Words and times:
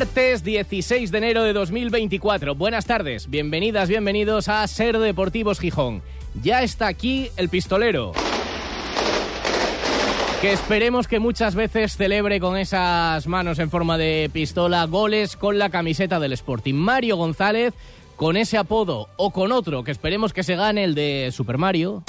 Martes 0.00 0.42
16 0.42 1.10
de 1.10 1.18
enero 1.18 1.44
de 1.44 1.52
2024. 1.52 2.54
Buenas 2.54 2.86
tardes, 2.86 3.28
bienvenidas, 3.28 3.86
bienvenidos 3.90 4.48
a 4.48 4.66
Ser 4.66 4.98
Deportivos 4.98 5.60
Gijón. 5.60 6.00
Ya 6.42 6.62
está 6.62 6.86
aquí 6.86 7.28
el 7.36 7.50
pistolero. 7.50 8.12
Que 10.40 10.52
esperemos 10.54 11.06
que 11.06 11.18
muchas 11.18 11.54
veces 11.54 11.98
celebre 11.98 12.40
con 12.40 12.56
esas 12.56 13.26
manos 13.26 13.58
en 13.58 13.68
forma 13.68 13.98
de 13.98 14.30
pistola 14.32 14.86
goles 14.86 15.36
con 15.36 15.58
la 15.58 15.68
camiseta 15.68 16.18
del 16.18 16.32
Sporting. 16.32 16.76
Mario 16.76 17.18
González, 17.18 17.74
con 18.16 18.38
ese 18.38 18.56
apodo 18.56 19.10
o 19.18 19.32
con 19.32 19.52
otro, 19.52 19.84
que 19.84 19.90
esperemos 19.90 20.32
que 20.32 20.44
se 20.44 20.56
gane 20.56 20.82
el 20.82 20.94
de 20.94 21.28
Super 21.30 21.58
Mario. 21.58 22.04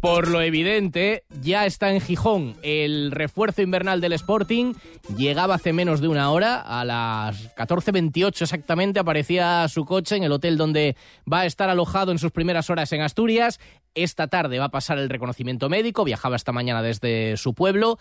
Por 0.00 0.28
lo 0.28 0.40
evidente, 0.40 1.24
ya 1.42 1.66
está 1.66 1.90
en 1.92 2.00
Gijón 2.00 2.54
el 2.62 3.10
refuerzo 3.10 3.62
invernal 3.62 4.00
del 4.00 4.12
Sporting. 4.12 4.74
Llegaba 5.16 5.56
hace 5.56 5.72
menos 5.72 6.00
de 6.00 6.06
una 6.06 6.30
hora, 6.30 6.60
a 6.60 6.84
las 6.84 7.54
14.28 7.56 8.42
exactamente, 8.42 9.00
aparecía 9.00 9.66
su 9.66 9.84
coche 9.84 10.16
en 10.16 10.22
el 10.22 10.30
hotel 10.30 10.56
donde 10.56 10.96
va 11.30 11.40
a 11.40 11.46
estar 11.46 11.68
alojado 11.68 12.12
en 12.12 12.18
sus 12.18 12.30
primeras 12.30 12.70
horas 12.70 12.92
en 12.92 13.00
Asturias. 13.00 13.58
Esta 13.94 14.28
tarde 14.28 14.60
va 14.60 14.66
a 14.66 14.70
pasar 14.70 14.98
el 14.98 15.08
reconocimiento 15.08 15.68
médico, 15.68 16.04
viajaba 16.04 16.36
esta 16.36 16.52
mañana 16.52 16.80
desde 16.80 17.36
su 17.36 17.54
pueblo. 17.54 17.98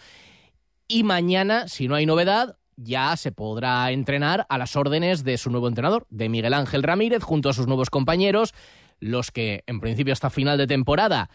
Y 0.87 1.03
mañana, 1.03 1.67
si 1.67 1.87
no 1.87 1.95
hay 1.95 2.05
novedad, 2.05 2.57
ya 2.75 3.17
se 3.17 3.31
podrá 3.31 3.91
entrenar 3.91 4.45
a 4.49 4.59
las 4.59 4.75
órdenes 4.75 5.23
de 5.23 5.39
su 5.39 5.49
nuevo 5.49 5.67
entrenador, 5.67 6.05
de 6.11 6.29
Miguel 6.29 6.53
Ángel 6.53 6.83
Ramírez, 6.83 7.23
junto 7.23 7.49
a 7.49 7.53
sus 7.53 7.65
nuevos 7.65 7.89
compañeros, 7.89 8.53
los 8.99 9.31
que 9.31 9.63
en 9.65 9.79
principio 9.79 10.13
hasta 10.13 10.29
final 10.29 10.59
de 10.59 10.67
temporada 10.67 11.29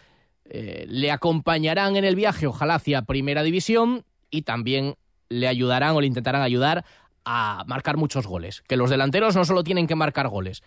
eh, 0.50 0.84
le 0.88 1.10
acompañarán 1.10 1.96
en 1.96 2.04
el 2.04 2.16
viaje, 2.16 2.46
ojalá 2.46 2.74
hacia 2.76 3.02
Primera 3.02 3.42
División, 3.42 4.04
y 4.30 4.42
también 4.42 4.96
le 5.28 5.48
ayudarán 5.48 5.94
o 5.94 6.00
le 6.00 6.06
intentarán 6.06 6.42
ayudar 6.42 6.84
a 7.24 7.64
marcar 7.66 7.96
muchos 7.96 8.26
goles. 8.26 8.62
Que 8.66 8.76
los 8.76 8.90
delanteros 8.90 9.36
no 9.36 9.44
solo 9.44 9.64
tienen 9.64 9.86
que 9.86 9.94
marcar 9.94 10.28
goles, 10.28 10.62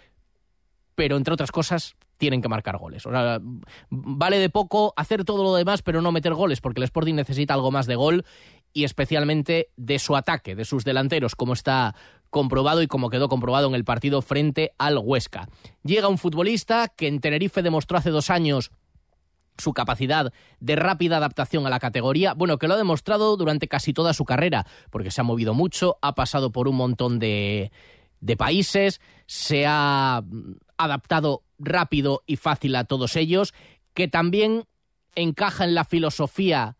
pero 0.95 1.17
entre 1.17 1.33
otras 1.33 1.51
cosas 1.51 1.95
tienen 2.17 2.41
que 2.41 2.47
marcar 2.47 2.77
goles. 2.77 3.05
O 3.05 3.11
sea, 3.11 3.39
vale 3.89 4.39
de 4.39 4.49
poco 4.49 4.93
hacer 4.95 5.25
todo 5.25 5.43
lo 5.43 5.55
demás, 5.55 5.81
pero 5.81 6.01
no 6.01 6.11
meter 6.11 6.33
goles, 6.33 6.61
porque 6.61 6.79
el 6.79 6.85
Sporting 6.85 7.15
necesita 7.15 7.53
algo 7.53 7.71
más 7.71 7.87
de 7.87 7.95
gol 7.95 8.25
y 8.73 8.83
especialmente 8.83 9.69
de 9.75 9.99
su 9.99 10.15
ataque, 10.15 10.55
de 10.55 10.65
sus 10.65 10.83
delanteros, 10.83 11.35
como 11.35 11.53
está 11.53 11.95
comprobado 12.29 12.81
y 12.81 12.87
como 12.87 13.09
quedó 13.09 13.29
comprobado 13.29 13.67
en 13.67 13.75
el 13.75 13.85
partido 13.85 14.21
frente 14.21 14.73
al 14.77 14.97
Huesca. 14.97 15.47
Llega 15.83 16.07
un 16.07 16.17
futbolista 16.17 16.89
que 16.89 17.07
en 17.07 17.19
Tenerife 17.19 17.61
demostró 17.61 17.97
hace 17.97 18.09
dos 18.09 18.29
años 18.29 18.71
su 19.57 19.73
capacidad 19.73 20.33
de 20.59 20.75
rápida 20.75 21.17
adaptación 21.17 21.65
a 21.65 21.69
la 21.69 21.79
categoría, 21.79 22.33
bueno, 22.33 22.57
que 22.57 22.67
lo 22.67 22.73
ha 22.73 22.77
demostrado 22.77 23.37
durante 23.37 23.67
casi 23.67 23.93
toda 23.93 24.13
su 24.13 24.25
carrera, 24.25 24.65
porque 24.89 25.11
se 25.11 25.21
ha 25.21 25.23
movido 25.23 25.53
mucho, 25.53 25.97
ha 26.01 26.15
pasado 26.15 26.51
por 26.51 26.67
un 26.67 26.75
montón 26.75 27.19
de, 27.19 27.71
de 28.19 28.37
países, 28.37 29.01
se 29.27 29.65
ha 29.67 30.23
adaptado 30.77 31.43
rápido 31.57 32.23
y 32.25 32.35
fácil 32.35 32.75
a 32.75 32.83
todos 32.83 33.15
ellos, 33.15 33.53
que 33.93 34.07
también 34.07 34.65
encaja 35.15 35.63
en 35.63 35.75
la 35.75 35.85
filosofía 35.85 36.75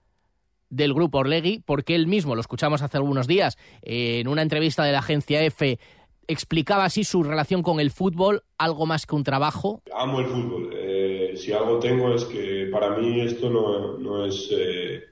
del 0.70 0.94
grupo 0.94 1.20
Orlegui, 1.20 1.62
porque 1.66 1.96
él 1.96 2.08
mismo, 2.08 2.36
lo 2.36 2.42
escuchamos 2.42 2.82
hace 2.82 2.98
algunos 2.98 3.28
días, 3.28 3.58
en 3.82 4.28
una 4.28 4.42
entrevista 4.42 4.84
de 4.84 4.92
la 4.92 5.00
agencia 5.00 5.42
F, 5.44 5.80
explicaba 6.28 6.86
así 6.86 7.04
su 7.04 7.24
relación 7.24 7.62
con 7.62 7.80
el 7.80 7.92
fútbol, 7.92 8.44
algo 8.58 8.86
más 8.86 9.06
que 9.06 9.16
un 9.16 9.24
trabajo. 9.24 9.82
Amo 9.94 10.20
el 10.20 10.28
fútbol. 10.28 10.70
Eh, 10.74 11.34
si 11.36 11.52
algo 11.52 11.80
tengo 11.80 12.14
es 12.14 12.26
que 12.26 12.70
para 12.72 12.98
mí 12.98 13.22
esto 13.22 13.50
no, 13.50 13.98
no 13.98 14.26
es 14.26 14.50
eh, 14.52 15.04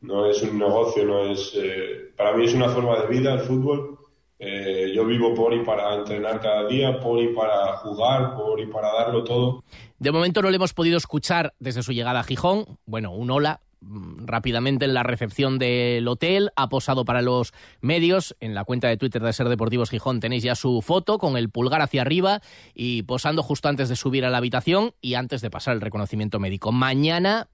no 0.00 0.26
es 0.26 0.42
un 0.42 0.58
negocio, 0.58 1.04
no 1.04 1.30
es 1.30 1.52
eh, 1.56 2.12
para 2.16 2.36
mí 2.36 2.44
es 2.44 2.54
una 2.54 2.68
forma 2.68 3.00
de 3.00 3.06
vida 3.08 3.34
el 3.34 3.40
fútbol. 3.40 3.98
Yo 4.38 5.04
vivo 5.04 5.34
por 5.34 5.52
y 5.54 5.64
para 5.64 5.94
entrenar 5.94 6.40
cada 6.40 6.66
día, 6.66 7.00
por 7.00 7.18
y 7.18 7.28
para 7.34 7.76
jugar, 7.78 8.34
por 8.34 8.60
y 8.60 8.66
para 8.66 8.92
darlo 8.92 9.24
todo. 9.24 9.64
De 9.98 10.12
momento 10.12 10.42
no 10.42 10.50
le 10.50 10.56
hemos 10.56 10.74
podido 10.74 10.96
escuchar 10.96 11.54
desde 11.58 11.82
su 11.82 11.92
llegada 11.92 12.20
a 12.20 12.24
Gijón. 12.24 12.78
Bueno, 12.84 13.12
un 13.12 13.30
hola, 13.30 13.60
rápidamente 13.80 14.84
en 14.84 14.94
la 14.94 15.02
recepción 15.02 15.58
del 15.58 16.06
hotel, 16.08 16.50
ha 16.56 16.68
posado 16.68 17.04
para 17.04 17.22
los 17.22 17.52
medios. 17.80 18.36
En 18.40 18.54
la 18.54 18.64
cuenta 18.64 18.88
de 18.88 18.96
Twitter 18.96 19.22
de 19.22 19.32
Ser 19.32 19.48
Deportivos 19.48 19.90
Gijón 19.90 20.20
tenéis 20.20 20.42
ya 20.42 20.54
su 20.54 20.82
foto 20.82 21.18
con 21.18 21.36
el 21.36 21.50
pulgar 21.50 21.82
hacia 21.82 22.02
arriba 22.02 22.40
y 22.74 23.02
posando 23.02 23.42
justo 23.42 23.68
antes 23.68 23.88
de 23.88 23.96
subir 23.96 24.24
a 24.24 24.30
la 24.30 24.38
habitación 24.38 24.92
y 25.00 25.14
antes 25.14 25.40
de 25.40 25.50
pasar 25.50 25.74
el 25.74 25.80
reconocimiento 25.80 26.38
médico. 26.38 26.72
Mañana, 26.72 27.48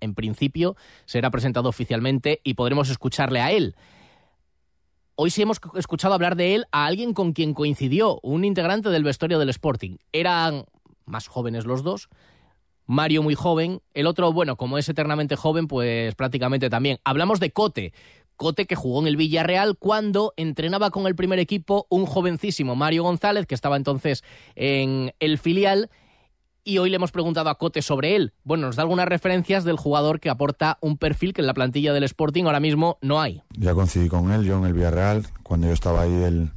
en 0.00 0.14
principio, 0.14 0.76
será 1.06 1.30
presentado 1.30 1.68
oficialmente 1.68 2.40
y 2.44 2.54
podremos 2.54 2.90
escucharle 2.90 3.40
a 3.40 3.52
él. 3.52 3.76
Hoy 5.20 5.30
sí 5.30 5.42
hemos 5.42 5.60
escuchado 5.74 6.14
hablar 6.14 6.36
de 6.36 6.54
él 6.54 6.66
a 6.70 6.86
alguien 6.86 7.12
con 7.12 7.32
quien 7.32 7.52
coincidió, 7.52 8.20
un 8.22 8.44
integrante 8.44 8.88
del 8.90 9.02
vestuario 9.02 9.40
del 9.40 9.48
Sporting. 9.48 9.96
Eran 10.12 10.66
más 11.06 11.26
jóvenes 11.26 11.64
los 11.64 11.82
dos, 11.82 12.08
Mario 12.88 13.22
muy 13.22 13.34
joven, 13.34 13.82
el 13.92 14.06
otro, 14.06 14.32
bueno, 14.32 14.56
como 14.56 14.78
es 14.78 14.88
eternamente 14.88 15.36
joven, 15.36 15.68
pues 15.68 16.14
prácticamente 16.14 16.70
también. 16.70 16.98
Hablamos 17.04 17.38
de 17.38 17.52
Cote, 17.52 17.92
Cote 18.36 18.66
que 18.66 18.76
jugó 18.76 19.00
en 19.02 19.06
el 19.06 19.18
Villarreal 19.18 19.76
cuando 19.76 20.32
entrenaba 20.36 20.90
con 20.90 21.06
el 21.06 21.14
primer 21.14 21.38
equipo 21.38 21.86
un 21.90 22.06
jovencísimo 22.06 22.76
Mario 22.76 23.02
González, 23.02 23.46
que 23.46 23.54
estaba 23.54 23.76
entonces 23.76 24.24
en 24.54 25.12
el 25.20 25.36
filial, 25.36 25.90
y 26.64 26.78
hoy 26.78 26.88
le 26.88 26.96
hemos 26.96 27.12
preguntado 27.12 27.50
a 27.50 27.56
Cote 27.56 27.82
sobre 27.82 28.16
él. 28.16 28.32
Bueno, 28.42 28.68
nos 28.68 28.76
da 28.76 28.82
algunas 28.84 29.06
referencias 29.06 29.64
del 29.64 29.76
jugador 29.76 30.18
que 30.18 30.30
aporta 30.30 30.78
un 30.80 30.96
perfil 30.96 31.34
que 31.34 31.42
en 31.42 31.46
la 31.46 31.54
plantilla 31.54 31.92
del 31.92 32.04
Sporting 32.04 32.44
ahora 32.44 32.60
mismo 32.60 32.96
no 33.02 33.20
hay. 33.20 33.42
Ya 33.50 33.74
coincidí 33.74 34.08
con 34.08 34.32
él, 34.32 34.44
yo 34.44 34.56
en 34.56 34.64
el 34.64 34.72
Villarreal, 34.72 35.26
cuando 35.42 35.66
yo 35.66 35.74
estaba 35.74 36.02
ahí, 36.02 36.22
él 36.22 36.52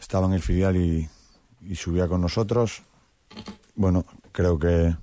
estaba 0.00 0.26
en 0.26 0.32
el 0.32 0.40
filial 0.40 0.76
y, 0.76 1.06
y 1.60 1.74
subía 1.74 2.08
con 2.08 2.22
nosotros. 2.22 2.82
Bueno, 3.74 4.06
creo 4.32 4.58
que, 4.58 4.94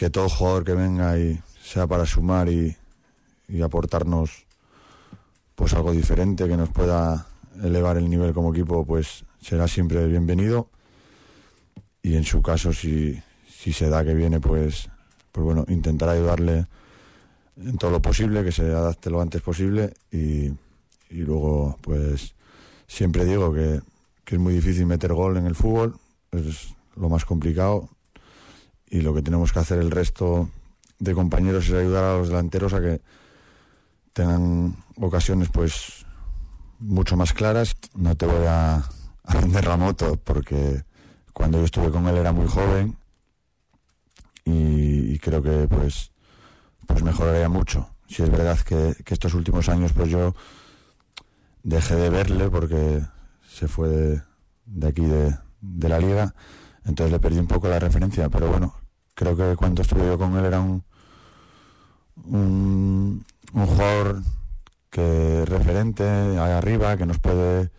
que 0.00 0.08
todo 0.08 0.30
jugador 0.30 0.64
que 0.64 0.72
venga 0.72 1.18
y 1.18 1.38
sea 1.62 1.86
para 1.86 2.06
sumar 2.06 2.48
y, 2.48 2.74
y 3.48 3.60
aportarnos 3.60 4.46
pues 5.54 5.74
algo 5.74 5.92
diferente 5.92 6.48
que 6.48 6.56
nos 6.56 6.70
pueda 6.70 7.26
elevar 7.62 7.98
el 7.98 8.08
nivel 8.08 8.32
como 8.32 8.50
equipo, 8.54 8.86
pues 8.86 9.26
será 9.42 9.68
siempre 9.68 10.06
bienvenido. 10.06 10.70
Y 12.02 12.16
en 12.16 12.24
su 12.24 12.40
caso, 12.40 12.72
si, 12.72 13.22
si 13.46 13.74
se 13.74 13.90
da 13.90 14.02
que 14.02 14.14
viene, 14.14 14.40
pues, 14.40 14.88
pues 15.32 15.44
bueno, 15.44 15.66
intentar 15.68 16.08
ayudarle 16.08 16.66
en 17.58 17.76
todo 17.76 17.90
lo 17.90 18.00
posible, 18.00 18.42
que 18.42 18.52
se 18.52 18.62
adapte 18.62 19.10
lo 19.10 19.20
antes 19.20 19.42
posible 19.42 19.92
y, 20.10 20.46
y 21.10 21.24
luego, 21.26 21.76
pues, 21.82 22.34
siempre 22.86 23.26
digo 23.26 23.52
que, 23.52 23.82
que 24.24 24.36
es 24.36 24.40
muy 24.40 24.54
difícil 24.54 24.86
meter 24.86 25.12
gol 25.12 25.36
en 25.36 25.44
el 25.44 25.54
fútbol, 25.54 25.98
es 26.32 26.74
lo 26.96 27.10
más 27.10 27.26
complicado 27.26 27.90
y 28.90 29.00
lo 29.00 29.14
que 29.14 29.22
tenemos 29.22 29.52
que 29.52 29.60
hacer 29.60 29.78
el 29.78 29.90
resto 29.90 30.50
de 30.98 31.14
compañeros 31.14 31.68
es 31.68 31.74
ayudar 31.74 32.04
a 32.04 32.18
los 32.18 32.28
delanteros 32.28 32.74
a 32.74 32.80
que 32.80 33.00
tengan 34.12 34.76
ocasiones 34.96 35.48
pues 35.48 36.04
mucho 36.80 37.16
más 37.16 37.32
claras. 37.32 37.76
No 37.94 38.16
te 38.16 38.26
voy 38.26 38.46
a, 38.46 38.84
vender 39.32 39.66
la 39.66 39.76
moto 39.76 40.18
porque 40.22 40.82
cuando 41.32 41.58
yo 41.58 41.64
estuve 41.64 41.90
con 41.90 42.08
él 42.08 42.16
era 42.16 42.32
muy 42.32 42.48
joven 42.48 42.96
y, 44.44 45.18
creo 45.18 45.42
que 45.42 45.68
pues 45.68 46.10
pues 46.86 47.02
mejoraría 47.02 47.48
mucho. 47.48 47.88
Si 48.08 48.22
es 48.22 48.30
verdad 48.30 48.58
que, 48.60 48.96
estos 49.06 49.34
últimos 49.34 49.68
años 49.68 49.92
pues 49.92 50.08
yo 50.08 50.34
dejé 51.62 51.94
de 51.94 52.10
verle 52.10 52.50
porque 52.50 53.02
se 53.48 53.68
fue 53.68 53.88
de, 53.88 54.22
de 54.66 54.88
aquí 54.88 55.04
de, 55.04 55.88
la 55.88 55.98
liga, 55.98 56.34
entonces 56.84 57.12
le 57.12 57.20
perdí 57.20 57.38
un 57.38 57.46
poco 57.46 57.68
la 57.68 57.78
referencia, 57.78 58.28
pero 58.28 58.48
bueno, 58.48 58.79
creo 59.20 59.36
que 59.36 59.54
cuando 59.54 59.82
estuve 59.82 60.06
yo 60.06 60.16
con 60.16 60.34
él 60.38 60.46
era 60.46 60.60
un, 60.60 60.82
un, 62.24 63.22
jugador 63.52 64.22
que 64.88 65.44
referente 65.44 66.04
ahí 66.04 66.52
arriba, 66.52 66.96
que 66.96 67.04
nos 67.04 67.18
puede 67.18 67.70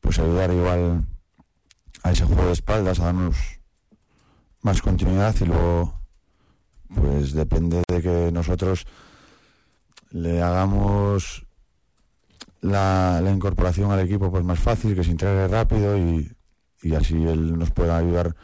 pues 0.00 0.18
ayudar 0.18 0.50
igual 0.50 1.04
a 2.02 2.10
ese 2.10 2.24
juego 2.24 2.46
de 2.46 2.52
espaldas, 2.52 3.00
a 3.00 3.04
darnos 3.04 3.36
más 4.62 4.80
continuidad 4.80 5.36
y 5.42 5.44
luego 5.44 6.00
pues 6.94 7.34
depende 7.34 7.82
de 7.86 8.00
que 8.00 8.32
nosotros 8.32 8.86
le 10.10 10.40
hagamos 10.40 11.44
la, 12.62 13.20
la 13.22 13.30
incorporación 13.30 13.90
al 13.90 14.00
equipo 14.00 14.30
pues 14.30 14.42
más 14.42 14.58
fácil, 14.58 14.94
que 14.94 15.04
se 15.04 15.10
integre 15.10 15.48
rápido 15.48 15.98
y, 15.98 16.34
y 16.82 16.94
así 16.94 17.14
él 17.26 17.58
nos 17.58 17.70
pueda 17.72 17.98
ayudar 17.98 18.34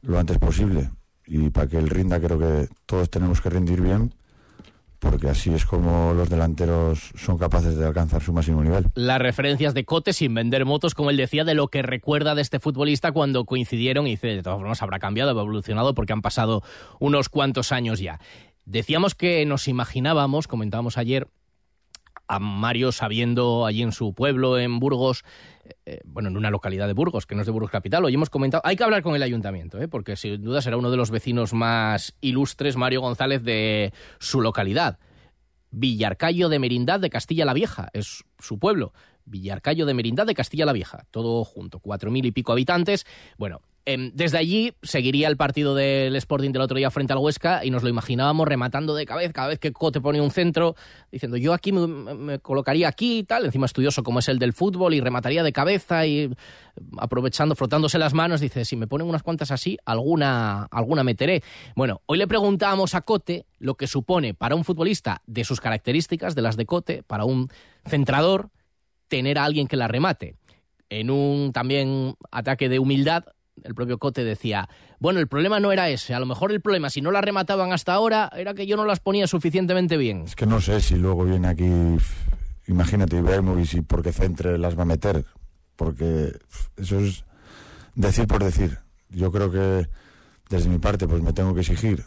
lo 0.00 0.18
antes 0.18 0.38
posible. 0.38 0.90
Y 1.28 1.50
para 1.50 1.68
que 1.68 1.78
él 1.78 1.90
rinda 1.90 2.18
creo 2.20 2.38
que 2.38 2.68
todos 2.86 3.10
tenemos 3.10 3.40
que 3.40 3.50
rendir 3.50 3.80
bien 3.80 4.12
porque 4.98 5.28
así 5.28 5.52
es 5.52 5.64
como 5.64 6.12
los 6.12 6.28
delanteros 6.28 7.12
son 7.16 7.38
capaces 7.38 7.76
de 7.76 7.86
alcanzar 7.86 8.22
su 8.22 8.32
máximo 8.32 8.62
nivel. 8.62 8.86
Las 8.94 9.20
referencias 9.20 9.74
de 9.74 9.84
Cote 9.84 10.12
sin 10.12 10.34
vender 10.34 10.64
motos, 10.64 10.94
como 10.94 11.10
él 11.10 11.16
decía, 11.16 11.44
de 11.44 11.54
lo 11.54 11.68
que 11.68 11.82
recuerda 11.82 12.34
de 12.34 12.42
este 12.42 12.58
futbolista 12.58 13.12
cuando 13.12 13.44
coincidieron 13.44 14.06
y 14.06 14.12
dice, 14.12 14.28
de 14.28 14.42
todas 14.42 14.58
formas 14.58 14.82
habrá 14.82 14.98
cambiado, 14.98 15.30
habrá 15.30 15.42
evolucionado 15.42 15.94
porque 15.94 16.12
han 16.12 16.22
pasado 16.22 16.62
unos 16.98 17.28
cuantos 17.28 17.70
años 17.70 18.00
ya. 18.00 18.18
Decíamos 18.64 19.14
que 19.14 19.46
nos 19.46 19.68
imaginábamos, 19.68 20.48
comentábamos 20.48 20.98
ayer, 20.98 21.28
a 22.28 22.38
Mario 22.38 22.92
sabiendo 22.92 23.66
allí 23.66 23.82
en 23.82 23.92
su 23.92 24.12
pueblo, 24.12 24.58
en 24.58 24.78
Burgos, 24.78 25.24
eh, 25.86 26.00
bueno, 26.04 26.28
en 26.28 26.36
una 26.36 26.50
localidad 26.50 26.86
de 26.86 26.92
Burgos, 26.92 27.26
que 27.26 27.34
no 27.34 27.40
es 27.40 27.46
de 27.46 27.52
Burgos 27.52 27.70
Capital, 27.70 28.04
hoy 28.04 28.14
hemos 28.14 28.30
comentado, 28.30 28.62
hay 28.64 28.76
que 28.76 28.84
hablar 28.84 29.02
con 29.02 29.14
el 29.16 29.22
ayuntamiento, 29.22 29.80
¿eh? 29.80 29.88
porque 29.88 30.14
sin 30.16 30.42
duda 30.42 30.62
será 30.62 30.76
uno 30.76 30.90
de 30.90 30.96
los 30.96 31.10
vecinos 31.10 31.52
más 31.54 32.14
ilustres, 32.20 32.76
Mario 32.76 33.00
González, 33.00 33.42
de 33.42 33.92
su 34.18 34.40
localidad. 34.40 34.98
Villarcayo 35.70 36.48
de 36.48 36.58
Merindad 36.58 37.00
de 37.00 37.10
Castilla 37.10 37.44
la 37.44 37.52
Vieja, 37.52 37.88
es 37.92 38.24
su 38.38 38.58
pueblo. 38.58 38.92
Villarcayo 39.24 39.84
de 39.84 39.94
Merindad 39.94 40.26
de 40.26 40.34
Castilla 40.34 40.64
la 40.64 40.72
Vieja, 40.72 41.04
todo 41.10 41.44
junto, 41.44 41.80
cuatro 41.80 42.10
mil 42.10 42.24
y 42.24 42.32
pico 42.32 42.52
habitantes. 42.52 43.06
Bueno, 43.36 43.60
Em, 43.90 44.10
desde 44.12 44.36
allí 44.36 44.74
seguiría 44.82 45.28
el 45.28 45.38
partido 45.38 45.74
del 45.74 46.14
Sporting 46.16 46.50
del 46.52 46.60
otro 46.60 46.76
día 46.76 46.90
frente 46.90 47.14
al 47.14 47.20
Huesca 47.20 47.64
y 47.64 47.70
nos 47.70 47.82
lo 47.82 47.88
imaginábamos 47.88 48.46
rematando 48.46 48.94
de 48.94 49.06
cabeza 49.06 49.32
cada 49.32 49.48
vez 49.48 49.58
que 49.58 49.72
Cote 49.72 49.98
ponía 49.98 50.22
un 50.22 50.30
centro, 50.30 50.76
diciendo 51.10 51.38
yo 51.38 51.54
aquí 51.54 51.72
me, 51.72 52.38
colocaría 52.40 52.86
aquí 52.86 53.20
y 53.20 53.24
tal, 53.24 53.46
encima 53.46 53.64
estudioso 53.64 54.02
como 54.02 54.18
es 54.18 54.28
el 54.28 54.38
del 54.38 54.52
fútbol 54.52 54.92
y 54.92 55.00
remataría 55.00 55.42
de 55.42 55.54
cabeza 55.54 56.04
y 56.04 56.30
aprovechando, 56.98 57.54
frotándose 57.54 57.98
las 57.98 58.12
manos, 58.12 58.42
dice, 58.42 58.66
si 58.66 58.76
me 58.76 58.86
ponen 58.86 59.08
unas 59.08 59.22
cuantas 59.22 59.50
así, 59.52 59.78
alguna, 59.86 60.64
alguna 60.64 61.02
meteré. 61.02 61.42
Bueno, 61.74 62.02
hoy 62.04 62.18
le 62.18 62.26
preguntábamos 62.26 62.94
a 62.94 63.00
Cote 63.00 63.46
lo 63.58 63.76
que 63.76 63.86
supone 63.86 64.34
para 64.34 64.54
un 64.54 64.64
futbolista 64.64 65.22
de 65.26 65.44
sus 65.44 65.62
características, 65.62 66.34
de 66.34 66.42
las 66.42 66.58
de 66.58 66.66
Cote, 66.66 67.04
para 67.04 67.24
un 67.24 67.48
centrador, 67.86 68.50
tener 69.08 69.38
a 69.38 69.44
alguien 69.44 69.66
que 69.66 69.78
la 69.78 69.88
remate. 69.88 70.36
En 70.90 71.10
un 71.10 71.52
también 71.52 72.16
ataque 72.30 72.68
de 72.68 72.78
humildad, 72.78 73.24
el 73.64 73.74
propio 73.74 73.98
Cote 73.98 74.24
decía, 74.24 74.68
bueno, 74.98 75.20
el 75.20 75.28
problema 75.28 75.60
no 75.60 75.72
era 75.72 75.88
ese, 75.88 76.14
a 76.14 76.20
lo 76.20 76.26
mejor 76.26 76.52
el 76.52 76.60
problema, 76.60 76.90
si 76.90 77.00
no 77.00 77.10
las 77.10 77.22
remataban 77.22 77.72
hasta 77.72 77.94
ahora, 77.94 78.30
era 78.36 78.54
que 78.54 78.66
yo 78.66 78.76
no 78.76 78.84
las 78.84 79.00
ponía 79.00 79.26
suficientemente 79.26 79.96
bien. 79.96 80.22
Es 80.22 80.36
que 80.36 80.46
no 80.46 80.60
sé 80.60 80.80
si 80.80 80.96
luego 80.96 81.24
viene 81.24 81.48
aquí, 81.48 81.70
imagínate 82.66 83.16
Ibrahimovic 83.16 83.74
y 83.74 83.80
porque 83.82 84.12
Centre 84.12 84.58
las 84.58 84.78
va 84.78 84.82
a 84.82 84.86
meter, 84.86 85.24
porque 85.76 86.32
eso 86.76 86.98
es 87.00 87.24
decir 87.94 88.26
por 88.26 88.42
decir. 88.42 88.78
Yo 89.10 89.32
creo 89.32 89.50
que 89.50 89.88
desde 90.50 90.68
mi 90.68 90.78
parte 90.78 91.08
pues 91.08 91.22
me 91.22 91.32
tengo 91.32 91.54
que 91.54 91.60
exigir 91.60 92.04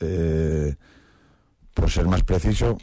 eh, 0.00 0.76
por 1.74 1.90
ser 1.90 2.06
más 2.06 2.22
preciso, 2.22 2.78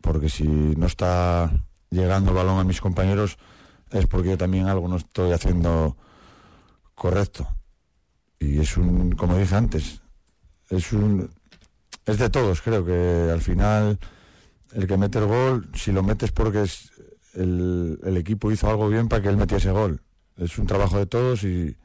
porque 0.00 0.28
si 0.28 0.44
no 0.44 0.86
está 0.86 1.50
llegando 1.90 2.30
el 2.30 2.36
balón 2.36 2.58
a 2.58 2.64
mis 2.64 2.80
compañeros 2.80 3.38
es 3.90 4.06
porque 4.06 4.30
yo 4.30 4.38
también 4.38 4.66
algo 4.66 4.88
no 4.88 4.96
estoy 4.96 5.32
haciendo 5.32 5.96
correcto. 6.94 7.46
Y 8.38 8.58
es 8.60 8.76
un, 8.76 9.12
como 9.12 9.38
dije 9.38 9.54
antes, 9.54 10.00
es 10.68 10.92
un 10.92 11.30
es 12.06 12.18
de 12.18 12.28
todos, 12.28 12.60
creo 12.60 12.84
que 12.84 13.30
al 13.32 13.40
final 13.40 13.98
el 14.74 14.86
que 14.86 14.96
mete 14.96 15.18
el 15.18 15.26
gol, 15.26 15.70
si 15.74 15.92
lo 15.92 16.02
metes 16.02 16.32
porque 16.32 16.62
es 16.62 16.90
el, 17.34 17.98
el 18.04 18.16
equipo 18.16 18.50
hizo 18.50 18.68
algo 18.68 18.88
bien 18.88 19.08
para 19.08 19.22
que 19.22 19.28
él 19.28 19.36
metiese 19.36 19.70
gol. 19.70 20.02
Es 20.36 20.58
un 20.58 20.66
trabajo 20.66 20.98
de 20.98 21.06
todos 21.06 21.44
y, 21.44 21.76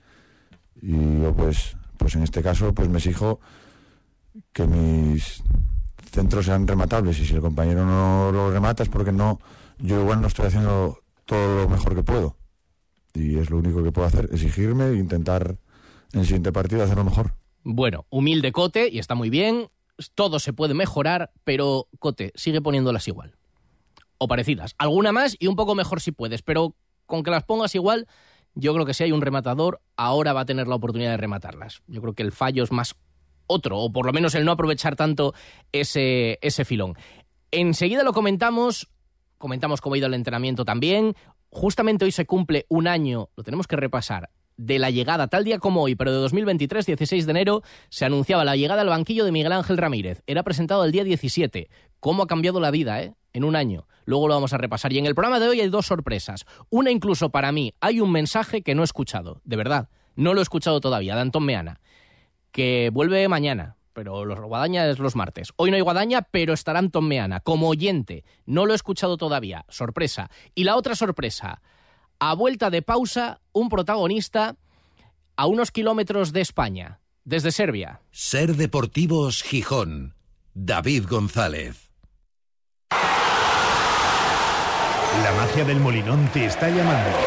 y 0.82 1.22
yo 1.22 1.34
pues, 1.36 1.78
pues 1.98 2.16
en 2.16 2.24
este 2.24 2.42
caso 2.42 2.74
pues 2.74 2.90
me 2.90 2.98
exijo 2.98 3.40
que 4.52 4.66
mis 4.66 5.42
centros 6.12 6.46
sean 6.46 6.68
rematables 6.68 7.20
y 7.20 7.26
si 7.26 7.36
el 7.36 7.42
compañero 7.42 7.86
no 7.86 8.32
lo 8.34 8.52
remata 8.52 8.84
es 8.84 8.90
porque 8.90 9.12
no, 9.12 9.40
yo 9.78 10.02
igual 10.02 10.22
no 10.22 10.28
estoy 10.28 10.48
haciendo 10.48 11.00
todo 11.26 11.64
lo 11.64 11.70
mejor 11.70 11.96
que 11.96 12.04
puedo 12.04 12.36
y 13.14 13.38
es 13.38 13.50
lo 13.50 13.58
único 13.58 13.84
que 13.84 13.92
puedo 13.92 14.08
hacer, 14.08 14.30
exigirme 14.32 14.88
e 14.88 14.96
intentar 14.96 15.58
en 16.14 16.20
el 16.20 16.26
siguiente 16.26 16.52
partido 16.52 16.84
hacerlo 16.84 17.04
mejor. 17.04 17.34
Bueno, 17.64 18.06
humilde 18.10 18.52
Cote 18.52 18.90
y 18.90 19.00
está 19.00 19.16
muy 19.16 19.30
bien, 19.30 19.70
todo 20.16 20.40
se 20.40 20.54
puede 20.54 20.74
mejorar, 20.74 21.32
pero 21.44 21.88
Cote 22.00 22.32
sigue 22.36 22.62
poniéndolas 22.62 23.08
igual. 23.08 23.36
O 24.18 24.28
parecidas. 24.28 24.76
Alguna 24.78 25.12
más 25.12 25.36
y 25.40 25.48
un 25.48 25.56
poco 25.56 25.76
mejor 25.76 26.02
si 26.02 26.12
puedes, 26.12 26.42
pero 26.42 26.76
con 27.06 27.24
que 27.24 27.32
las 27.32 27.44
pongas 27.44 27.74
igual, 27.76 28.08
yo 28.54 28.74
creo 28.74 28.86
que 28.86 28.94
si 28.94 29.04
hay 29.04 29.12
un 29.12 29.22
rematador, 29.22 29.82
ahora 29.96 30.34
va 30.34 30.42
a 30.42 30.46
tener 30.46 30.68
la 30.68 30.76
oportunidad 30.76 31.12
de 31.12 31.18
rematarlas. 31.18 31.82
Yo 31.88 32.02
creo 32.02 32.14
que 32.14 32.24
el 32.24 32.32
fallo 32.32 32.64
es 32.64 32.72
más 32.72 32.96
otro, 33.48 33.80
o 33.80 33.92
por 33.92 34.06
lo 34.06 34.14
menos 34.14 34.36
el 34.36 34.46
no 34.46 34.52
aprovechar 34.52 34.96
tanto 34.96 35.34
ese, 35.72 36.38
ese 36.42 36.66
filón. 36.66 36.96
Enseguida 37.52 38.04
lo 38.04 38.14
comentamos, 38.14 38.88
comentamos 39.38 39.82
cómo 39.82 39.96
ha 39.96 39.98
ido 39.98 40.08
el 40.08 40.14
entrenamiento 40.14 40.66
también 40.66 41.16
justamente 41.50 42.06
hoy 42.06 42.12
se 42.12 42.26
cumple 42.26 42.66
un 42.70 42.88
año, 42.88 43.30
lo 43.36 43.44
tenemos 43.44 43.68
que 43.68 43.76
repasar, 43.76 44.30
de 44.60 44.78
la 44.78 44.90
llegada, 44.90 45.28
tal 45.28 45.46
día 45.46 45.58
como 45.58 45.82
hoy, 45.82 45.96
pero 45.96 46.12
de 46.12 46.18
2023, 46.18 46.86
16 46.86 47.26
de 47.26 47.32
enero, 47.32 47.64
se 47.90 48.06
anunciaba 48.06 48.44
la 48.44 48.58
llegada 48.58 48.82
al 48.82 48.90
banquillo 48.90 49.24
de 49.24 49.32
Miguel 49.32 49.54
Ángel 49.54 49.78
Ramírez. 49.78 50.22
Era 50.28 50.44
presentado 50.44 50.84
el 50.84 50.92
día 50.92 51.06
17. 51.06 51.70
¿Cómo 52.02 52.24
ha 52.24 52.28
cambiado 52.28 52.60
la 52.60 52.70
vida, 52.70 53.02
eh? 53.02 53.16
En 53.32 53.46
un 53.46 53.56
año. 53.56 53.88
Luego 54.04 54.28
lo 54.28 54.34
vamos 54.34 54.52
a 54.52 54.58
repasar. 54.58 54.92
Y 54.92 54.98
en 54.98 55.06
el 55.06 55.16
programa 55.16 55.40
de 55.40 55.48
hoy 55.48 55.62
hay 55.62 55.70
dos 55.70 55.86
sorpresas. 55.86 56.46
Una 56.70 56.92
incluso 56.92 57.30
para 57.30 57.54
mí. 57.54 57.74
Hay 57.80 58.02
un 58.02 58.12
mensaje 58.12 58.62
que 58.62 58.76
no 58.76 58.82
he 58.82 58.86
escuchado, 58.86 59.40
de 59.46 59.56
verdad. 59.56 59.90
No 60.16 60.34
lo 60.34 60.42
he 60.42 60.44
escuchado 60.44 60.82
todavía, 60.82 61.16
de 61.16 61.22
Antón 61.22 61.46
Meana, 61.46 61.80
que 62.52 62.90
vuelve 62.92 63.26
mañana 63.30 63.78
pero 64.00 64.24
los 64.24 64.40
Guadaña 64.40 64.88
es 64.88 64.98
los 64.98 65.18
martes. 65.18 65.52
Hoy 65.58 65.72
no 65.72 65.76
hay 65.76 65.82
Guadaña, 65.82 66.22
pero 66.22 66.54
estará 66.54 66.80
Anton 66.80 67.06
Meana 67.06 67.42
como 67.42 67.68
oyente. 67.68 68.24
No 68.46 68.66
lo 68.66 68.72
he 68.72 68.76
escuchado 68.78 69.18
todavía. 69.18 69.66
Sorpresa. 69.68 70.32
Y 70.56 70.64
la 70.64 70.78
otra 70.78 70.96
sorpresa. 70.96 71.62
A 72.18 72.34
vuelta 72.34 72.70
de 72.70 72.82
pausa, 72.82 73.42
un 73.52 73.68
protagonista 73.68 74.56
a 75.36 75.48
unos 75.48 75.72
kilómetros 75.72 76.32
de 76.32 76.40
España, 76.40 77.02
desde 77.26 77.52
Serbia. 77.52 78.00
Ser 78.12 78.56
Deportivos 78.56 79.44
Gijón. 79.44 80.16
David 80.54 81.04
González. 81.10 81.92
La 85.24 85.34
magia 85.36 85.66
del 85.66 85.82
Molinón 85.82 86.26
te 86.30 86.46
está 86.46 86.70
llamando. 86.70 87.18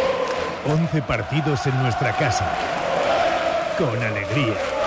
11 0.69 1.03
partidos 1.03 1.67
en 1.67 1.83
nuestra 1.83 2.17
casa. 2.17 2.51
Con 3.77 4.03
alegría 4.03 4.82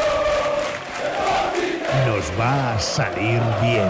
nos 2.08 2.32
va 2.40 2.76
a 2.76 2.80
salir 2.80 3.42
bien. 3.62 3.90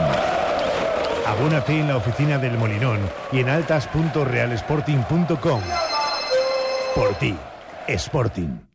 Abónate 1.27 1.79
en 1.79 1.87
la 1.87 1.97
oficina 1.97 2.37
del 2.37 2.55
Molinón 2.57 2.99
y 3.31 3.39
en 3.39 3.49
altas.realsporting.com. 3.49 5.61
Por 6.95 7.15
ti, 7.15 7.35
Sporting. 7.87 8.74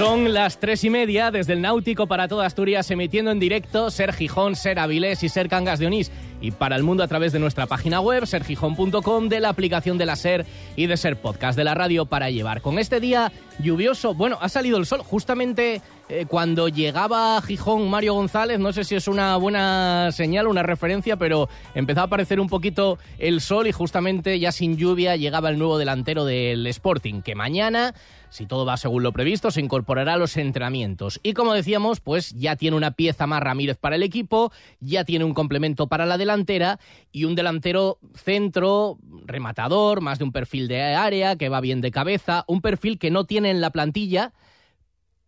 Son 0.00 0.32
las 0.32 0.58
tres 0.58 0.82
y 0.84 0.88
media 0.88 1.30
desde 1.30 1.52
el 1.52 1.60
Náutico 1.60 2.06
para 2.06 2.26
toda 2.26 2.46
Asturias, 2.46 2.90
emitiendo 2.90 3.32
en 3.32 3.38
directo 3.38 3.90
Ser 3.90 4.14
Gijón, 4.14 4.56
Ser 4.56 4.78
Avilés 4.78 5.22
y 5.22 5.28
Ser 5.28 5.50
Cangas 5.50 5.78
de 5.78 5.88
Onís. 5.88 6.10
Y 6.40 6.52
para 6.52 6.76
el 6.76 6.84
mundo 6.84 7.02
a 7.02 7.06
través 7.06 7.32
de 7.32 7.38
nuestra 7.38 7.66
página 7.66 8.00
web, 8.00 8.26
sergijón.com, 8.26 9.28
de 9.28 9.40
la 9.40 9.50
aplicación 9.50 9.98
de 9.98 10.06
la 10.06 10.16
Ser 10.16 10.46
y 10.74 10.86
de 10.86 10.96
Ser 10.96 11.16
Podcast 11.16 11.54
de 11.54 11.64
la 11.64 11.74
radio 11.74 12.06
para 12.06 12.30
llevar. 12.30 12.62
Con 12.62 12.78
este 12.78 12.98
día 12.98 13.30
lluvioso, 13.58 14.14
bueno, 14.14 14.38
ha 14.40 14.48
salido 14.48 14.78
el 14.78 14.86
sol 14.86 15.02
justamente 15.02 15.82
eh, 16.08 16.24
cuando 16.26 16.68
llegaba 16.68 17.36
a 17.36 17.42
Gijón 17.42 17.90
Mario 17.90 18.14
González, 18.14 18.58
no 18.58 18.72
sé 18.72 18.84
si 18.84 18.94
es 18.94 19.06
una 19.06 19.36
buena 19.36 20.12
señal, 20.12 20.46
una 20.46 20.62
referencia, 20.62 21.18
pero 21.18 21.50
empezó 21.74 22.00
a 22.00 22.04
aparecer 22.04 22.40
un 22.40 22.48
poquito 22.48 22.98
el 23.18 23.42
sol 23.42 23.66
y 23.66 23.72
justamente 23.72 24.38
ya 24.40 24.50
sin 24.50 24.78
lluvia 24.78 25.16
llegaba 25.16 25.50
el 25.50 25.58
nuevo 25.58 25.76
delantero 25.76 26.24
del 26.24 26.66
Sporting, 26.68 27.20
que 27.20 27.34
mañana 27.34 27.94
si 28.30 28.46
todo 28.46 28.64
va 28.64 28.76
según 28.76 29.02
lo 29.02 29.12
previsto, 29.12 29.50
se 29.50 29.60
incorporará 29.60 30.14
a 30.14 30.16
los 30.16 30.36
entrenamientos. 30.36 31.20
Y 31.22 31.34
como 31.34 31.52
decíamos, 31.52 32.00
pues 32.00 32.30
ya 32.30 32.56
tiene 32.56 32.76
una 32.76 32.92
pieza 32.92 33.26
más 33.26 33.40
Ramírez 33.42 33.76
para 33.76 33.96
el 33.96 34.02
equipo, 34.02 34.52
ya 34.78 35.04
tiene 35.04 35.24
un 35.24 35.34
complemento 35.34 35.88
para 35.88 36.06
la 36.06 36.16
delantera 36.16 36.78
y 37.12 37.24
un 37.24 37.34
delantero 37.34 37.98
centro, 38.14 38.98
rematador, 39.26 40.00
más 40.00 40.18
de 40.18 40.24
un 40.24 40.32
perfil 40.32 40.68
de 40.68 40.82
área, 40.82 41.36
que 41.36 41.48
va 41.48 41.60
bien 41.60 41.80
de 41.80 41.90
cabeza, 41.90 42.44
un 42.46 42.60
perfil 42.60 42.98
que 42.98 43.10
no 43.10 43.24
tiene 43.24 43.50
en 43.50 43.60
la 43.60 43.70
plantilla, 43.70 44.32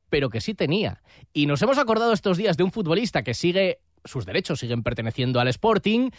pero 0.09 0.31
que 0.31 0.41
sí 0.41 0.55
tenía. 0.55 1.03
Y 1.33 1.47
nos 1.47 1.61
hemos 1.63 1.79
acordado 1.79 2.13
estos 2.13 2.37
días 2.37 2.57
de 2.57 2.63
un 2.63 2.71
futbolista 2.71 3.23
que 3.23 3.35
sigue, 3.35 3.81
sus 4.05 4.27
derechos 4.27 4.61
siguen 4.61 4.83
perteneciendo 4.83 5.41
al 5.41 5.49
Sporting, 5.49 6.11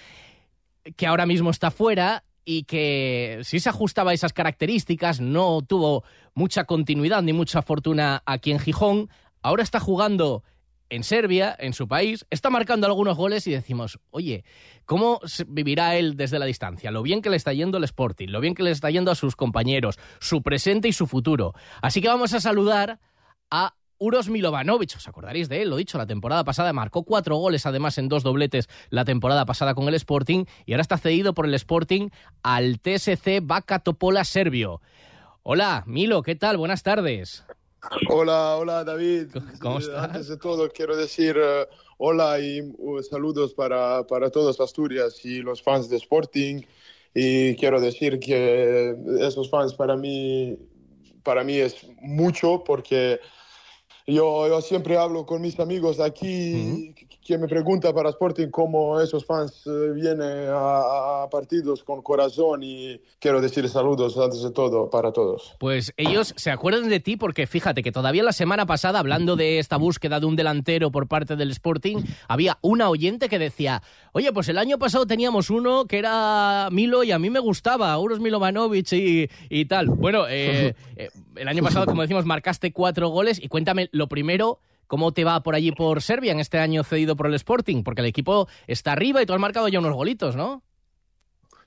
que 0.97 1.07
ahora 1.07 1.25
mismo 1.25 1.49
está 1.49 1.71
fuera 1.71 2.25
y 2.45 2.63
que 2.63 3.39
si 3.43 3.59
se 3.59 3.69
ajustaba 3.69 4.11
a 4.11 4.13
esas 4.13 4.33
características, 4.33 5.21
no 5.21 5.61
tuvo 5.61 6.03
mucha 6.33 6.65
continuidad 6.65 7.21
ni 7.21 7.33
mucha 7.33 7.61
fortuna 7.61 8.23
aquí 8.25 8.51
en 8.51 8.59
Gijón, 8.59 9.09
ahora 9.41 9.63
está 9.63 9.79
jugando 9.79 10.43
en 10.89 11.03
Serbia, 11.03 11.55
en 11.57 11.73
su 11.73 11.87
país, 11.87 12.25
está 12.29 12.49
marcando 12.49 12.85
algunos 12.85 13.17
goles 13.17 13.47
y 13.47 13.51
decimos, 13.51 13.99
oye, 14.11 14.43
¿cómo 14.85 15.19
vivirá 15.47 15.95
él 15.95 16.15
desde 16.15 16.37
la 16.37 16.45
distancia? 16.45 16.91
Lo 16.91 17.01
bien 17.01 17.21
que 17.21 17.31
le 17.31 17.35
está 17.35 17.51
yendo 17.51 17.79
el 17.79 17.83
Sporting, 17.83 18.27
lo 18.27 18.41
bien 18.41 18.53
que 18.53 18.61
le 18.61 18.69
está 18.69 18.91
yendo 18.91 19.09
a 19.09 19.15
sus 19.15 19.35
compañeros, 19.35 19.97
su 20.19 20.43
presente 20.43 20.87
y 20.87 20.93
su 20.93 21.07
futuro. 21.07 21.53
Así 21.81 21.99
que 21.99 22.09
vamos 22.09 22.33
a 22.33 22.39
saludar 22.39 22.99
a 23.49 23.73
Uros 23.97 24.29
Milovanovic, 24.29 24.95
os 24.97 25.07
acordaréis 25.07 25.49
de 25.49 25.61
él, 25.61 25.69
lo 25.69 25.77
dicho, 25.77 25.97
la 25.97 26.07
temporada 26.07 26.43
pasada 26.43 26.73
marcó 26.73 27.03
cuatro 27.03 27.37
goles, 27.37 27.65
además 27.65 27.97
en 27.97 28.09
dos 28.09 28.23
dobletes 28.23 28.67
la 28.89 29.05
temporada 29.05 29.45
pasada 29.45 29.75
con 29.75 29.87
el 29.87 29.95
Sporting, 29.95 30.45
y 30.65 30.73
ahora 30.73 30.81
está 30.81 30.97
cedido 30.97 31.33
por 31.33 31.45
el 31.45 31.53
Sporting 31.53 32.09
al 32.41 32.79
TSC 32.79 33.41
Vaca 33.41 33.79
Topola 33.79 34.23
Serbio. 34.23 34.81
Hola, 35.43 35.83
Milo, 35.85 36.21
¿qué 36.23 36.35
tal? 36.35 36.57
Buenas 36.57 36.83
tardes. 36.83 37.43
Hola, 38.09 38.55
hola 38.57 38.83
David. 38.83 39.27
¿Cómo 39.59 39.79
estás? 39.79 40.03
Antes 40.05 40.27
de 40.29 40.37
todo 40.37 40.69
quiero 40.69 40.95
decir 40.95 41.37
uh, 41.37 41.65
hola 41.97 42.39
y 42.39 42.61
uh, 42.77 43.03
saludos 43.03 43.53
para, 43.53 44.07
para 44.07 44.29
todos 44.29 44.59
Asturias 44.59 45.23
y 45.25 45.41
los 45.41 45.61
fans 45.61 45.89
de 45.89 45.97
Sporting. 45.97 46.61
Y 47.13 47.55
quiero 47.57 47.79
decir 47.79 48.19
que 48.19 48.95
esos 49.19 49.49
fans 49.49 49.73
para 49.73 49.95
mí, 49.95 50.57
para 51.23 51.43
mí 51.43 51.57
es 51.57 51.85
mucho 52.01 52.63
porque 52.65 53.19
yo, 54.05 54.47
yo 54.47 54.61
siempre 54.61 54.97
hablo 54.97 55.25
con 55.25 55.41
mis 55.41 55.59
amigos 55.59 55.99
aquí 55.99 56.93
que 57.25 57.37
me 57.37 57.47
preguntan 57.47 57.93
para 57.93 58.09
Sporting 58.09 58.49
cómo 58.49 58.99
esos 58.99 59.25
fans 59.25 59.63
eh, 59.65 59.91
vienen 59.93 60.49
a, 60.49 61.23
a, 61.23 61.29
partidos 61.29 61.83
con 61.83 62.01
corazón 62.01 62.61
y 62.63 62.99
quiero 63.19 63.41
decir 63.41 63.67
saludos 63.69 64.17
antes 64.17 64.41
de 64.43 64.51
todo 64.51 64.89
para 64.89 65.11
todos. 65.11 65.55
Pues 65.59 65.93
ellos 65.97 66.33
se 66.35 66.51
acuerdan 66.51 66.89
de 66.89 66.99
ti 66.99 67.17
porque 67.17 67.47
fíjate 67.47 67.81
que 67.81 67.91
todavía 67.91 68.23
la 68.23 68.33
semana 68.33 68.65
pasada, 68.65 68.99
hablando 68.99 69.35
de 69.35 69.59
esta 69.59 69.77
búsqueda 69.77 70.19
de 70.19 70.25
un 70.25 70.35
delantero 70.35 70.91
por 70.91 71.07
parte 71.07 71.35
del 71.35 71.51
Sporting, 71.51 71.97
había 72.27 72.57
una 72.61 72.89
oyente 72.89 73.29
que 73.29 73.39
decía, 73.39 73.81
oye, 74.11 74.31
pues 74.33 74.49
el 74.49 74.57
año 74.57 74.77
pasado 74.77 75.05
teníamos 75.05 75.49
uno 75.49 75.85
que 75.85 75.99
era 75.99 76.69
Milo 76.71 77.03
y 77.03 77.11
a 77.11 77.19
mí 77.19 77.29
me 77.29 77.39
gustaba, 77.39 77.97
Uros 77.97 78.19
Milovanovic 78.19 78.91
y, 78.93 79.29
y 79.49 79.65
tal. 79.65 79.87
Bueno, 79.87 80.25
eh, 80.29 80.75
eh, 80.95 81.09
el 81.35 81.47
año 81.47 81.63
pasado, 81.63 81.85
como 81.85 82.01
decimos, 82.01 82.25
marcaste 82.25 82.71
cuatro 82.71 83.09
goles 83.09 83.41
y 83.41 83.47
cuéntame 83.47 83.89
lo 83.91 84.07
primero, 84.07 84.59
¿cómo 84.87 85.11
te 85.11 85.23
va 85.23 85.41
por 85.43 85.55
allí 85.55 85.71
por 85.71 86.01
Serbia 86.01 86.31
en 86.31 86.39
este 86.39 86.59
año 86.59 86.83
cedido 86.83 87.15
por 87.15 87.27
el 87.27 87.33
Sporting? 87.35 87.83
Porque 87.83 88.01
el 88.01 88.07
equipo 88.07 88.47
está 88.67 88.91
arriba 88.93 89.21
y 89.21 89.25
tú 89.25 89.33
has 89.33 89.39
marcado 89.39 89.67
ya 89.67 89.79
unos 89.79 89.93
golitos, 89.93 90.35
¿no? 90.35 90.63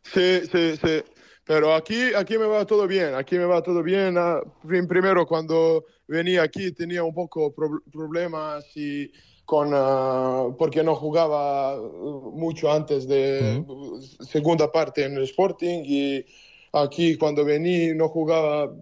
Sí, 0.02 0.40
sí, 0.50 0.76
sí. 0.76 1.02
Pero 1.44 1.74
aquí, 1.74 2.12
aquí 2.16 2.38
me 2.38 2.46
va 2.46 2.66
todo 2.66 2.86
bien, 2.88 3.14
aquí 3.14 3.36
me 3.36 3.44
va 3.44 3.62
todo 3.62 3.82
bien. 3.82 4.16
Ah, 4.18 4.40
Primero, 4.88 5.26
cuando 5.26 5.84
venía 6.08 6.42
aquí 6.42 6.72
tenía 6.72 7.04
un 7.04 7.14
poco 7.14 7.54
pro 7.54 7.80
problemas 7.92 8.64
y 8.76 9.10
con, 9.44 9.72
uh, 9.72 10.56
porque 10.58 10.82
no 10.82 10.96
jugaba 10.96 11.76
mucho 11.80 12.70
antes 12.72 13.06
de 13.06 13.64
uh 13.64 13.64
-huh. 13.64 14.26
segunda 14.26 14.70
parte 14.72 15.04
en 15.04 15.16
el 15.16 15.22
Sporting 15.22 15.84
y 15.86 16.24
aquí 16.72 17.16
cuando 17.16 17.44
vení 17.44 17.94
no 17.94 18.08
jugaba 18.08 18.72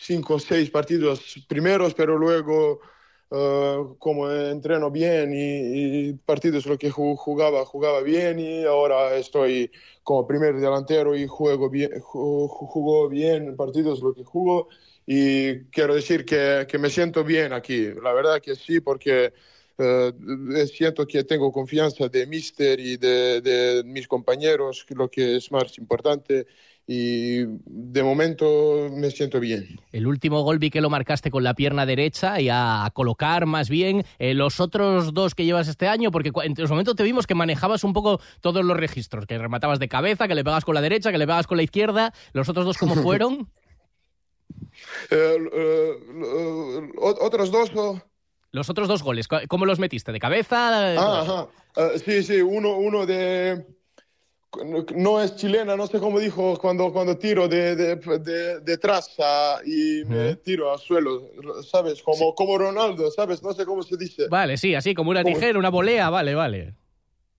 cinco 0.00 0.34
o 0.34 0.38
seis 0.40 0.70
partidos 0.70 1.46
primeros, 1.48 1.94
pero 1.94 2.18
luego 2.18 2.80
uh, 3.30 3.96
como 3.98 4.30
entreno 4.30 4.90
bien 4.90 5.32
y, 5.34 6.08
y, 6.08 6.12
partidos 6.14 6.66
lo 6.66 6.78
que 6.78 6.90
jugaba, 6.90 7.64
jugaba 7.64 8.00
bien 8.02 8.38
y 8.38 8.64
ahora 8.64 9.16
estoy 9.16 9.70
como 10.02 10.26
primer 10.26 10.56
delantero 10.56 11.16
y 11.16 11.26
juego 11.26 11.70
bien, 11.70 12.00
jugó 12.00 13.08
bien 13.08 13.56
partidos 13.56 14.00
lo 14.00 14.14
que 14.14 14.24
jugo 14.24 14.68
y 15.06 15.60
quiero 15.70 15.94
decir 15.94 16.24
que, 16.24 16.66
que 16.68 16.78
me 16.78 16.90
siento 16.90 17.24
bien 17.24 17.52
aquí, 17.52 17.88
la 18.02 18.12
verdad 18.12 18.40
que 18.40 18.54
sí, 18.56 18.80
porque 18.80 19.32
Uh, 19.80 20.10
siento 20.66 21.06
que 21.06 21.22
tengo 21.22 21.52
confianza 21.52 22.08
de 22.08 22.26
Mister 22.26 22.80
y 22.80 22.96
de, 22.96 23.40
de, 23.40 23.84
mis 23.84 24.08
compañeros, 24.08 24.84
lo 24.88 25.08
que 25.08 25.36
es 25.36 25.52
más 25.52 25.78
importante. 25.78 26.48
Y 26.90 27.44
de 27.66 28.02
momento 28.02 28.88
me 28.90 29.10
siento 29.10 29.38
bien. 29.40 29.78
El 29.92 30.06
último 30.06 30.40
gol 30.40 30.58
vi 30.58 30.70
que 30.70 30.80
lo 30.80 30.88
marcaste 30.88 31.30
con 31.30 31.44
la 31.44 31.52
pierna 31.52 31.84
derecha 31.84 32.40
y 32.40 32.48
a 32.50 32.90
colocar 32.94 33.44
más 33.44 33.68
bien 33.68 34.06
eh, 34.18 34.32
los 34.32 34.58
otros 34.58 35.12
dos 35.12 35.34
que 35.34 35.44
llevas 35.44 35.68
este 35.68 35.86
año, 35.86 36.10
porque 36.10 36.32
en 36.44 36.54
los 36.56 36.70
momentos 36.70 36.96
te 36.96 37.02
vimos 37.02 37.26
que 37.26 37.34
manejabas 37.34 37.84
un 37.84 37.92
poco 37.92 38.20
todos 38.40 38.64
los 38.64 38.74
registros, 38.74 39.26
que 39.26 39.36
rematabas 39.36 39.80
de 39.80 39.88
cabeza, 39.88 40.28
que 40.28 40.34
le 40.34 40.42
pegas 40.44 40.64
con 40.64 40.74
la 40.74 40.80
derecha, 40.80 41.12
que 41.12 41.18
le 41.18 41.26
pegas 41.26 41.46
con 41.46 41.58
la 41.58 41.62
izquierda. 41.62 42.14
¿Los 42.32 42.48
otros 42.48 42.64
dos 42.64 42.78
cómo 42.78 42.94
fueron? 43.02 43.50
uh, 45.12 45.16
uh, 46.16 46.92
otros 46.96 47.50
dos. 47.50 47.70
Los 48.50 48.70
otros 48.70 48.88
dos 48.88 49.02
goles, 49.02 49.28
¿cómo 49.28 49.66
los 49.66 49.78
metiste? 49.78 50.10
¿De 50.10 50.18
cabeza? 50.18 50.96
Ah, 50.98 51.20
ajá. 51.20 51.48
Uh, 51.76 51.98
sí, 51.98 52.22
sí, 52.22 52.40
uno, 52.40 52.78
uno 52.78 53.04
de... 53.04 53.66
No 54.96 55.22
es 55.22 55.36
chilena, 55.36 55.76
no 55.76 55.86
sé 55.86 55.98
cómo 55.98 56.18
dijo 56.18 56.58
cuando, 56.58 56.90
cuando 56.90 57.18
tiro 57.18 57.46
de, 57.48 57.76
de, 57.76 57.96
de, 57.96 58.60
de 58.60 58.78
traza 58.78 59.58
y 59.64 60.04
me 60.06 60.36
tiro 60.36 60.72
al 60.72 60.78
suelo, 60.78 61.30
¿sabes? 61.70 62.02
Como, 62.02 62.16
sí. 62.16 62.32
como 62.34 62.56
Ronaldo, 62.56 63.10
¿sabes? 63.10 63.42
No 63.42 63.52
sé 63.52 63.66
cómo 63.66 63.82
se 63.82 63.96
dice. 63.98 64.26
Vale, 64.28 64.56
sí, 64.56 64.74
así, 64.74 64.94
como 64.94 65.10
una 65.10 65.22
tijera, 65.22 65.48
como... 65.48 65.58
una 65.60 65.68
volea, 65.68 66.08
vale, 66.08 66.34
vale. 66.34 66.74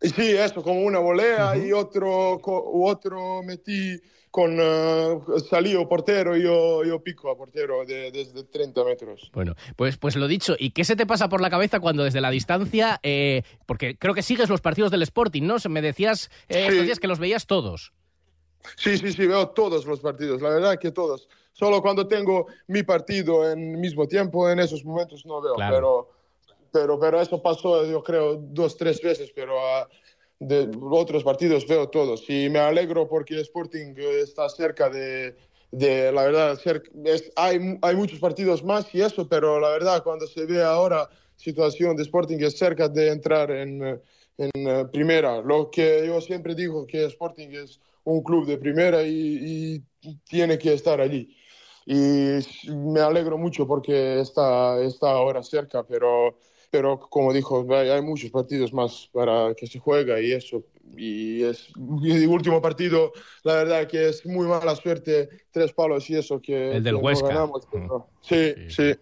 Sí, 0.01 0.31
eso, 0.37 0.61
como 0.61 0.81
una 0.83 0.99
volea 0.99 1.53
uh 1.55 1.57
-huh. 1.57 1.67
y 1.67 1.73
otro, 1.73 2.39
otro 2.43 3.41
metí 3.43 3.99
con 4.31 4.59
uh, 4.59 5.39
salió 5.49 5.87
portero 5.87 6.37
y 6.37 6.43
yo, 6.43 6.83
yo 6.83 7.01
pico 7.01 7.31
a 7.31 7.37
portero 7.37 7.85
de, 7.85 8.11
desde 8.11 8.43
30 8.43 8.83
metros. 8.83 9.31
Bueno, 9.33 9.55
pues, 9.75 9.97
pues 9.97 10.15
lo 10.15 10.27
dicho, 10.27 10.55
¿y 10.57 10.71
qué 10.71 10.83
se 10.83 10.95
te 10.95 11.05
pasa 11.05 11.29
por 11.29 11.41
la 11.41 11.49
cabeza 11.49 11.79
cuando 11.79 12.03
desde 12.03 12.21
la 12.21 12.29
distancia, 12.29 12.99
eh, 13.03 13.43
porque 13.65 13.97
creo 13.97 14.13
que 14.13 14.21
sigues 14.21 14.49
los 14.49 14.61
partidos 14.61 14.91
del 14.91 15.01
Sporting, 15.01 15.43
¿no? 15.43 15.55
Me 15.69 15.81
decías 15.81 16.29
eh, 16.47 16.55
sí. 16.55 16.59
estos 16.59 16.85
días 16.85 16.99
que 16.99 17.07
los 17.07 17.19
veías 17.19 17.47
todos. 17.47 17.93
Sí, 18.77 18.97
sí, 18.97 19.13
sí, 19.13 19.25
veo 19.25 19.49
todos 19.49 19.85
los 19.85 19.99
partidos, 19.99 20.41
la 20.41 20.49
verdad 20.49 20.79
que 20.79 20.91
todos. 20.91 21.27
Solo 21.53 21.81
cuando 21.81 22.07
tengo 22.07 22.47
mi 22.67 22.83
partido 22.83 23.49
en 23.49 23.79
mismo 23.79 24.07
tiempo, 24.07 24.49
en 24.49 24.59
esos 24.59 24.85
momentos 24.85 25.25
no 25.25 25.41
veo, 25.41 25.55
claro. 25.55 25.75
pero 25.75 26.19
pero, 26.71 26.99
pero 26.99 27.21
eso 27.21 27.41
pasó, 27.41 27.85
yo 27.85 28.03
creo, 28.03 28.35
dos, 28.35 28.77
tres 28.77 29.01
veces, 29.01 29.31
pero 29.33 29.55
uh, 29.57 29.87
de 30.39 30.69
otros 30.81 31.23
partidos 31.23 31.67
veo 31.67 31.89
todos. 31.89 32.29
Y 32.29 32.49
me 32.49 32.59
alegro 32.59 33.07
porque 33.07 33.39
Sporting 33.41 33.95
está 33.97 34.49
cerca 34.49 34.89
de, 34.89 35.35
de 35.71 36.11
la 36.11 36.23
verdad, 36.23 36.59
ser, 36.59 36.83
es, 37.05 37.31
hay, 37.35 37.77
hay 37.81 37.95
muchos 37.95 38.19
partidos 38.19 38.63
más 38.63 38.93
y 38.93 39.01
eso, 39.01 39.27
pero 39.27 39.59
la 39.59 39.69
verdad, 39.69 40.03
cuando 40.03 40.27
se 40.27 40.45
ve 40.45 40.63
ahora 40.63 41.09
situación 41.35 41.95
de 41.95 42.03
Sporting 42.03 42.37
es 42.39 42.57
cerca 42.57 42.89
de 42.89 43.09
entrar 43.09 43.51
en, 43.51 44.01
en 44.37 44.67
uh, 44.67 44.89
primera. 44.91 45.41
Lo 45.41 45.69
que 45.69 46.03
yo 46.05 46.19
siempre 46.21 46.55
digo 46.55 46.85
que 46.87 47.05
Sporting 47.05 47.49
es 47.51 47.79
un 48.03 48.23
club 48.23 48.45
de 48.45 48.57
primera 48.57 49.03
y, 49.03 49.81
y 50.03 50.15
tiene 50.29 50.57
que 50.57 50.73
estar 50.73 50.99
allí 50.99 51.35
y 51.91 52.39
me 52.67 52.99
alegro 52.99 53.35
mucho 53.35 53.65
porque 53.65 54.19
está, 54.19 54.79
está 54.79 55.09
ahora 55.09 55.41
cerca, 55.41 55.81
pero, 55.81 56.37
pero 56.69 56.99
como 56.99 57.33
dijo, 57.33 57.65
hay 57.73 58.01
muchos 58.01 58.29
partidos 58.31 58.71
más 58.73 59.09
para 59.11 59.53
que 59.55 59.67
se 59.67 59.79
juega 59.79 60.19
y 60.19 60.31
eso. 60.31 60.63
Y 60.97 61.43
es 61.43 61.67
y 62.01 62.11
el 62.11 62.27
último 62.27 62.61
partido, 62.61 63.11
la 63.43 63.55
verdad 63.55 63.87
que 63.87 64.09
es 64.09 64.25
muy 64.25 64.47
mala 64.47 64.75
suerte, 64.75 65.29
tres 65.51 65.71
palos 65.73 66.09
y 66.09 66.15
eso 66.15 66.41
que, 66.41 66.77
El 66.77 66.83
del 66.83 66.95
que 66.95 67.01
no 67.01 67.05
Huesca. 67.07 67.27
ganamos, 67.27 67.67
pero- 67.71 68.07
sí, 68.21 68.53
sí. 68.69 68.93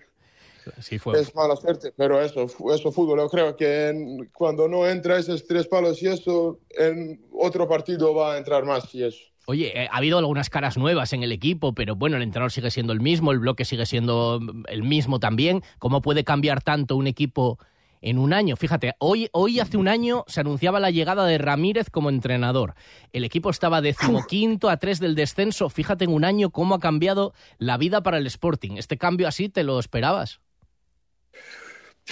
Sí, 0.82 1.00
fue. 1.00 1.18
Es 1.22 1.34
mala 1.34 1.56
suerte, 1.56 1.94
pero 1.96 2.22
eso, 2.22 2.46
eso 2.74 2.92
fútbol. 2.92 3.20
Yo 3.20 3.30
creo 3.30 3.56
que 3.56 3.88
en- 3.88 4.26
cuando 4.34 4.68
no 4.68 4.86
entra 4.86 5.18
esos 5.18 5.48
tres 5.48 5.66
palos 5.66 6.04
y 6.04 6.08
eso, 6.08 6.60
en 6.72 7.22
otro 7.32 7.68
partido 7.70 8.14
va 8.14 8.34
a 8.34 8.38
entrar 8.38 8.66
más 8.66 8.94
y 8.94 9.04
eso. 9.06 9.24
Oye, 9.50 9.72
eh, 9.82 9.88
ha 9.90 9.96
habido 9.96 10.18
algunas 10.18 10.50
caras 10.50 10.78
nuevas 10.78 11.14
en 11.14 11.24
el 11.24 11.32
equipo, 11.32 11.74
pero 11.74 11.96
bueno, 11.96 12.18
el 12.18 12.24
entrenador 12.24 12.52
sigue 12.52 12.70
siendo 12.70 12.92
el 12.92 13.00
mismo, 13.00 13.32
el 13.32 13.40
bloque 13.40 13.64
sigue 13.64 13.86
siendo 13.86 14.40
mm, 14.42 14.64
el 14.68 14.84
mismo 14.84 15.22
también. 15.22 15.64
¿Cómo 15.80 16.02
puede 16.02 16.26
cambiar 16.26 16.62
tanto 16.62 16.98
un 16.98 17.08
equipo 17.08 17.58
en 18.02 18.18
un 18.18 18.34
año? 18.34 18.58
Fíjate, 18.58 18.96
hoy, 19.00 19.30
hoy 19.32 19.62
hace 19.62 19.78
un 19.78 19.88
año 19.88 20.26
se 20.28 20.42
anunciaba 20.42 20.82
la 20.82 20.92
llegada 20.92 21.26
de 21.26 21.38
Ramírez 21.38 21.90
como 21.90 22.10
entrenador. 22.10 22.76
El 23.14 23.24
equipo 23.24 23.50
estaba 23.50 23.80
decimoquinto 23.80 24.70
a 24.70 24.76
tres 24.76 25.00
del 25.00 25.16
descenso. 25.16 25.70
Fíjate 25.70 26.04
en 26.04 26.12
un 26.12 26.26
año 26.26 26.50
cómo 26.50 26.76
ha 26.76 26.82
cambiado 26.82 27.34
la 27.58 27.78
vida 27.78 28.04
para 28.04 28.18
el 28.18 28.28
Sporting. 28.28 28.72
¿Este 28.76 28.98
cambio 28.98 29.30
así 29.30 29.48
te 29.48 29.64
lo 29.64 29.80
esperabas? 29.80 30.42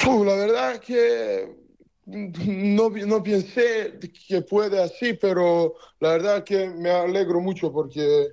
La 0.05 0.35
verdad 0.35 0.79
que 0.79 1.64
no, 2.05 2.89
no 2.89 3.23
pensé 3.23 3.99
que 4.27 4.41
puede 4.41 4.81
así, 4.81 5.13
pero 5.13 5.75
la 5.99 6.11
verdad 6.11 6.43
que 6.43 6.69
me 6.69 6.91
alegro 6.91 7.41
mucho 7.41 7.71
porque, 7.71 8.29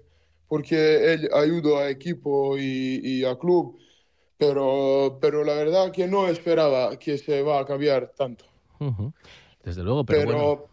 porque 0.49 1.15
él 1.15 1.31
ayuda 1.33 1.81
a 1.81 1.91
equipo 1.91 2.59
y, 2.59 3.01
y 3.03 3.25
a 3.25 3.37
club, 3.39 3.79
pero, 4.37 5.19
pero 5.21 5.45
la 5.45 5.55
verdad 5.55 5.93
que 5.93 6.07
no 6.07 6.29
esperaba 6.29 6.99
que 6.99 7.17
se 7.17 7.43
va 7.43 7.61
a 7.61 7.65
cambiar 7.67 8.13
tanto. 8.17 8.45
Ujú. 8.81 9.13
Desde 9.65 9.83
luego, 9.83 10.05
pero, 10.05 10.21
Pero, 10.21 10.39
bueno. 10.39 10.65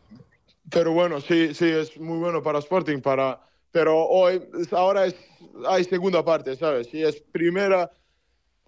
pero 0.71 0.93
bueno, 0.93 1.21
sí, 1.21 1.53
sí, 1.53 1.65
es 1.65 1.97
muy 1.99 2.17
bueno 2.17 2.43
para 2.43 2.59
Sporting, 2.59 2.99
para, 3.01 3.39
pero 3.71 4.05
hoy, 4.07 4.41
ahora 4.71 5.05
es, 5.05 5.15
hay 5.67 5.83
segunda 5.83 6.23
parte, 6.25 6.55
¿sabes? 6.55 6.93
Y 6.93 7.03
es 7.03 7.21
primera, 7.31 7.91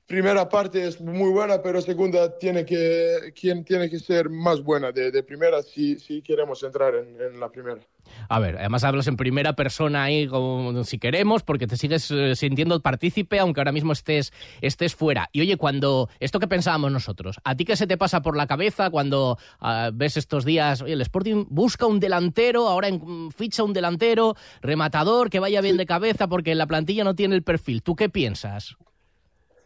primera 0.08 0.50
parte 0.50 0.86
es 0.88 1.00
muy 1.00 1.32
buena, 1.32 1.62
pero 1.62 1.82
segunda 1.82 2.38
tiene 2.38 2.66
que, 2.66 3.34
quien 3.40 3.64
tiene 3.64 3.90
que 3.90 4.00
ser 4.00 4.30
más 4.30 4.62
buena 4.62 4.92
de, 4.92 5.12
de 5.12 5.24
primera 5.24 5.62
si, 5.62 5.98
si 6.00 6.22
queremos 6.22 6.62
entrar 6.64 6.94
en, 6.96 7.20
en 7.22 7.40
la 7.40 7.50
primera. 7.50 7.80
A 8.28 8.40
ver, 8.40 8.58
además 8.58 8.84
hablas 8.84 9.08
en 9.08 9.16
primera 9.16 9.54
persona 9.54 10.04
ahí, 10.04 10.28
como 10.28 10.84
si 10.84 10.98
queremos, 10.98 11.44
porque 11.44 11.68
te 11.68 11.78
sigues 11.78 12.10
eh, 12.12 12.36
sintiendo 12.36 12.82
partícipe, 12.82 13.40
aunque 13.40 13.62
ahora 13.62 13.72
mismo 13.72 13.94
estés, 13.94 14.34
estés 14.60 14.96
fuera. 14.96 15.30
Y 15.32 15.42
oye, 15.42 15.56
cuando 15.56 16.10
esto 16.20 16.40
que 16.40 16.48
pensábamos 16.48 16.92
nosotros, 16.92 17.38
¿a 17.46 17.56
ti 17.56 17.64
qué 17.64 17.76
se 17.78 17.88
te 17.88 17.98
pasa 17.98 18.22
por 18.22 18.36
la 18.36 18.48
cabeza 18.48 18.90
cuando 18.90 19.38
ah, 19.60 19.92
ves 19.94 20.18
estos 20.18 20.44
días, 20.44 20.82
oye, 20.82 20.94
el 20.94 21.02
Sporting 21.02 21.46
busca 21.50 21.86
un 21.86 22.00
delantero, 22.02 22.68
ahora 22.68 22.90
en- 22.90 23.32
ficha 23.32 23.64
un 23.64 23.72
delantero, 23.72 24.36
rematador, 24.62 25.30
que 25.30 25.40
vaya 25.40 25.62
bien 25.62 25.78
de 25.78 25.86
cabeza, 25.86 26.28
porque 26.28 26.54
la 26.56 26.68
plantilla 26.68 27.04
no 27.06 27.16
tiene 27.16 27.36
el 27.36 27.44
perfil? 27.44 27.82
¿Tú 27.82 27.96
qué 27.96 28.10
piensas? 28.10 28.76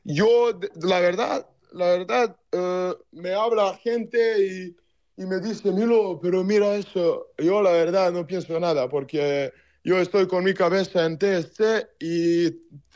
Yo, 0.05 0.51
la 0.83 0.99
verdad, 0.99 1.47
la 1.71 1.85
verdad, 1.87 2.37
eh, 2.51 2.93
me 3.11 3.33
habla 3.33 3.75
gente 3.77 4.17
y, 4.45 4.75
y 5.21 5.25
me 5.25 5.39
dice, 5.39 5.71
Milo, 5.71 6.19
pero 6.21 6.43
mira 6.43 6.75
eso. 6.75 7.27
Yo, 7.39 7.61
la 7.61 7.71
verdad, 7.71 8.11
no 8.11 8.25
pienso 8.27 8.59
nada 8.59 8.87
porque 8.87 9.51
yo 9.83 9.97
estoy 9.99 10.27
con 10.27 10.43
mi 10.43 10.53
cabeza 10.53 11.05
en 11.05 11.17
TSC 11.17 11.87
y, 11.99 12.47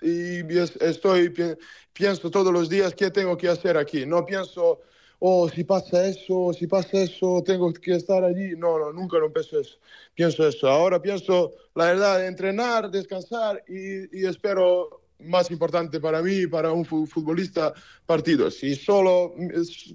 y 0.02 0.58
es- 0.60 0.76
estoy, 0.82 1.30
pi- 1.30 1.56
pienso 1.94 2.30
todos 2.30 2.54
los 2.54 2.70
días 2.70 2.94
qué 2.94 3.10
tengo 3.10 3.36
que 3.38 3.50
hacer 3.50 3.76
aquí. 3.78 4.06
No 4.06 4.24
pienso, 4.26 4.82
oh, 5.20 5.50
si 5.50 5.64
pasa 5.64 6.06
eso, 6.08 6.54
si 6.54 6.68
pasa 6.68 7.02
eso, 7.02 7.42
tengo 7.44 7.74
que 7.74 7.96
estar 7.96 8.24
allí. 8.24 8.52
No, 8.56 8.78
no, 8.80 8.94
nunca 8.94 9.18
no 9.20 9.32
pienso 9.34 9.60
eso. 9.60 9.78
Pienso 10.14 10.48
eso. 10.48 10.68
Ahora 10.70 11.02
pienso, 11.02 11.52
la 11.76 11.86
verdad, 11.86 12.28
entrenar, 12.28 12.92
descansar 12.92 13.64
y, 13.68 14.20
y 14.22 14.26
espero 14.28 14.99
más 15.20 15.52
importante 15.52 16.00
para 16.00 16.22
mí, 16.22 16.48
para 16.48 16.72
un 16.72 16.86
fu- 16.86 17.06
futbolista, 17.06 17.74
partidos. 18.06 18.64
Y 18.64 18.76
solo, 18.76 19.34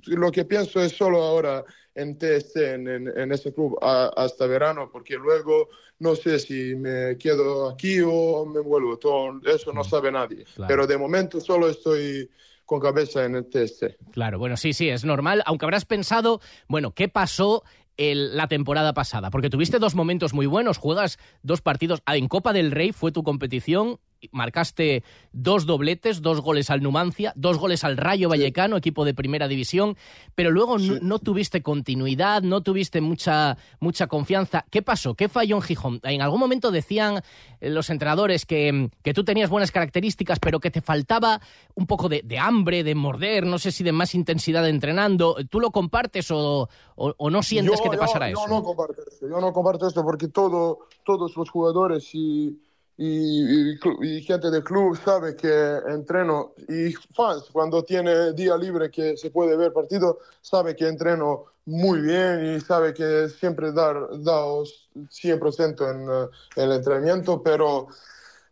lo 0.06 0.30
que 0.30 0.44
pienso 0.44 0.80
es 0.80 0.92
solo 0.92 1.22
ahora 1.22 1.64
en 1.94 2.18
TSC, 2.18 2.56
en, 2.74 2.88
en, 2.88 3.08
en 3.18 3.32
ese 3.32 3.52
club, 3.52 3.78
a- 3.80 4.12
hasta 4.16 4.46
verano, 4.46 4.90
porque 4.92 5.14
luego 5.16 5.68
no 6.00 6.14
sé 6.16 6.38
si 6.38 6.74
me 6.74 7.16
quedo 7.18 7.68
aquí 7.70 8.00
o 8.04 8.44
me 8.46 8.60
vuelvo. 8.60 8.98
Todo, 8.98 9.40
eso 9.46 9.72
no 9.72 9.84
sabe 9.84 10.10
nadie. 10.12 10.44
Claro. 10.54 10.68
Pero 10.68 10.86
de 10.86 10.98
momento 10.98 11.40
solo 11.40 11.68
estoy 11.68 12.28
con 12.66 12.80
cabeza 12.80 13.24
en 13.24 13.36
el 13.36 13.44
TSC. 13.48 13.96
Claro, 14.10 14.38
bueno, 14.38 14.56
sí, 14.56 14.72
sí, 14.72 14.88
es 14.88 15.04
normal, 15.04 15.42
aunque 15.46 15.66
habrás 15.66 15.84
pensado, 15.84 16.40
bueno, 16.68 16.92
¿qué 16.92 17.08
pasó 17.08 17.62
el- 17.96 18.36
la 18.36 18.48
temporada 18.48 18.92
pasada? 18.94 19.30
Porque 19.30 19.50
tuviste 19.50 19.78
dos 19.78 19.94
momentos 19.94 20.32
muy 20.34 20.46
buenos, 20.46 20.78
juegas 20.78 21.18
dos 21.42 21.60
partidos, 21.60 22.02
ah, 22.06 22.16
en 22.16 22.26
Copa 22.26 22.52
del 22.52 22.70
Rey 22.72 22.90
fue 22.92 23.12
tu 23.12 23.22
competición, 23.22 24.00
marcaste 24.32 25.02
dos 25.32 25.66
dobletes, 25.66 26.22
dos 26.22 26.40
goles 26.40 26.70
al 26.70 26.82
Numancia, 26.82 27.32
dos 27.36 27.58
goles 27.58 27.84
al 27.84 27.96
Rayo 27.96 28.28
Vallecano, 28.28 28.76
equipo 28.76 29.04
de 29.04 29.14
primera 29.14 29.48
división, 29.48 29.96
pero 30.34 30.50
luego 30.50 30.78
no, 30.78 30.94
no 31.00 31.18
tuviste 31.18 31.62
continuidad, 31.62 32.42
no 32.42 32.62
tuviste 32.62 33.00
mucha, 33.00 33.56
mucha 33.80 34.06
confianza. 34.06 34.64
¿Qué 34.70 34.82
pasó? 34.82 35.14
¿Qué 35.14 35.28
falló 35.28 35.56
en 35.56 35.62
Gijón? 35.62 36.00
En 36.04 36.22
algún 36.22 36.40
momento 36.40 36.70
decían 36.70 37.22
eh, 37.60 37.70
los 37.70 37.90
entrenadores 37.90 38.46
que, 38.46 38.90
que 39.02 39.14
tú 39.14 39.24
tenías 39.24 39.50
buenas 39.50 39.70
características, 39.70 40.38
pero 40.38 40.60
que 40.60 40.70
te 40.70 40.80
faltaba 40.80 41.40
un 41.74 41.86
poco 41.86 42.08
de, 42.08 42.22
de 42.24 42.38
hambre, 42.38 42.84
de 42.84 42.94
morder, 42.94 43.46
no 43.46 43.58
sé 43.58 43.72
si 43.72 43.84
de 43.84 43.92
más 43.92 44.14
intensidad 44.14 44.68
entrenando. 44.68 45.36
¿Tú 45.50 45.60
lo 45.60 45.70
compartes 45.70 46.30
o, 46.30 46.68
o- 46.96 47.14
o 47.16 47.30
no 47.30 47.42
sientes 47.42 47.78
Yo- 47.78 47.82
que 47.84 47.90
te 47.90 47.96
yo- 47.96 48.00
pasará 48.00 48.30
yo 48.30 48.38
eso? 48.38 48.48
no 48.48 48.62
comparto 48.62 49.02
esto, 49.10 49.28
yo 49.28 49.40
no 49.40 49.52
comparto 49.52 49.88
esto 49.88 50.02
porque 50.02 50.28
todo, 50.28 50.80
todos 51.04 51.36
los 51.36 51.50
jugadores 51.50 52.08
y, 52.14 52.58
y, 52.96 53.72
y 53.72 53.78
y 54.02 54.22
gente 54.22 54.50
del 54.50 54.62
club 54.62 54.96
sabe 55.04 55.34
que 55.34 55.78
entreno 55.88 56.54
y 56.68 56.92
fans 57.14 57.48
cuando 57.52 57.82
tiene 57.82 58.32
día 58.32 58.56
libre 58.56 58.90
que 58.90 59.16
se 59.16 59.30
puede 59.30 59.56
ver 59.56 59.72
partido 59.72 60.18
sabe 60.40 60.76
que 60.76 60.86
entreno 60.86 61.46
muy 61.66 62.00
bien 62.00 62.54
y 62.54 62.60
sabe 62.60 62.94
que 62.94 63.28
siempre 63.28 63.72
dar 63.72 63.96
daos 64.22 64.88
100% 64.94 65.90
en 65.90 66.08
eh, 66.08 66.62
el 66.62 66.72
entrenamiento 66.72 67.42
pero 67.42 67.88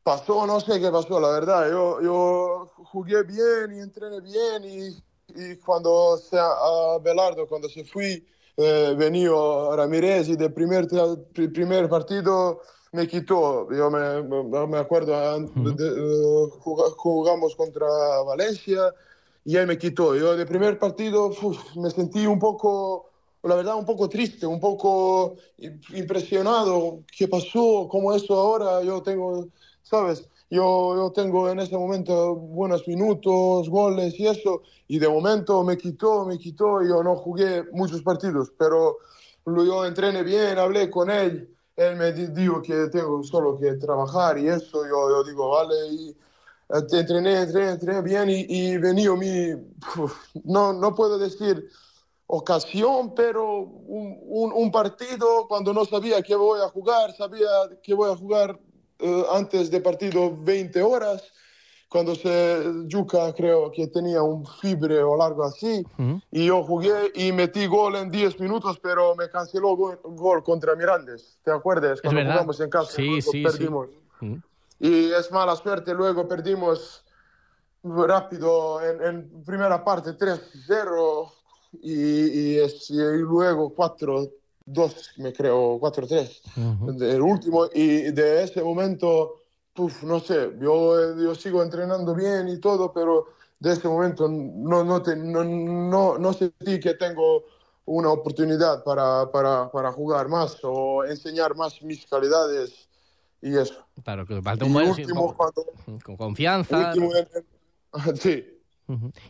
pasó 0.03 0.47
no 0.47 0.61
sé 0.61 0.81
qué 0.81 0.91
pasó 0.91 1.21
la 1.21 1.31
verdad. 1.31 1.71
Yo, 1.71 2.01
yo 2.01 2.73
jugué 2.77 3.23
bien 3.23 3.77
y 3.77 3.81
entrené 3.81 4.21
bien 4.21 4.65
y, 4.65 4.89
y 5.29 5.57
cuando 5.57 6.17
se 6.19 6.39
a 6.39 6.99
Belardo 7.01 7.47
cuando 7.47 7.69
se 7.69 7.85
fui 7.85 8.27
eh, 8.57 8.95
venido 8.99 9.75
Ramírez 9.77 10.29
y 10.29 10.37
de 10.37 10.51
primer, 10.51 10.87
primer 11.33 11.89
partido 11.89 12.61
me 12.93 13.09
quitó. 13.09 13.69
Yo 13.73 13.91
me, 13.91 14.23
me- 14.23 14.79
acuerdo, 14.79 15.13
de- 15.41 15.73
de- 15.73 16.51
juga- 16.61 16.91
jugamos 16.97 17.57
contra 17.57 17.87
Valencia 18.27 18.95
y 19.45 19.57
él 19.57 19.67
me 19.67 19.79
quitó. 19.79 20.15
Yo 20.15 20.37
de 20.37 20.47
primer 20.47 20.79
partido 20.79 21.27
uf, 21.27 21.77
me 21.77 21.91
sentí 21.91 22.27
un 22.27 22.39
poco, 22.39 23.11
la 23.43 23.57
verdad, 23.57 23.77
un 23.77 23.87
poco 23.87 24.09
triste, 24.09 24.47
un 24.47 24.61
poco 24.61 25.37
im- 25.59 25.81
impresionado. 25.97 27.01
¿Qué 27.17 27.27
pasó? 27.29 27.89
¿Cómo 27.91 28.15
eso 28.15 28.35
ahora? 28.39 28.83
Yo 28.83 29.03
tengo, 29.03 29.49
¿sabes? 29.83 30.29
Yo, 30.51 30.95
yo 30.95 31.13
tengo 31.13 31.49
en 31.49 31.61
ese 31.61 31.79
momento 31.79 32.37
buenos 32.37 32.87
minutos, 32.87 33.71
goles 33.71 34.21
y 34.21 34.27
eso, 34.27 34.61
y 34.87 34.99
de 34.99 35.09
momento 35.09 35.65
me 35.65 35.79
quitó, 35.79 36.27
me 36.27 36.37
quitó, 36.37 36.83
y 36.83 36.89
yo 36.89 37.03
no 37.03 37.17
jugué 37.17 37.65
muchos 37.73 38.03
partidos, 38.03 38.53
pero 38.59 38.99
yo 39.47 39.87
entrené 39.87 40.23
bien, 40.23 40.59
hablé 40.59 40.91
con 40.91 41.09
él, 41.11 41.49
él 41.77 41.97
me 41.97 42.13
di- 42.13 42.27
dijo 42.29 42.61
que 42.63 42.89
tengo 42.89 43.23
solo 43.23 43.59
que 43.59 43.75
trabajar 43.75 44.39
y 44.39 44.49
eso, 44.49 44.85
yo, 44.87 45.09
yo 45.11 45.25
digo, 45.25 45.51
vale, 45.51 45.75
y 45.91 46.09
eh, 46.11 46.17
entrené, 46.93 47.43
entrené, 47.43 47.71
entrené 47.73 48.03
bien 48.03 48.31
y, 48.31 48.75
y 48.75 48.79
mi, 48.79 49.53
no, 50.45 50.73
no 50.73 50.95
puedo 50.95 51.19
decir 51.19 51.69
ocasión, 52.27 53.15
pero 53.15 53.59
un, 53.61 54.19
un, 54.23 54.53
un 54.53 54.73
partido 54.73 55.47
cuando 55.49 55.73
no 55.73 55.85
sabía 55.85 56.23
que 56.23 56.35
voy 56.35 56.61
a 56.61 56.69
jugar, 56.69 57.15
sabía 57.15 57.49
que 57.83 57.95
voy 57.95 58.11
a 58.11 58.17
jugar 58.17 58.59
eh, 58.99 59.25
antes 59.33 59.71
de 59.71 59.81
partido 59.81 60.35
20 60.35 60.81
horas, 60.83 61.23
cuando 61.93 62.15
se 62.15 62.65
Yuca 62.87 63.35
creo 63.35 63.71
que 63.71 63.87
tenía 63.89 64.23
un 64.23 64.47
fibre 64.47 65.03
o 65.03 65.23
algo 65.23 65.45
así 65.45 65.85
y 66.31 66.47
yo 66.47 66.63
jugué 66.65 67.13
y 67.15 67.31
metí 67.33 67.67
gol 67.67 67.97
en 67.97 68.11
10 68.11 68.41
minutos 68.41 68.79
pero 68.83 69.15
me 69.15 69.29
canceló 69.29 69.77
gol, 69.77 70.01
gol 70.03 70.43
contra 70.43 70.75
Mirandes 70.75 71.39
¿te 71.45 71.51
acuerdas? 71.53 72.01
cuando 72.01 72.19
verdad. 72.21 72.33
jugamos 72.35 72.61
en 72.61 72.71
casa 72.71 72.93
Sí, 72.93 73.21
sí, 73.21 73.31
sí. 73.31 73.43
perdimos 73.43 73.89
y 74.81 75.13
es 75.13 75.31
mala 75.31 75.55
suerte 75.57 75.93
luego 75.93 76.27
perdimos 76.27 77.05
rápido 77.85 78.81
en, 78.81 79.03
en 79.03 79.45
primera 79.45 79.85
parte 79.85 80.11
3-0 80.13 81.31
y, 81.83 81.93
y, 81.93 82.59
y 82.59 83.19
luego 83.19 83.75
4-2 83.75 84.31
me 85.19 85.33
creo 85.33 85.79
4-3 85.79 87.03
el 87.03 87.21
último 87.21 87.67
y 87.75 88.11
de 88.13 88.45
ese 88.45 88.63
momento 88.63 89.42
puf, 89.75 90.03
no 90.03 90.21
sé 90.21 90.53
yo, 90.61 91.17
yo 91.17 91.35
sigo 91.35 91.63
entrenando 91.63 92.15
bien 92.15 92.49
y 92.49 92.59
todo 92.61 92.93
pero 92.93 93.27
de 93.59 93.73
ese 93.73 93.89
momento 93.89 94.29
no 94.29 94.85
no 94.85 95.03
te- 95.03 95.17
no, 95.17 95.45
no, 95.45 96.19
no 96.19 96.33
sentí 96.33 96.79
que 96.81 96.95
tengo 96.95 97.45
una 97.85 98.11
oportunidad 98.11 98.85
para, 98.85 99.31
para, 99.31 99.71
para 99.71 99.91
jugar 99.93 100.29
más 100.29 100.59
o 100.63 101.05
enseñar 101.05 101.55
más 101.57 101.83
mis 101.83 102.07
calidades 102.07 102.89
y 103.41 103.57
eso 103.57 103.87
Claro, 104.05 104.27
que 104.27 104.41
falta 104.43 104.65
un 104.65 104.73
buen... 104.73 104.95
sí, 104.95 105.03
último 105.03 105.37
cuando 105.37 105.65
con 106.05 106.17
confianza. 106.17 106.89
último 106.89 107.11
en- 107.15 107.29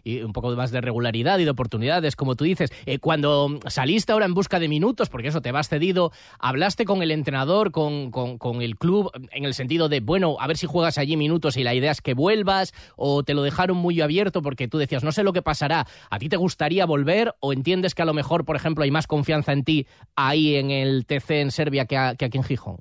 Y 0.05 0.23
un 0.23 0.33
poco 0.33 0.51
más 0.57 0.71
de 0.71 0.81
regularidad 0.81 1.39
y 1.39 1.45
de 1.45 1.51
oportunidades, 1.51 2.17
como 2.17 2.35
tú 2.35 2.45
dices. 2.45 2.71
Eh, 2.87 2.99
cuando 2.99 3.59
saliste 3.69 4.13
ahora 4.13 4.27
en 4.27 4.35
busca 4.35 4.59
de 4.59 4.69
minutos, 4.69 5.09
porque 5.09 5.29
eso 5.29 5.41
te 5.41 5.53
vas 5.53 5.69
cedido, 5.69 6.13
¿hablaste 6.39 6.85
con 6.85 7.03
el 7.03 7.11
entrenador, 7.11 7.71
con, 7.73 8.11
con- 8.11 8.63
el 8.63 8.77
club, 8.77 9.11
en 9.33 9.45
el 9.45 9.55
sentido 9.55 9.89
de, 9.89 10.01
bueno, 10.01 10.37
a 10.39 10.47
ver 10.47 10.57
si 10.57 10.67
juegas 10.67 10.99
allí 10.99 11.17
minutos 11.17 11.57
y 11.57 11.65
la 11.65 11.75
idea 11.75 11.93
es 11.93 12.01
que 12.01 12.15
vuelvas? 12.15 12.73
¿O 12.97 13.23
te 13.23 13.35
lo 13.35 13.43
dejaron 13.43 13.77
muy 13.77 14.01
abierto 14.01 14.43
porque 14.43 14.69
tú 14.69 14.79
decías, 14.79 15.05
no 15.05 15.13
sé 15.13 15.23
lo 15.23 15.33
que 15.33 15.43
pasará, 15.43 15.87
¿a 16.11 16.19
ti 16.19 16.29
te 16.29 16.37
gustaría 16.37 16.87
volver? 16.87 17.35
¿O 17.41 17.53
entiendes 17.53 17.95
que 17.95 18.03
a 18.03 18.07
lo 18.07 18.15
mejor, 18.15 18.45
por 18.45 18.57
ejemplo, 18.57 18.85
hay 18.85 18.91
más 18.91 19.07
confianza 19.07 19.53
en 19.53 19.65
ti 19.65 19.87
ahí 20.17 20.57
en 20.57 20.71
el 20.71 21.07
TC 21.07 21.41
en 21.41 21.51
Serbia 21.51 21.87
que 21.87 21.97
aquí 21.97 22.37
en 22.37 22.45
Gijón? 22.45 22.77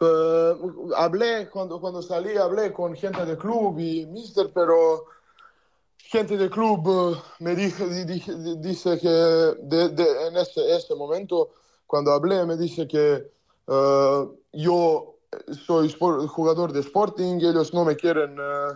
Eh, 0.00 0.52
hablé 0.96 1.48
cuando, 1.48 1.80
cuando 1.80 2.02
salí, 2.02 2.36
hablé 2.36 2.72
con 2.72 2.94
gente 2.96 3.24
del 3.24 3.38
club 3.38 3.78
y 3.78 4.04
mister, 4.06 4.50
pero 4.52 5.04
gente 6.12 6.36
del 6.36 6.50
club 6.50 6.86
eh, 6.86 7.18
me 7.40 7.54
dijo, 7.56 7.86
di- 7.86 8.04
di- 8.04 8.56
dice 8.58 8.98
que 8.98 9.08
de- 9.08 9.88
de- 9.88 10.26
en 10.28 10.36
ese, 10.36 10.60
ese 10.76 10.94
momento, 10.94 11.48
cuando 11.86 12.12
hablé, 12.12 12.44
me 12.44 12.56
dice 12.58 12.86
que 12.86 13.30
eh, 13.66 14.28
yo 14.52 15.16
soy 15.66 15.90
jugador 16.28 16.70
de 16.72 16.80
Sporting, 16.80 17.36
ellos 17.36 17.72
no 17.72 17.86
me 17.86 17.96
quieren, 17.96 18.36
eh, 18.38 18.72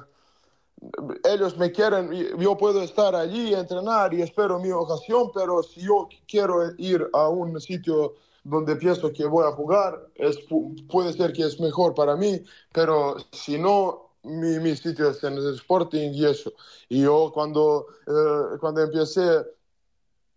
ellos 1.25 1.59
me 1.59 1.71
quieren, 1.71 2.11
yo 2.39 2.57
puedo 2.57 2.81
estar 2.83 3.15
allí, 3.15 3.53
entrenar 3.53 4.15
y 4.15 4.23
espero 4.23 4.59
mi 4.59 4.71
ocasión, 4.71 5.31
pero 5.35 5.63
si 5.63 5.83
yo 5.83 6.09
quiero 6.27 6.63
ir 6.79 7.07
a 7.13 7.29
un 7.29 7.61
sitio 7.61 8.15
donde 8.45 8.77
pienso 8.77 9.13
que 9.13 9.27
voy 9.27 9.45
a 9.47 9.53
jugar, 9.53 10.07
es, 10.15 10.39
pu- 10.49 10.75
puede 10.89 11.13
ser 11.13 11.35
que 11.35 11.43
es 11.43 11.61
mejor 11.61 11.95
para 11.95 12.17
mí, 12.17 12.41
pero 12.73 13.17
si 13.33 13.59
no, 13.59 14.06
mi, 14.27 14.59
mi 14.61 14.77
sitio 14.77 15.11
es 15.11 15.23
en 15.25 15.35
el 15.35 15.55
Sporting 15.55 16.11
y 16.13 16.25
eso. 16.27 16.53
Y 16.89 17.03
yo 17.03 17.31
cuando, 17.33 17.87
eh, 18.07 18.59
cuando 18.61 18.83
empecé 18.83 19.45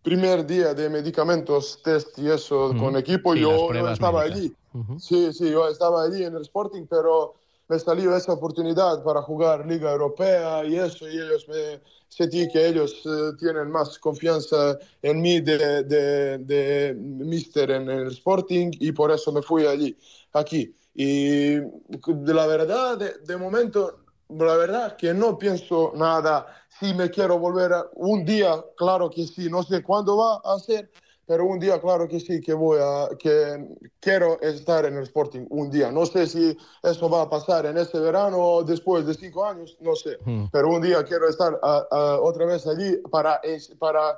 primer 0.02 0.46
día 0.46 0.72
de 0.74 0.88
medicamentos, 0.88 1.80
test 1.82 2.18
y 2.18 2.30
eso 2.30 2.72
con 2.78 2.96
equipo, 2.96 3.34
Sí, 3.34 3.40
yo, 3.40 3.66
pruebas 3.68 3.92
estaba 3.94 4.20
médicas. 4.22 4.38
allí. 4.38 4.56
Sí, 4.98 5.32
sí, 5.32 5.50
yo 5.50 5.68
estaba 5.68 6.04
allí 6.04 6.24
en 6.24 6.34
el 6.34 6.42
Sporting, 6.42 6.86
pero 6.88 7.34
me 7.68 7.78
salió 7.78 8.16
esa 8.16 8.32
oportunidad 8.32 9.02
para 9.04 9.20
jugar 9.22 9.66
Liga 9.66 9.92
Europea 9.92 10.64
y 10.64 10.76
eso, 10.76 11.06
y 11.08 11.12
ellos 11.16 11.46
me 11.48 11.80
sentí 12.08 12.48
que 12.50 12.66
ellos 12.66 13.02
eh, 13.04 13.32
tienen 13.38 13.70
más 13.70 13.98
confianza 13.98 14.78
en 15.02 15.20
mí 15.20 15.40
de, 15.40 15.84
de, 15.84 16.38
de 16.38 16.94
mister 16.94 17.70
en 17.70 17.88
el 17.90 18.08
Sporting 18.08 18.70
y 18.80 18.90
por 18.92 19.10
eso 19.12 19.30
me 19.32 19.42
fui 19.42 19.66
allí, 19.66 19.96
aquí. 20.32 20.74
Y 20.94 21.54
de 21.54 22.34
la 22.34 22.46
verdad, 22.46 22.98
de, 22.98 23.18
de 23.24 23.36
momento, 23.36 24.00
la 24.28 24.56
verdad 24.56 24.96
que 24.96 25.14
no 25.14 25.38
pienso 25.38 25.92
nada. 25.94 26.46
Si 26.78 26.94
me 26.94 27.10
quiero 27.10 27.38
volver 27.38 27.72
a, 27.72 27.86
un 27.94 28.24
día, 28.24 28.64
claro 28.76 29.10
que 29.10 29.26
sí, 29.26 29.48
no 29.50 29.62
sé 29.62 29.82
cuándo 29.82 30.16
va 30.16 30.40
a 30.44 30.58
ser, 30.58 30.90
pero 31.30 31.44
un 31.44 31.60
día 31.60 31.80
claro 31.80 32.08
que 32.08 32.18
sí 32.18 32.40
que 32.40 32.52
voy 32.52 32.80
a 32.82 33.08
que 33.16 33.64
quiero 34.00 34.40
estar 34.40 34.84
en 34.84 34.96
el 34.96 35.04
Sporting 35.04 35.46
un 35.50 35.70
día 35.70 35.92
no 35.92 36.04
sé 36.04 36.26
si 36.26 36.58
eso 36.82 37.08
va 37.08 37.22
a 37.22 37.30
pasar 37.30 37.66
en 37.66 37.78
este 37.78 38.00
verano 38.00 38.36
o 38.36 38.64
después 38.64 39.06
de 39.06 39.14
cinco 39.14 39.44
años 39.44 39.76
no 39.78 39.94
sé 39.94 40.18
pero 40.50 40.70
un 40.70 40.82
día 40.82 41.04
quiero 41.04 41.28
estar 41.28 41.56
ah, 41.62 41.86
ah, 41.92 42.18
otra 42.20 42.46
vez 42.46 42.66
allí 42.66 42.96
para 43.12 43.40
para 43.78 44.16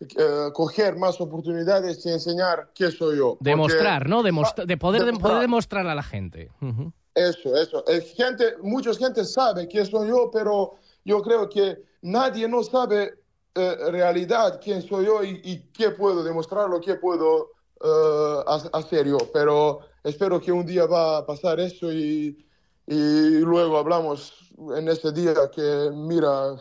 eh, 0.00 0.48
coger 0.54 0.96
más 0.96 1.20
oportunidades 1.20 2.04
y 2.06 2.10
enseñar 2.10 2.70
qué 2.74 2.90
soy 2.90 3.16
yo 3.18 3.30
Porque- 3.36 3.50
Demostrar, 3.50 4.08
¿no? 4.08 4.22
Demostra- 4.22 4.64
de 4.64 4.76
poder, 4.76 5.00
de 5.00 5.06
demostrar. 5.06 5.30
poder 5.32 5.42
demostrar 5.42 5.86
a 5.88 5.94
la 5.94 6.02
gente. 6.02 6.50
Ujú. 6.60 6.92
Eso, 7.14 7.56
eso. 7.56 7.84
Es 7.86 8.14
gente, 8.14 8.54
mucha 8.62 8.94
gente 8.94 9.24
sabe 9.24 9.66
quién 9.66 9.84
soy 9.86 10.08
yo, 10.08 10.30
pero 10.32 10.74
yo 11.04 11.20
creo 11.22 11.48
que 11.48 11.82
nadie 12.02 12.46
no 12.48 12.62
sabe 12.62 13.14
eh, 13.56 13.76
realidad 13.90 14.60
quién 14.62 14.82
soy 14.82 15.06
yo 15.06 15.24
y, 15.24 15.40
y 15.42 15.58
qué 15.72 15.90
puedo 15.90 16.22
demostrarlo, 16.22 16.80
qué 16.80 16.94
puedo 16.94 17.50
eh, 17.82 18.42
ha- 18.46 18.70
hacer 18.78 19.08
yo. 19.08 19.18
Pero 19.32 19.80
espero 20.04 20.40
que 20.40 20.52
un 20.52 20.64
día 20.64 20.86
va 20.86 21.18
a 21.18 21.26
pasar 21.26 21.58
eso 21.58 21.92
y, 21.92 22.46
y 22.86 23.38
luego 23.40 23.78
hablamos 23.78 24.32
en 24.76 24.88
ese 24.88 25.10
día 25.10 25.34
que, 25.52 25.90
mira, 25.92 26.54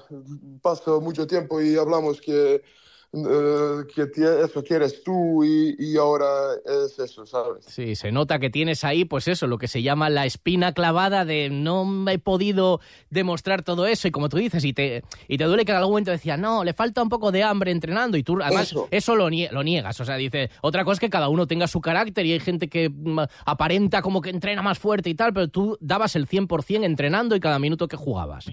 pasó 0.64 1.00
mucho 1.02 1.28
tiempo 1.28 1.62
y 1.62 1.76
hablamos 1.78 2.20
que, 2.20 2.64
que 3.12 4.06
ti- 4.08 4.22
eso 4.24 4.64
quieres 4.64 5.02
tú 5.04 5.44
y, 5.44 5.76
y 5.80 5.98
ahora 5.98 6.26
es 6.66 7.00
eso, 7.00 7.26
¿sabes? 7.26 7.66
Sí, 7.66 7.96
se 7.96 8.12
nota 8.12 8.38
que 8.40 8.50
tienes 8.50 8.84
ahí, 8.84 9.06
pues 9.06 9.28
eso, 9.28 9.48
lo 9.48 9.58
que 9.58 9.68
se 9.68 9.82
llama 9.82 10.10
la 10.10 10.26
espina 10.26 10.74
clavada 10.74 11.26
de 11.26 11.50
no 11.50 11.86
me 11.86 12.14
he 12.14 12.20
podido 12.20 12.80
demostrar 13.10 13.64
todo 13.64 13.88
eso. 13.88 14.08
Y 14.08 14.12
como 14.12 14.30
tú 14.30 14.38
dices, 14.38 14.64
y 14.66 14.74
te, 14.74 15.04
y 15.28 15.38
te 15.38 15.46
duele 15.46 15.66
que 15.66 15.72
en 15.72 15.78
algún 15.78 15.94
momento 15.94 16.12
decía, 16.12 16.38
no, 16.38 16.64
le 16.64 16.74
falta 16.74 17.02
un 17.02 17.10
poco 17.10 17.32
de 17.32 17.44
hambre 17.44 17.72
entrenando. 17.72 18.18
Y 18.18 18.24
tú, 18.24 18.38
además, 18.42 18.68
eso, 18.72 18.88
Eso. 18.92 19.16
lo, 19.16 19.30
nie- 19.30 19.50
lo 19.52 19.64
niegas. 19.64 20.00
O 20.02 20.06
sea, 20.06 20.16
dice, 20.18 20.50
otra 20.62 20.84
cosa 20.84 20.94
es 20.94 21.00
que 21.00 21.10
cada 21.10 21.30
uno 21.30 21.48
tenga 21.48 21.68
su 21.68 21.82
carácter 21.82 22.26
y 22.26 22.34
hay 22.34 22.40
gente 22.40 22.68
que 22.68 22.90
mm, 22.90 23.20
aparenta 23.46 24.02
como 24.02 24.22
que 24.22 24.30
entrena 24.30 24.62
más 24.62 24.80
fuerte 24.80 25.10
y 25.10 25.16
tal, 25.16 25.34
pero 25.34 25.48
tú 25.48 25.78
dabas 25.80 26.16
el 26.16 26.28
100% 26.28 26.84
entrenando 26.84 27.36
y 27.36 27.40
cada 27.40 27.58
minuto 27.60 27.88
que 27.88 27.98
jugabas. 27.98 28.46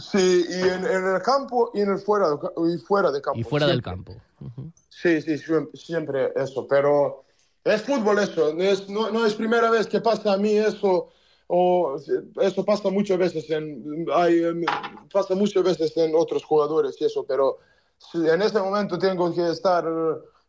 Sí, 0.00 0.44
y 0.48 0.60
en, 0.68 0.84
en 0.84 1.06
el 1.14 1.22
campo 1.22 1.70
y 1.74 1.80
en 1.80 1.90
el 1.92 1.98
fuera, 1.98 2.26
y 2.68 2.78
fuera 2.78 3.10
de 3.10 3.20
campo. 3.22 3.38
Y 3.38 3.44
fuera 3.44 3.66
del 3.66 3.82
siempre. 3.82 4.14
campo. 4.38 4.70
Sí, 4.90 5.20
sí, 5.22 5.34
siem- 5.38 5.70
siempre 5.74 6.32
eso, 6.36 6.66
pero 6.68 7.24
es 7.64 7.82
fútbol 7.82 8.18
eso, 8.18 8.52
no 8.54 8.62
es, 8.62 8.88
no, 8.88 9.10
no 9.10 9.24
es 9.24 9.34
primera 9.34 9.70
vez 9.70 9.86
que 9.86 10.00
pasa 10.00 10.34
a 10.34 10.36
mí 10.36 10.56
eso, 10.56 11.10
o 11.48 11.96
eso 12.40 12.64
pasa 12.64 12.90
muchas 12.90 13.18
veces 13.18 13.48
en, 13.50 14.06
hay, 14.14 14.42
em, 14.44 14.64
pasa 15.12 15.34
muchas 15.34 15.62
veces 15.64 15.96
en 15.96 16.14
otros 16.14 16.44
jugadores 16.44 16.96
y 17.00 17.04
eso, 17.04 17.24
pero 17.24 17.58
sí, 17.98 18.18
en 18.28 18.42
ese 18.42 18.58
momento 18.60 18.98
tengo 18.98 19.32
que 19.34 19.48
estar 19.50 19.84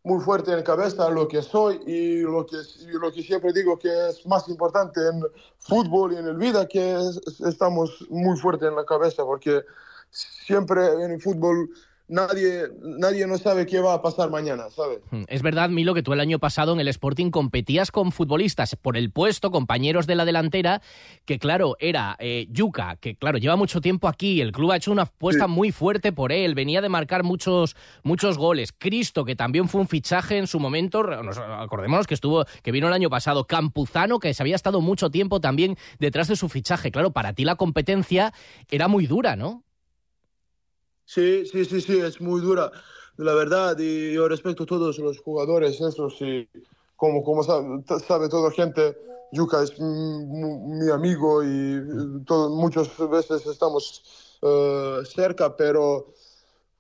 muy 0.08 0.24
fuerte 0.24 0.54
en 0.54 0.64
cabeza 0.64 1.10
lo 1.10 1.28
que 1.28 1.42
soy 1.42 1.82
y 1.86 2.22
lo 2.22 2.46
que, 2.46 2.56
lo 2.94 3.12
que 3.12 3.22
siempre 3.22 3.52
digo 3.52 3.78
que 3.78 3.90
es 4.10 4.26
más 4.26 4.48
importante 4.48 5.00
en 5.06 5.22
fútbol 5.60 6.14
y 6.14 6.18
en 6.18 6.28
el 6.28 6.38
vida 6.38 6.66
que 6.68 6.94
es- 6.96 7.40
estamos 7.42 8.06
muy 8.10 8.38
fuertes 8.40 8.70
en 8.70 8.76
la 8.76 8.86
cabeza 8.86 9.24
porque 9.26 9.64
siempre 10.10 10.88
en 11.04 11.12
el 11.12 11.22
fútbol 11.22 11.70
nadie, 12.08 12.64
nadie 12.82 13.28
no 13.28 13.38
sabe 13.38 13.66
qué 13.66 13.80
va 13.80 13.94
a 13.94 14.02
pasar 14.02 14.30
mañana, 14.30 14.70
¿sabes? 14.70 15.00
Mm, 15.12 15.24
Es 15.28 15.42
verdad, 15.42 15.70
Milo, 15.70 15.94
que 15.94 16.04
tú 16.04 16.14
el 16.14 16.20
año 16.20 16.40
pasado 16.40 16.74
en 16.74 16.80
el 16.80 16.88
Sporting 16.88 17.30
competías 17.32 17.92
con 17.92 18.12
futbolistas 18.12 18.76
por 18.76 18.98
el 18.98 19.12
puesto, 19.12 19.52
compañeros 19.52 20.08
de 20.08 20.16
la 20.16 20.26
delantera, 20.26 20.82
que 21.26 21.40
claro, 21.40 21.76
era 21.80 22.16
eh, 22.20 22.48
Yuca, 22.50 22.96
que 22.98 23.16
claro, 23.16 23.38
lleva 23.38 23.56
mucho 23.56 23.82
tiempo 23.82 24.08
aquí, 24.08 24.42
el 24.42 24.52
club 24.52 24.72
ha 24.72 24.78
hecho 24.78 24.92
una 24.92 25.04
apuesta 25.04 25.48
muy 25.48 25.72
fuerte 25.72 26.12
por 26.12 26.32
él, 26.32 26.56
venía 26.56 26.82
de 26.82 26.90
marcar 26.90 27.24
muchos, 27.24 27.76
muchos 28.04 28.38
goles. 28.38 28.74
Cristo, 28.78 29.26
que 29.26 29.36
también 29.36 29.68
fue 29.68 29.82
un 29.82 29.88
fichaje 29.88 30.38
en 30.38 30.48
su 30.48 30.60
momento, 30.60 31.04
nos- 31.04 31.38
acordémonos 31.38 32.08
que 32.08 32.14
estuvo, 32.14 32.46
que 32.64 32.72
vino 32.72 32.88
el 32.88 32.94
año 32.94 33.10
pasado, 33.10 33.46
Campuzano, 33.46 34.20
que 34.20 34.34
se 34.34 34.44
había 34.44 34.56
estado 34.56 34.82
mucho 34.82 35.10
tiempo 35.10 35.40
también 35.42 35.78
detrás 36.00 36.28
de 36.28 36.36
su 36.36 36.50
fichaje. 36.50 36.92
Claro, 36.92 37.12
para 37.12 37.34
ti 37.34 37.44
la 37.44 37.56
competencia 37.56 38.34
era 38.70 38.88
muy 38.88 39.08
dura, 39.08 39.36
¿no? 39.36 39.64
Sí, 41.08 41.46
sí, 41.46 41.64
sí, 41.64 41.80
sí, 41.80 42.00
es 42.00 42.20
muy 42.20 42.42
dura, 42.42 42.70
la 43.16 43.34
verdad, 43.34 43.78
y 43.80 44.14
yo 44.14 44.28
respeto 44.28 44.64
a 44.64 44.66
todos 44.66 44.98
los 45.00 45.18
jugadores, 45.20 45.80
eso 45.80 46.10
sí, 46.10 46.50
como, 46.98 47.24
como 47.24 47.44
sabe, 47.44 47.82
sabe 48.06 48.28
toda 48.28 48.52
gente, 48.52 48.94
Yuka 49.32 49.64
es 49.64 49.80
mi 49.80 50.92
amigo 50.92 51.42
y 51.44 51.82
todo- 52.26 52.50
muchas 52.50 52.90
veces 53.10 53.46
estamos 53.48 54.04
eh, 54.42 55.00
cerca, 55.06 55.56
pero 55.56 56.14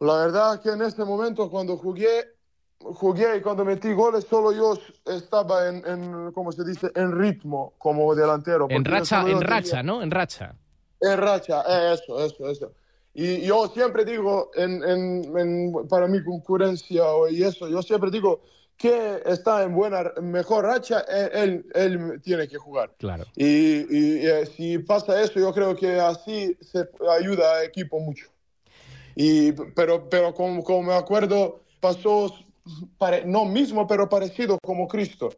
la 0.02 0.18
verdad 0.18 0.62
que 0.62 0.70
en 0.72 0.82
este 0.82 1.06
momento 1.06 1.50
cuando 1.50 1.78
jugué, 1.78 2.26
jugué 2.80 3.38
y 3.38 3.42
cuando 3.42 3.63
metí 3.63 3.94
goles, 3.94 4.26
solo 4.30 4.52
yo 4.52 4.78
estaba 5.06 5.70
en, 5.70 5.84
en 5.88 6.32
¿cómo 6.34 6.52
se 6.52 6.66
dice?, 6.66 6.92
en 6.96 7.18
ritmo 7.18 7.74
como 7.78 8.13
delantero. 8.13 8.68
En 8.70 8.84
racha, 8.84 9.22
en 9.22 9.40
tenía- 9.40 9.40
racha, 9.40 9.84
¿no? 9.84 10.04
En 10.04 10.12
racha. 10.12 10.54
es 11.00 11.18
racha, 11.18 11.63
eh, 11.68 11.94
eso, 11.94 12.20
eso, 12.24 12.50
eso. 12.50 12.72
Y 13.19 13.41
yo 13.41 13.67
siempre 13.69 14.06
digo, 14.06 14.51
en, 14.53 14.84
en, 14.84 15.38
en- 15.39 15.88
para 15.89 16.08
mi 16.08 16.23
concurrencia 16.23 17.03
y 17.32 17.41
eso, 17.41 17.67
yo 17.67 17.82
siempre 17.82 18.12
digo 18.12 18.41
que 18.77 19.23
está 19.25 19.63
en 19.63 19.73
buena, 19.73 20.13
mejor 20.21 20.65
racha, 20.65 21.03
eh, 21.10 21.30
él, 21.34 21.65
él 21.73 22.21
tiene 22.21 22.47
que 22.47 22.58
jugar. 22.60 22.93
Claro. 22.99 23.23
Y, 23.36 23.45
y, 23.89 24.19
eh, 24.27 24.45
si 24.45 24.77
pasa 24.77 25.19
eso, 25.19 25.39
yo 25.39 25.51
creo 25.51 25.75
que 25.75 25.99
así 25.99 26.56
se 26.62 26.88
ayuda 27.19 27.58
al 27.58 27.65
equipo 27.65 27.99
mucho. 27.99 28.27
Y, 29.15 29.51
pero 29.51 30.08
pero 30.08 30.32
como, 30.36 30.63
como 30.63 30.84
me 30.84 30.93
acuerdo, 30.93 31.62
pasó 31.80 32.32
pare- 32.99 33.25
no 33.25 33.45
mismo, 33.45 33.88
pero 33.88 34.08
parecido 34.08 34.60
como 34.63 34.88
Cristo. 34.88 35.30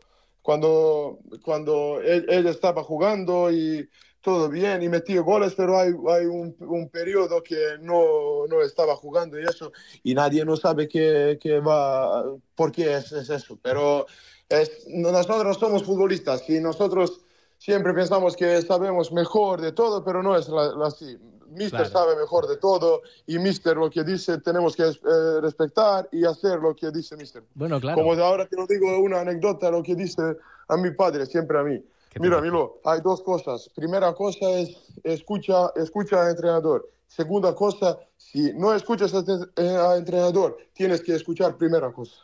Cuando, 0.42 1.20
cuando 1.44 2.00
él, 2.02 2.26
él 2.30 2.48
estaba 2.48 2.84
jugando 2.84 3.52
y 3.52 3.88
todo 4.22 4.50
bien 4.50 4.82
y 4.84 4.90
metía 4.90 5.22
goles, 5.22 5.54
pero 5.56 5.78
hay, 5.80 5.90
hay 6.10 6.26
un, 6.26 6.56
un 6.60 6.90
periodo 6.90 7.42
que 7.44 7.78
no, 7.82 8.46
no 8.48 8.62
estaba 8.62 8.96
jugando 8.96 9.40
y 9.40 9.44
eso, 9.44 9.72
y 10.04 10.14
nadie 10.14 10.44
no 10.46 10.56
sabe 10.58 10.88
qué, 10.88 11.38
qué 11.42 11.60
va, 11.60 12.26
por 12.56 12.72
qué 12.72 12.96
es, 12.96 13.12
es 13.12 13.30
eso. 13.30 13.58
Pero 13.62 14.06
es, 14.50 14.86
nosotros 14.88 15.58
somos 15.58 15.84
futbolistas 15.84 16.50
y 16.50 16.60
nosotros 16.60 17.22
siempre 17.58 17.94
pensamos 17.94 18.36
que 18.36 18.62
sabemos 18.62 19.12
mejor 19.12 19.62
de 19.62 19.72
todo, 19.72 20.04
pero 20.04 20.22
no 20.24 20.36
es 20.38 20.48
la- 20.50 20.74
la- 20.76 20.88
así. 20.88 21.18
Mister 21.50 21.82
Claro. 21.82 21.90
sabe 21.90 22.16
mejor 22.16 22.48
de 22.48 22.58
todo 22.58 23.02
y 23.28 23.38
Mister 23.40 23.76
lo 23.78 23.90
que 23.90 24.04
dice 24.04 24.38
tenemos 24.40 24.76
que 24.76 24.84
eh, 24.84 25.42
respetar 25.42 26.08
y 26.12 26.26
hacer 26.26 26.60
lo 26.60 26.76
que 26.76 26.92
dice 26.92 27.16
Mister. 27.18 27.44
Bueno, 27.56 27.80
claro. 27.80 27.98
Como 28.02 28.14
ahora 28.22 28.46
te 28.46 28.56
lo 28.56 28.66
digo 28.68 28.98
una 29.00 29.22
anécdota, 29.22 29.70
lo 29.72 29.82
que 29.84 29.96
dice 29.96 30.22
a 30.68 30.78
mi 30.78 30.92
padre, 30.92 31.26
siempre 31.26 31.60
a 31.60 31.64
mí. 31.64 31.78
¿Qué 32.10 32.20
te 32.20 32.22
Mira? 32.22 32.42
Milo, 32.42 32.80
hay 32.86 33.02
dos 33.02 33.22
cosas. 33.22 33.70
Primera 33.76 34.14
cosa 34.14 34.50
es 34.52 34.76
escucha, 35.04 35.72
escucha 35.76 36.24
al 36.24 36.30
entrenador. 36.32 36.90
Segunda 37.08 37.54
cosa, 37.56 37.98
si 38.18 38.54
no 38.54 38.74
escuchas 38.74 39.14
al 39.14 39.52
eh, 39.56 39.78
entrenador, 39.98 40.58
tienes 40.74 41.02
que 41.02 41.16
escuchar 41.16 41.56
primera 41.58 41.92
cosa. 41.92 42.16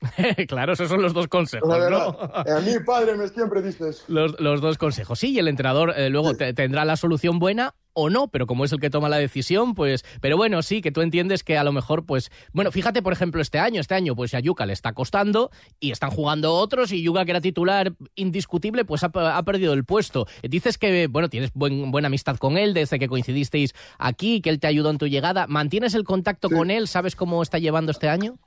claro, 0.48 0.72
esos 0.72 0.88
son 0.88 1.02
los 1.02 1.12
dos 1.12 1.28
consejos, 1.28 1.68
a 1.70 2.60
mi 2.64 2.78
padre 2.84 3.16
me 3.16 3.28
siempre 3.28 3.60
dice 3.60 3.90
eso. 3.90 4.02
Los, 4.08 4.38
los 4.40 4.60
dos 4.62 4.78
consejos. 4.78 5.18
Sí, 5.18 5.32
y 5.32 5.38
el 5.38 5.48
entrenador 5.48 5.92
eh, 5.96 6.08
luego 6.08 6.34
te- 6.34 6.54
tendrá 6.54 6.84
la 6.84 6.96
solución 6.96 7.38
buena 7.38 7.74
o 7.92 8.08
no, 8.10 8.28
pero 8.28 8.46
como 8.46 8.64
es 8.64 8.72
el 8.72 8.80
que 8.80 8.90
toma 8.90 9.08
la 9.08 9.18
decisión, 9.18 9.74
pues. 9.74 10.04
Pero 10.20 10.36
bueno, 10.36 10.62
sí, 10.62 10.80
que 10.80 10.92
tú 10.92 11.00
entiendes 11.00 11.42
que 11.42 11.58
a 11.58 11.64
lo 11.64 11.72
mejor, 11.72 12.06
pues. 12.06 12.30
Bueno, 12.52 12.70
fíjate, 12.70 13.02
por 13.02 13.12
ejemplo, 13.12 13.40
este 13.42 13.58
año. 13.58 13.80
Este 13.80 13.94
año, 13.94 14.14
pues 14.14 14.32
a 14.34 14.40
Yuka 14.40 14.66
le 14.66 14.72
está 14.72 14.92
costando 14.92 15.50
y 15.80 15.90
están 15.90 16.10
jugando 16.10 16.54
otros, 16.54 16.92
y 16.92 17.02
Yuka, 17.02 17.24
que 17.24 17.32
era 17.32 17.40
titular 17.40 17.92
indiscutible, 18.14 18.84
pues 18.84 19.02
ha, 19.02 19.10
ha 19.14 19.42
perdido 19.42 19.72
el 19.72 19.84
puesto. 19.84 20.26
Dices 20.42 20.78
que, 20.78 21.08
bueno, 21.08 21.28
tienes 21.28 21.52
buen- 21.52 21.90
buena 21.90 22.06
amistad 22.06 22.36
con 22.36 22.56
él 22.56 22.74
desde 22.74 22.98
que 22.98 23.08
coincidisteis 23.08 23.74
aquí, 23.98 24.40
que 24.40 24.50
él 24.50 24.60
te 24.60 24.66
ayudó 24.68 24.90
en 24.90 24.98
tu 24.98 25.06
llegada. 25.08 25.46
¿Mantienes 25.48 25.94
el 25.94 26.04
contacto 26.04 26.48
con 26.48 26.70
él? 26.70 26.86
¿Sabes 26.86 27.16
cómo 27.16 27.42
está 27.42 27.58
llevando 27.58 27.90
este 27.90 28.08
año? 28.08 28.38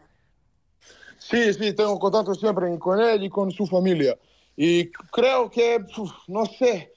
Sí, 1.17 1.53
sí, 1.53 1.73
tengo 1.73 1.99
contacto 1.99 2.34
siempre 2.36 2.77
con 2.79 2.99
él 3.01 3.23
y 3.23 3.29
con 3.29 3.51
su 3.51 3.65
familia. 3.65 4.17
Y 4.56 4.89
creo 5.12 5.49
que, 5.49 5.79
uf, 5.97 6.12
no 6.27 6.45
sé, 6.45 6.92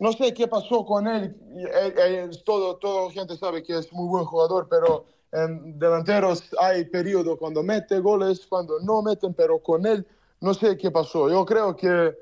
no 0.00 0.12
sé 0.12 0.34
qué 0.34 0.48
pasó 0.48 0.84
con 0.84 1.06
él. 1.06 1.36
Eh, 1.54 1.94
eh, 1.96 2.30
todo, 2.44 2.76
todo 2.76 3.10
gente 3.10 3.36
sabe 3.36 3.62
que 3.62 3.78
es 3.78 3.92
muy 3.92 4.08
buen 4.08 4.24
jugador, 4.24 4.66
pero 4.68 5.04
en 5.30 5.78
delanteros 5.78 6.42
hay 6.58 6.86
periodo 6.86 7.36
cuando 7.36 7.62
mete 7.62 8.00
goles, 8.00 8.46
cuando 8.48 8.80
no 8.80 9.02
meten, 9.02 9.34
pero 9.34 9.58
con 9.60 9.86
él 9.86 10.04
no 10.40 10.54
sé 10.54 10.76
qué 10.78 10.90
pasó. 10.90 11.28
Yo 11.28 11.44
creo 11.44 11.76
que, 11.76 12.16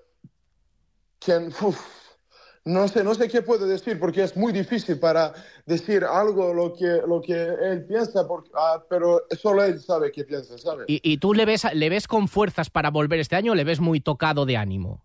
que 1.20 1.36
uf, 1.62 1.80
no 2.64 2.88
sé, 2.88 3.04
no 3.04 3.14
sé 3.14 3.28
qué 3.28 3.42
puedo 3.42 3.64
decir 3.64 4.00
porque 4.00 4.24
es 4.24 4.36
muy 4.36 4.52
difícil 4.52 4.98
para 4.98 5.32
decir 5.64 6.04
algo 6.04 6.52
lo 6.52 6.74
que, 6.74 7.00
lo 7.06 7.22
que 7.22 7.32
él 7.32 7.86
piensa, 7.86 8.26
porque, 8.26 8.50
ah, 8.54 8.82
pero 8.90 9.22
solo 9.40 9.62
él 9.62 9.80
sabe 9.80 10.10
qué 10.10 10.24
piensa, 10.24 10.58
¿sabes? 10.58 10.86
¿Y, 10.88 11.00
y 11.04 11.18
tú 11.18 11.32
le 11.32 11.44
ves, 11.44 11.62
le 11.72 11.88
ves 11.88 12.08
con 12.08 12.26
fuerzas 12.26 12.70
para 12.70 12.90
volver 12.90 13.20
este 13.20 13.36
año 13.36 13.52
o 13.52 13.54
le 13.54 13.62
ves 13.62 13.78
muy 13.78 14.00
tocado 14.00 14.46
de 14.46 14.56
ánimo? 14.56 15.04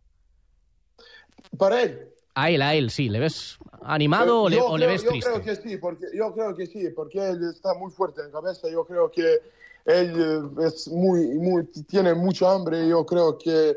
Para 1.55 1.83
él. 1.83 2.12
A 2.35 2.49
él, 2.49 2.61
a 2.61 2.73
él, 2.73 2.89
sí. 2.89 3.09
¿Le 3.09 3.19
ves 3.19 3.57
animado 3.83 4.43
o 4.43 4.49
le, 4.49 4.57
Yo 4.57 4.65
o 4.67 4.77
le 4.77 4.85
creo- 4.85 4.93
ves 4.93 5.03
yo 5.03 5.09
triste? 5.09 5.29
creo 5.31 5.43
que 5.43 5.55
sí, 5.55 5.77
porque 5.77 6.05
yo 6.15 6.33
creo 6.33 6.55
que 6.55 6.65
sí, 6.67 6.89
porque 6.95 7.19
él 7.29 7.39
está 7.53 7.73
muy 7.75 7.91
fuerte 7.91 8.21
en 8.21 8.31
cabeza. 8.31 8.67
Yo 8.71 8.85
creo 8.85 9.11
que 9.11 9.39
él 9.85 10.51
eh, 10.57 10.65
es 10.67 10.87
muy, 10.87 11.27
muy, 11.35 11.65
tiene 11.87 12.13
mucha 12.13 12.51
hambre. 12.51 12.87
Yo 12.87 13.05
creo 13.05 13.37
que 13.37 13.75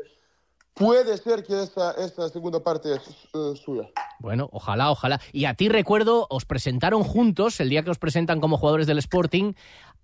puede 0.73 1.17
ser 1.17 1.43
que 1.43 1.63
esta, 1.63 1.91
esta 1.93 2.29
segunda 2.29 2.63
parte 2.63 2.93
es 2.95 3.01
eh, 3.33 3.53
suya. 3.63 3.89
Bueno, 4.19 4.49
ojalá, 4.51 4.89
ojalá. 4.91 5.19
Y 5.31 5.45
a 5.45 5.53
ti 5.53 5.69
recuerdo, 5.69 6.25
os 6.29 6.45
presentaron 6.45 7.03
juntos, 7.03 7.59
el 7.59 7.69
día 7.69 7.83
que 7.83 7.91
os 7.91 7.99
presentan 7.99 8.39
como 8.39 8.57
jugadores 8.57 8.87
del 8.87 8.97
Sporting, 8.99 9.53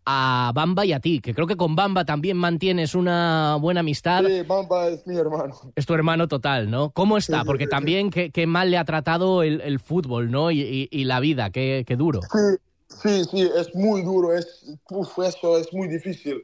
a 0.05 0.51
Bamba 0.53 0.85
y 0.85 0.93
a 0.93 0.99
ti, 0.99 1.19
que 1.19 1.33
creo 1.33 1.47
que 1.47 1.55
con 1.55 1.75
Bamba 1.75 2.05
también 2.05 2.37
mantienes 2.37 2.95
una 2.95 3.57
buena 3.59 3.79
amistad. 3.81 4.23
Sí, 4.25 4.41
Bamba 4.41 4.87
es 4.89 5.05
mi 5.07 5.15
hermano. 5.17 5.55
Es 5.75 5.85
tu 5.85 5.93
hermano 5.93 6.27
total, 6.27 6.69
¿no? 6.69 6.91
¿Cómo 6.91 7.17
está? 7.17 7.41
Sí, 7.41 7.45
Porque 7.47 7.65
sí, 7.65 7.69
también 7.69 8.09
qué, 8.09 8.31
qué 8.31 8.45
mal 8.47 8.69
le 8.71 8.77
ha 8.77 8.85
tratado 8.85 9.43
el, 9.43 9.61
el 9.61 9.79
fútbol, 9.79 10.29
¿no? 10.31 10.51
Y, 10.51 10.61
y- 10.61 10.89
y 10.91 11.03
la 11.05 11.19
vida, 11.19 11.49
qué, 11.51 11.83
qué 11.87 11.95
duro. 11.95 12.21
Sí, 12.21 12.57
sí, 13.01 13.23
sí, 13.31 13.49
es 13.55 13.73
muy 13.75 14.01
duro, 14.03 14.33
es, 14.33 14.65
uf, 14.89 15.19
eso 15.19 15.57
es 15.57 15.71
muy 15.73 15.87
difícil, 15.87 16.43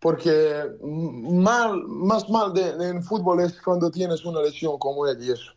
porque 0.00 0.62
mal, 0.82 1.82
más 1.86 2.28
mal 2.28 2.52
de, 2.52 2.76
de- 2.76 2.88
en 2.88 3.02
fútbol 3.02 3.40
es 3.40 3.60
cuando 3.62 3.90
tienes 3.90 4.24
una 4.24 4.40
lesión 4.42 4.78
como 4.78 5.06
él 5.06 5.18
y 5.22 5.32
eso. 5.32 5.50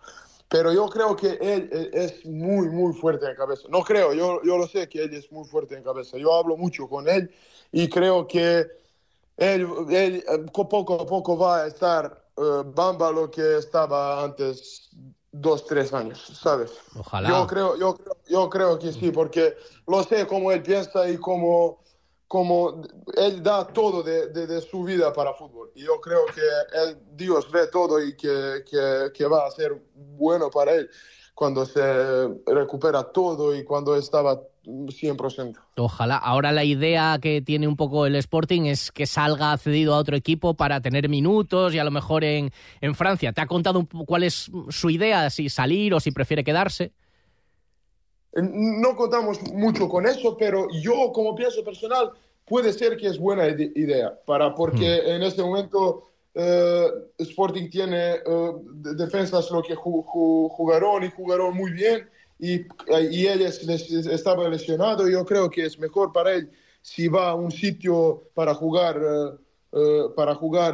Pero 0.52 0.74
yo 0.74 0.86
creo 0.90 1.16
que 1.16 1.38
él 1.40 1.70
es 1.94 2.26
muy, 2.26 2.68
muy 2.70 2.94
fuerte 2.94 3.26
en 3.26 3.36
cabeza. 3.38 3.70
No 3.70 3.84
creo, 3.84 4.14
yo, 4.14 4.42
yo 4.44 4.58
lo 4.58 4.68
sé 4.68 4.90
que 4.90 5.02
él 5.04 5.14
es 5.14 5.32
muy 5.32 5.48
fuerte 5.48 5.76
en 5.78 5.84
cabeza. 5.84 6.18
Yo 6.18 6.34
hablo 6.34 6.58
mucho 6.58 6.90
con 6.90 7.08
él 7.08 7.34
y 7.72 7.88
creo 7.90 8.28
que 8.28 8.68
él, 9.38 9.66
él, 9.90 10.24
eh, 10.28 10.46
co- 10.52 10.68
poco 10.68 10.96
a 11.02 11.06
poco 11.06 11.38
va 11.38 11.64
a 11.64 11.68
estar 11.68 12.26
eh, 12.38 12.42
Bamba 12.66 13.12
lo 13.14 13.32
que 13.32 13.58
estaba 13.60 14.22
antes 14.26 14.90
dos, 15.32 15.66
tres 15.66 15.94
años, 15.94 16.20
¿sabes? 16.42 16.72
Ojalá. 17.00 17.30
Yo 17.30 17.48
creo, 17.48 17.78
yo, 17.78 17.96
creo- 17.96 18.18
yo 18.28 18.50
creo 18.50 18.78
que 18.78 18.92
sí, 18.92 19.10
porque 19.12 19.56
lo 19.88 20.04
sé 20.04 20.28
cómo 20.28 20.52
él 20.52 20.62
piensa 20.62 21.10
y 21.10 21.16
cómo, 21.16 21.82
cómo 22.32 22.82
él 23.18 23.44
da 23.44 23.68
todo 23.68 24.02
de, 24.04 24.28
de- 24.30 24.62
su 24.62 24.86
vida 24.86 25.12
para 25.12 25.34
fútbol. 25.34 25.70
Y 25.76 25.82
yo 25.82 26.00
creo 26.00 26.26
que 26.28 26.40
él, 26.82 26.98
Dios 27.14 27.52
ve 27.52 27.68
todo 27.68 28.02
y 28.02 28.16
que, 28.16 28.64
que- 29.14 29.26
va 29.26 29.46
a 29.46 29.52
ser 29.52 29.74
bueno 30.18 30.50
para 30.50 30.76
él 30.76 30.90
cuando 31.36 31.66
se 31.66 31.82
recupera 32.46 33.04
todo 33.12 33.54
y 33.54 33.66
cuando 33.66 33.98
estaba 33.98 34.40
100%. 34.64 35.58
Ojalá. 35.76 36.16
Ahora 36.16 36.54
la 36.54 36.64
idea 36.64 37.20
que 37.22 37.42
tiene 37.42 37.68
un 37.68 37.76
poco 37.76 38.06
el 38.06 38.16
Sporting 38.16 38.62
es 38.62 38.94
que 38.94 39.06
salga 39.08 39.58
cedido 39.58 39.94
a 39.94 39.98
otro 39.98 40.16
equipo 40.16 40.54
para 40.54 40.80
tener 40.80 41.10
minutos 41.10 41.74
y 41.74 41.80
a 41.80 41.84
lo 41.84 41.92
mejor 41.92 42.24
en, 42.24 42.52
en 42.80 42.96
Francia. 42.96 43.34
¿Te 43.34 43.42
ha 43.42 43.46
contado 43.48 43.86
cuál 44.06 44.24
es 44.24 44.50
su 44.70 44.90
idea? 44.90 45.30
Si 45.32 45.50
salir 45.50 45.94
o 45.94 46.00
si 46.00 46.12
prefiere 46.12 46.46
quedarse. 46.46 46.94
Eh, 48.34 48.42
No 48.42 48.96
contamos 48.96 49.42
mucho 49.54 49.88
con 49.90 50.06
eso, 50.06 50.38
pero 50.38 50.68
yo 50.72 51.12
como 51.14 51.36
pienso 51.36 51.64
personal, 51.64 52.12
puede 52.46 52.74
ser 52.74 52.98
que 52.98 53.08
es 53.08 53.18
buena 53.20 53.48
ide- 53.48 53.72
idea, 53.76 54.20
para, 54.26 54.54
porque 54.56 54.98
en 55.16 55.24
este 55.24 55.42
momento 55.42 56.08
eh, 56.34 56.88
Sporting 57.18 57.70
tiene 57.70 58.14
eh, 58.14 58.52
de- 58.74 58.96
defensas 58.96 59.52
lo 59.52 59.62
que 59.62 59.76
ju- 59.76 60.04
ju- 60.06 60.50
jugaron 60.50 61.04
y 61.04 61.10
jugaron 61.12 61.54
muy 61.56 61.72
bien 61.72 62.10
y, 62.40 62.62
y 63.12 63.26
él 63.28 63.42
es- 63.42 63.64
les- 63.66 63.92
estaba 63.92 64.48
lesionado 64.48 65.08
yo 65.10 65.26
creo 65.26 65.50
que 65.50 65.66
es 65.66 65.78
mejor 65.78 66.14
para 66.14 66.34
él 66.34 66.50
si 66.82 67.08
va 67.10 67.30
a 67.32 67.36
un 67.36 67.52
sitio 67.52 68.24
para 68.34 68.54
jugar 68.56 68.96
eh, 69.74 70.04
para 70.16 70.34
jugar 70.36 70.74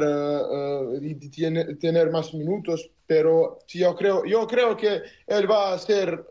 y 1.02 1.14
tiene- 1.28 1.74
tener 1.76 2.10
más 2.10 2.32
minutos 2.34 2.88
pero 3.06 3.58
yo 3.68 3.94
creo 3.96 4.24
yo 4.24 4.46
creo 4.46 4.76
que 4.76 5.02
él 5.26 5.50
va 5.50 5.72
a 5.72 5.78
mm, 5.78 6.24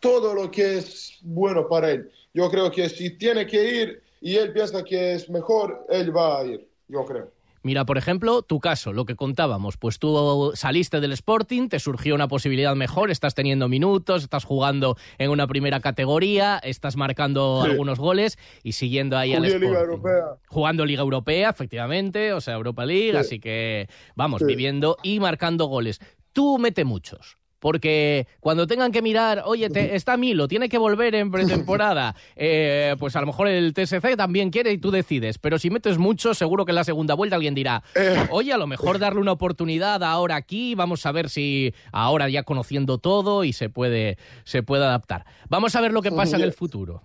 todo 0.00 0.34
lo 0.34 0.50
que 0.50 0.78
es 0.78 1.18
bueno 1.22 1.68
para 1.68 1.90
él 1.90 2.10
yo 2.34 2.50
creo 2.50 2.70
que 2.70 2.88
si 2.88 3.10
tiene 3.10 3.46
que 3.46 3.82
ir 3.82 4.02
y 4.20 4.36
él 4.36 4.52
piensa 4.52 4.84
que 4.84 5.14
es 5.14 5.28
mejor 5.30 5.86
él 5.88 6.14
va 6.16 6.40
a 6.40 6.44
ir 6.44 6.66
yo 6.88 7.04
creo 7.04 7.30
Mira, 7.62 7.84
por 7.84 7.98
ejemplo, 7.98 8.40
tu 8.40 8.58
caso, 8.58 8.94
lo 8.94 9.04
que 9.04 9.16
contábamos, 9.16 9.76
pues 9.76 9.98
tú 9.98 10.50
saliste 10.54 10.98
del 10.98 11.12
Sporting, 11.12 11.68
te 11.68 11.78
surgió 11.78 12.14
una 12.14 12.26
posibilidad 12.26 12.74
mejor, 12.74 13.10
estás 13.10 13.34
teniendo 13.34 13.68
minutos, 13.68 14.22
estás 14.22 14.44
jugando 14.46 14.96
en 15.18 15.30
una 15.30 15.46
primera 15.46 15.80
categoría, 15.80 16.58
estás 16.62 16.96
marcando 16.96 17.60
Sí. 17.62 17.70
algunos 17.70 17.98
goles 17.98 18.38
y 18.62 18.72
siguiendo 18.72 19.18
ahí 19.18 19.34
al 19.34 19.40
Jugué 19.40 19.48
Sporting. 19.50 19.68
Liga 19.68 19.80
Europea. 19.82 20.24
Jugando 20.48 20.86
Liga 20.86 21.02
Europea, 21.02 21.50
efectivamente, 21.50 22.32
o 22.32 22.40
sea, 22.40 22.54
Europa 22.54 22.86
League, 22.86 23.10
Sí. 23.10 23.16
así 23.18 23.40
que 23.40 23.90
vamos, 24.16 24.38
Sí. 24.40 24.46
viviendo 24.46 24.96
y 25.02 25.20
marcando 25.20 25.66
goles. 25.66 26.00
Tú 26.32 26.56
mete 26.58 26.86
muchos. 26.86 27.36
Porque 27.60 28.26
cuando 28.40 28.66
tengan 28.66 28.90
que 28.90 29.02
mirar, 29.02 29.42
oye, 29.46 29.70
te, 29.70 29.94
está 29.94 30.16
Milo, 30.16 30.48
tiene 30.48 30.68
que 30.68 30.78
volver 30.78 31.14
en 31.14 31.30
pretemporada, 31.30 32.16
eh, 32.36 32.96
pues 32.98 33.14
a 33.14 33.20
lo 33.20 33.26
mejor 33.28 33.46
el 33.48 33.72
TSC 33.72 34.16
también 34.16 34.50
quiere 34.50 34.72
y 34.72 34.78
tú 34.78 34.90
decides, 34.90 35.38
pero 35.38 35.58
si 35.58 35.70
metes 35.70 35.98
mucho, 35.98 36.34
seguro 36.34 36.64
que 36.64 36.72
en 36.72 36.76
la 36.76 36.84
segunda 36.84 37.14
vuelta 37.14 37.36
alguien 37.36 37.54
dirá, 37.54 37.82
Eh. 37.94 38.26
oye, 38.30 38.52
a 38.52 38.58
lo 38.58 38.66
mejor 38.66 38.98
darle 38.98 39.20
una 39.20 39.32
oportunidad 39.32 40.02
ahora 40.02 40.36
aquí, 40.36 40.74
vamos 40.74 41.06
a 41.06 41.12
ver 41.12 41.28
si 41.28 41.72
ahora 41.92 42.28
ya 42.28 42.42
conociendo 42.42 42.98
todo 42.98 43.44
y 43.44 43.52
se 43.52 43.68
puede, 43.68 44.18
se 44.44 44.62
puede 44.62 44.84
adaptar. 44.84 45.24
Vamos 45.48 45.76
a 45.76 45.80
ver 45.80 45.92
lo 45.92 46.02
que 46.02 46.10
pasa 46.10 46.36
en 46.36 46.42
el 46.42 46.52
futuro. 46.52 47.02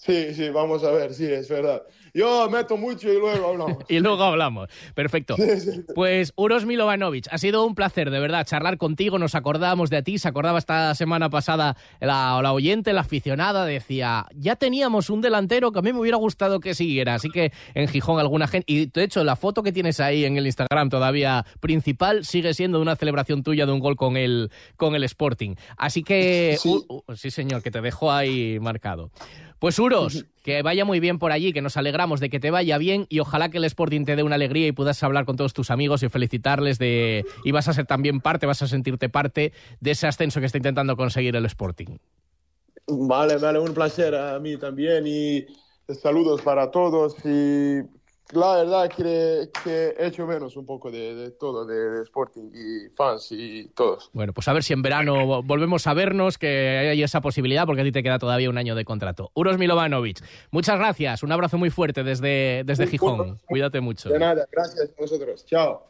Sí, 0.00 0.34
sí, 0.34 0.48
vamos 0.48 0.82
a 0.82 0.90
ver, 0.92 1.12
sí, 1.12 1.26
es 1.26 1.46
verdad. 1.50 1.82
Yo 2.14 2.48
meto 2.48 2.78
mucho 2.78 3.12
y 3.12 3.18
luego 3.18 3.48
hablamos. 3.48 3.84
Y 3.90 3.98
luego 4.00 4.22
hablamos. 4.22 4.70
Perfecto. 4.94 5.36
Sí, 5.36 5.60
sí. 5.60 5.84
Pues 5.94 6.32
Uros 6.36 6.64
Milovanovic, 6.64 7.26
ha 7.30 7.36
sido 7.36 7.66
un 7.66 7.74
placer, 7.74 8.10
de 8.10 8.18
verdad, 8.18 8.46
charlar 8.46 8.78
contigo. 8.78 9.18
Nos 9.18 9.34
acordábamos 9.34 9.90
de 9.90 10.02
ti. 10.02 10.18
Se 10.18 10.26
acordaba 10.26 10.58
esta 10.58 10.94
semana 10.94 11.28
pasada 11.28 11.76
la, 12.00 12.40
la 12.42 12.52
oyente, 12.54 12.94
la 12.94 13.02
aficionada, 13.02 13.66
decía, 13.66 14.26
ya 14.34 14.56
teníamos 14.56 15.10
un 15.10 15.20
delantero 15.20 15.70
que 15.70 15.80
a 15.80 15.82
mí 15.82 15.92
me 15.92 16.00
hubiera 16.00 16.16
gustado 16.16 16.60
que 16.60 16.72
siguiera. 16.72 17.14
Así 17.14 17.28
que 17.28 17.52
en 17.74 17.86
Gijón 17.86 18.18
alguna 18.18 18.46
gente... 18.46 18.72
Y 18.72 18.86
de 18.86 19.04
hecho, 19.04 19.22
la 19.22 19.36
foto 19.36 19.62
que 19.62 19.70
tienes 19.70 20.00
ahí 20.00 20.24
en 20.24 20.38
el 20.38 20.46
Instagram 20.46 20.88
todavía 20.88 21.44
principal 21.60 22.24
sigue 22.24 22.54
siendo 22.54 22.80
una 22.80 22.96
celebración 22.96 23.42
tuya 23.42 23.66
de 23.66 23.72
un 23.72 23.80
gol 23.80 23.96
con 23.96 24.16
el, 24.16 24.50
con 24.76 24.94
el 24.94 25.04
Sporting. 25.04 25.56
Así 25.76 26.02
que... 26.02 26.58
Sí, 27.16 27.30
señor, 27.30 27.62
que 27.62 27.70
te 27.70 27.82
dejo 27.82 28.10
ahí 28.10 28.58
marcado. 28.60 29.10
Pues 29.60 29.78
Uros, 29.78 30.24
que 30.42 30.62
vaya 30.62 30.86
muy 30.86 31.00
bien 31.00 31.18
por 31.18 31.32
allí, 31.32 31.52
que 31.52 31.60
nos 31.60 31.76
alegramos 31.76 32.18
de 32.18 32.30
que 32.30 32.40
te 32.40 32.50
vaya 32.50 32.78
bien 32.78 33.04
y 33.10 33.20
ojalá 33.20 33.50
que 33.50 33.58
el 33.58 33.64
Sporting 33.64 34.06
te 34.06 34.16
dé 34.16 34.22
una 34.22 34.36
alegría 34.36 34.66
y 34.66 34.72
puedas 34.72 35.02
hablar 35.02 35.26
con 35.26 35.36
todos 35.36 35.52
tus 35.52 35.70
amigos 35.70 36.02
y 36.02 36.08
felicitarles 36.08 36.78
de 36.78 37.26
y 37.44 37.52
vas 37.52 37.68
a 37.68 37.74
ser 37.74 37.84
también 37.84 38.22
parte, 38.22 38.46
vas 38.46 38.62
a 38.62 38.66
sentirte 38.66 39.10
parte 39.10 39.52
de 39.80 39.90
ese 39.90 40.06
ascenso 40.06 40.40
que 40.40 40.46
está 40.46 40.56
intentando 40.56 40.96
conseguir 40.96 41.36
el 41.36 41.44
Sporting. 41.44 41.98
Vale, 42.86 43.36
vale, 43.36 43.58
un 43.58 43.74
placer 43.74 44.14
a 44.14 44.40
mí 44.40 44.56
también 44.56 45.06
y 45.06 45.44
saludos 45.94 46.40
para 46.40 46.70
todos 46.70 47.14
y 47.26 47.82
la 48.32 48.56
verdad 48.56 48.88
que, 48.88 49.48
que 49.64 49.94
he 49.98 50.06
hecho 50.06 50.26
menos 50.26 50.56
un 50.56 50.64
poco 50.66 50.90
de, 50.90 51.14
de 51.14 51.30
todo, 51.32 51.64
de, 51.66 51.74
de 51.74 52.02
Sporting 52.04 52.50
y 52.54 52.88
fans 52.96 53.28
y 53.32 53.68
todos. 53.74 54.10
Bueno, 54.12 54.32
pues 54.32 54.46
a 54.48 54.52
ver 54.52 54.62
si 54.62 54.72
en 54.72 54.82
verano 54.82 55.26
vo- 55.26 55.42
volvemos 55.44 55.86
a 55.86 55.94
vernos, 55.94 56.38
que 56.38 56.88
hay 56.90 57.02
esa 57.02 57.20
posibilidad, 57.20 57.66
porque 57.66 57.82
a 57.82 57.84
ti 57.84 57.92
te 57.92 58.02
queda 58.02 58.18
todavía 58.18 58.50
un 58.50 58.58
año 58.58 58.74
de 58.74 58.84
contrato. 58.84 59.30
Uros 59.34 59.58
Milovanovic, 59.58 60.24
muchas 60.50 60.78
gracias, 60.78 61.22
un 61.22 61.32
abrazo 61.32 61.58
muy 61.58 61.70
fuerte 61.70 62.02
desde, 62.04 62.62
desde 62.64 62.86
Gijón. 62.86 63.38
Cuídate 63.46 63.80
mucho. 63.80 64.08
De 64.08 64.18
nada, 64.18 64.46
gracias 64.50 64.90
a 64.96 65.00
vosotros. 65.00 65.44
Chao. 65.46 65.89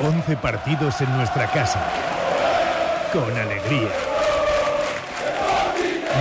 11 0.00 0.36
partidos 0.36 1.00
en 1.00 1.16
nuestra 1.16 1.48
casa. 1.48 1.80
Con 3.12 3.36
alegría. 3.36 3.88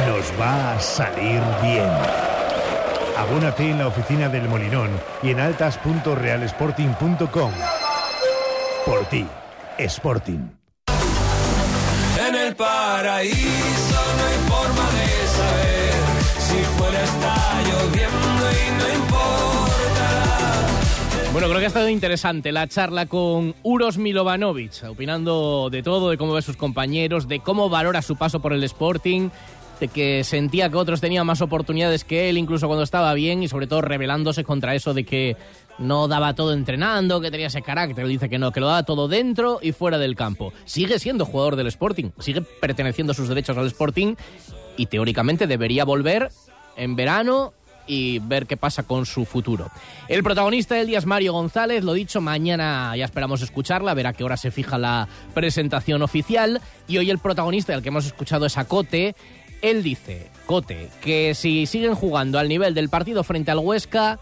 Nos 0.07 0.33
va 0.39 0.73
a 0.73 0.79
salir 0.79 1.39
bien. 1.61 1.91
Abónate 3.17 3.69
en 3.69 3.77
la 3.79 3.87
oficina 3.87 4.29
del 4.29 4.47
Molinón 4.47 4.89
y 5.21 5.31
en 5.31 5.39
altas.realsporting.com. 5.39 7.51
Por 8.85 9.05
ti, 9.05 9.27
Sporting. 9.77 10.49
En 12.27 12.35
el 12.35 12.55
paraíso 12.55 14.01
no 14.17 14.25
hay 14.25 14.37
Bueno, 21.33 21.49
creo 21.49 21.59
que 21.59 21.65
ha 21.65 21.67
estado 21.67 21.89
interesante 21.89 22.51
la 22.51 22.67
charla 22.67 23.05
con 23.05 23.53
Uros 23.61 23.97
Milovanovic, 23.97 24.83
opinando 24.89 25.69
de 25.69 25.83
todo, 25.83 26.09
de 26.09 26.17
cómo 26.17 26.33
ve 26.33 26.39
a 26.39 26.41
sus 26.41 26.57
compañeros, 26.57 27.27
de 27.27 27.41
cómo 27.41 27.69
valora 27.69 28.01
su 28.01 28.15
paso 28.15 28.39
por 28.39 28.53
el 28.53 28.63
Sporting, 28.63 29.29
de 29.79 29.87
que 29.87 30.23
sentía 30.23 30.69
que 30.69 30.77
otros 30.77 30.99
tenían 30.99 31.27
más 31.27 31.41
oportunidades 31.41 32.03
que 32.03 32.29
él, 32.29 32.37
incluso 32.37 32.65
cuando 32.65 32.83
estaba 32.83 33.13
bien, 33.13 33.43
y 33.43 33.47
sobre 33.47 33.67
todo 33.67 33.81
rebelándose 33.81 34.43
contra 34.43 34.73
eso 34.73 34.95
de 34.95 35.03
que 35.03 35.37
no 35.77 36.07
daba 36.07 36.33
todo 36.33 36.53
entrenando, 36.53 37.21
que 37.21 37.29
tenía 37.29 37.47
ese 37.47 37.61
carácter. 37.61 38.07
Dice 38.07 38.29
que 38.29 38.39
no, 38.39 38.51
que 38.51 38.59
lo 38.59 38.67
daba 38.67 38.83
todo 38.83 39.07
dentro 39.07 39.59
y 39.61 39.73
fuera 39.73 39.99
del 39.99 40.15
campo. 40.15 40.53
Sigue 40.65 40.97
siendo 40.97 41.25
jugador 41.25 41.55
del 41.55 41.67
Sporting, 41.67 42.11
sigue 42.17 42.41
perteneciendo 42.41 43.13
sus 43.13 43.29
derechos 43.29 43.57
al 43.57 43.67
Sporting 43.67 44.15
y 44.75 44.87
teóricamente 44.87 45.45
debería 45.45 45.85
volver 45.85 46.29
en 46.77 46.95
verano 46.95 47.53
y 47.87 48.19
ver 48.19 48.45
qué 48.45 48.57
pasa 48.57 48.83
con 48.83 49.05
su 49.05 49.25
futuro. 49.25 49.71
El 50.07 50.21
protagonista 50.23 50.75
del 50.75 50.87
día 50.87 50.97
es 50.99 51.05
Mario 51.05 51.33
González, 51.33 51.83
lo 51.83 51.93
dicho, 51.93 52.21
mañana 52.21 52.95
ya 52.97 53.05
esperamos 53.05 53.41
escucharla, 53.41 53.93
ver 53.93 54.07
a 54.07 54.13
qué 54.13 54.23
hora 54.23 54.37
se 54.37 54.51
fija 54.51 54.77
la 54.77 55.07
presentación 55.33 56.01
oficial. 56.01 56.61
Y 56.87 56.97
hoy 56.97 57.09
el 57.09 57.19
protagonista 57.19 57.73
del 57.73 57.81
que 57.81 57.89
hemos 57.89 58.05
escuchado 58.05 58.45
es 58.45 58.57
a 58.57 58.65
Cote. 58.65 59.15
Él 59.61 59.81
dice, 59.81 60.29
Cote, 60.45 60.89
que 61.01 61.33
si 61.33 61.65
siguen 61.65 61.95
jugando 61.95 62.37
al 62.37 62.47
nivel 62.47 62.73
del 62.75 62.89
partido 62.89 63.23
frente 63.23 63.49
al 63.51 63.59
Huesca, 63.59 64.19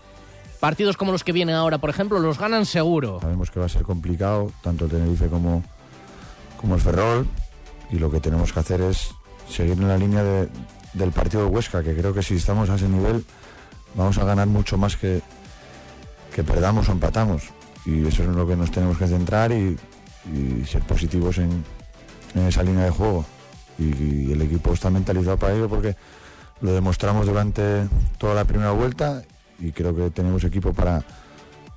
partidos 0.59 0.95
como 0.95 1.11
los 1.11 1.23
que 1.23 1.33
vienen 1.33 1.55
ahora, 1.55 1.77
por 1.79 1.89
ejemplo, 1.89 2.19
los 2.19 2.39
ganan 2.39 2.65
seguro. 2.65 3.19
Sabemos 3.21 3.51
que 3.51 3.59
va 3.59 3.65
a 3.65 3.69
ser 3.69 3.83
complicado, 3.83 4.51
tanto 4.61 4.87
Tenerife 4.87 5.27
como, 5.27 5.61
como 6.61 6.75
el 6.75 6.81
Ferrol, 6.81 7.27
y 7.91 7.99
lo 7.99 8.09
que 8.09 8.19
tenemos 8.21 8.53
que 8.53 8.59
hacer 8.61 8.79
es 8.81 9.09
seguir 9.49 9.73
en 9.73 9.87
la 9.87 9.97
línea 9.97 10.23
de- 10.23 10.49
del 10.93 11.11
partido 11.11 11.43
de 11.43 11.49
Huesca, 11.49 11.83
que 11.83 11.93
creo 11.93 12.13
que 12.13 12.23
si 12.23 12.35
estamos 12.35 12.69
a 12.69 12.75
ese 12.75 12.87
nivel 12.87 13.25
vamos 13.95 14.17
a 14.17 14.25
ganar 14.25 14.47
mucho 14.47 14.77
más 14.77 14.95
que, 14.95 15.21
que 16.33 16.43
perdamos 16.43 16.89
o 16.89 16.91
empatamos. 16.91 17.43
Y 17.85 18.07
eso 18.07 18.23
es 18.23 18.29
lo 18.29 18.47
que 18.47 18.55
nos 18.55 18.71
tenemos 18.71 18.97
que 18.97 19.07
centrar 19.07 19.51
y, 19.51 19.77
ser 20.65 20.81
positivos 20.81 21.37
en, 21.37 21.63
en 22.33 22.47
esa 22.47 22.63
línea 22.63 22.85
de 22.85 22.89
juego. 22.89 23.25
Y, 23.77 24.29
y 24.29 24.31
el 24.31 24.41
equipo 24.41 24.73
está 24.73 24.89
mentalizado 24.89 25.37
para 25.37 25.53
ello 25.53 25.69
porque 25.69 25.95
lo 26.61 26.73
demostramos 26.73 27.27
durante 27.27 27.87
toda 28.17 28.33
la 28.33 28.45
primera 28.45 28.71
vuelta 28.71 29.21
y 29.59 29.71
creo 29.71 29.95
que 29.95 30.09
tenemos 30.09 30.43
equipo 30.43 30.73
para, 30.73 31.03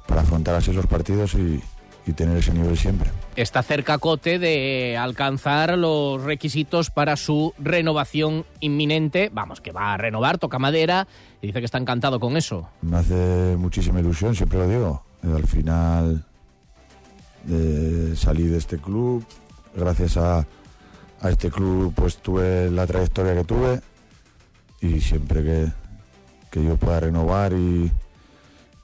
para 0.07 0.23
afrontar 0.23 0.55
así 0.55 0.73
los 0.73 0.87
partidos 0.87 1.35
y, 1.35 1.61
y 2.09 2.13
tener 2.15 2.39
ese 2.39 2.53
nivel 2.55 2.77
siempre. 2.77 3.11
Está 3.37 3.63
cerca 3.63 3.99
Cote 3.99 4.39
de 4.39 4.97
alcanzar 4.97 5.77
los 5.77 6.23
requisitos 6.23 6.91
para 6.91 7.17
su 7.17 7.53
renovación 7.59 8.47
inminente. 8.61 9.31
Vamos, 9.33 9.61
que 9.61 9.73
va 9.73 9.93
a 9.93 9.97
renovar, 9.99 10.39
toca 10.39 10.59
madera, 10.59 11.07
y 11.43 11.49
dice 11.49 11.59
que 11.61 11.67
está 11.67 11.79
encantado 11.79 12.19
con 12.19 12.37
eso. 12.37 12.69
Me 12.81 12.97
hace 12.97 13.57
muchísima 13.59 14.01
ilusión, 14.01 14.35
siempre 14.35 14.59
lo 14.59 14.69
digo. 14.69 15.03
Eh, 15.23 15.33
Al 15.37 15.47
final 15.47 16.25
eh, 17.49 18.15
salí 18.17 18.45
de 18.45 18.57
este 18.59 18.79
club, 18.79 19.25
gracias 19.77 20.17
a, 20.17 20.47
a 21.21 21.31
este 21.31 21.51
club 21.51 21.93
pues 21.95 22.17
tuve 22.19 22.71
la 22.71 22.87
trayectoria 22.87 23.35
que 23.35 23.45
tuve 23.45 23.81
y 24.81 25.01
siempre 25.01 25.43
que, 25.43 25.67
que 26.51 26.65
yo 26.65 26.77
pueda 26.77 27.01
renovar 27.01 27.53
y, 27.53 27.93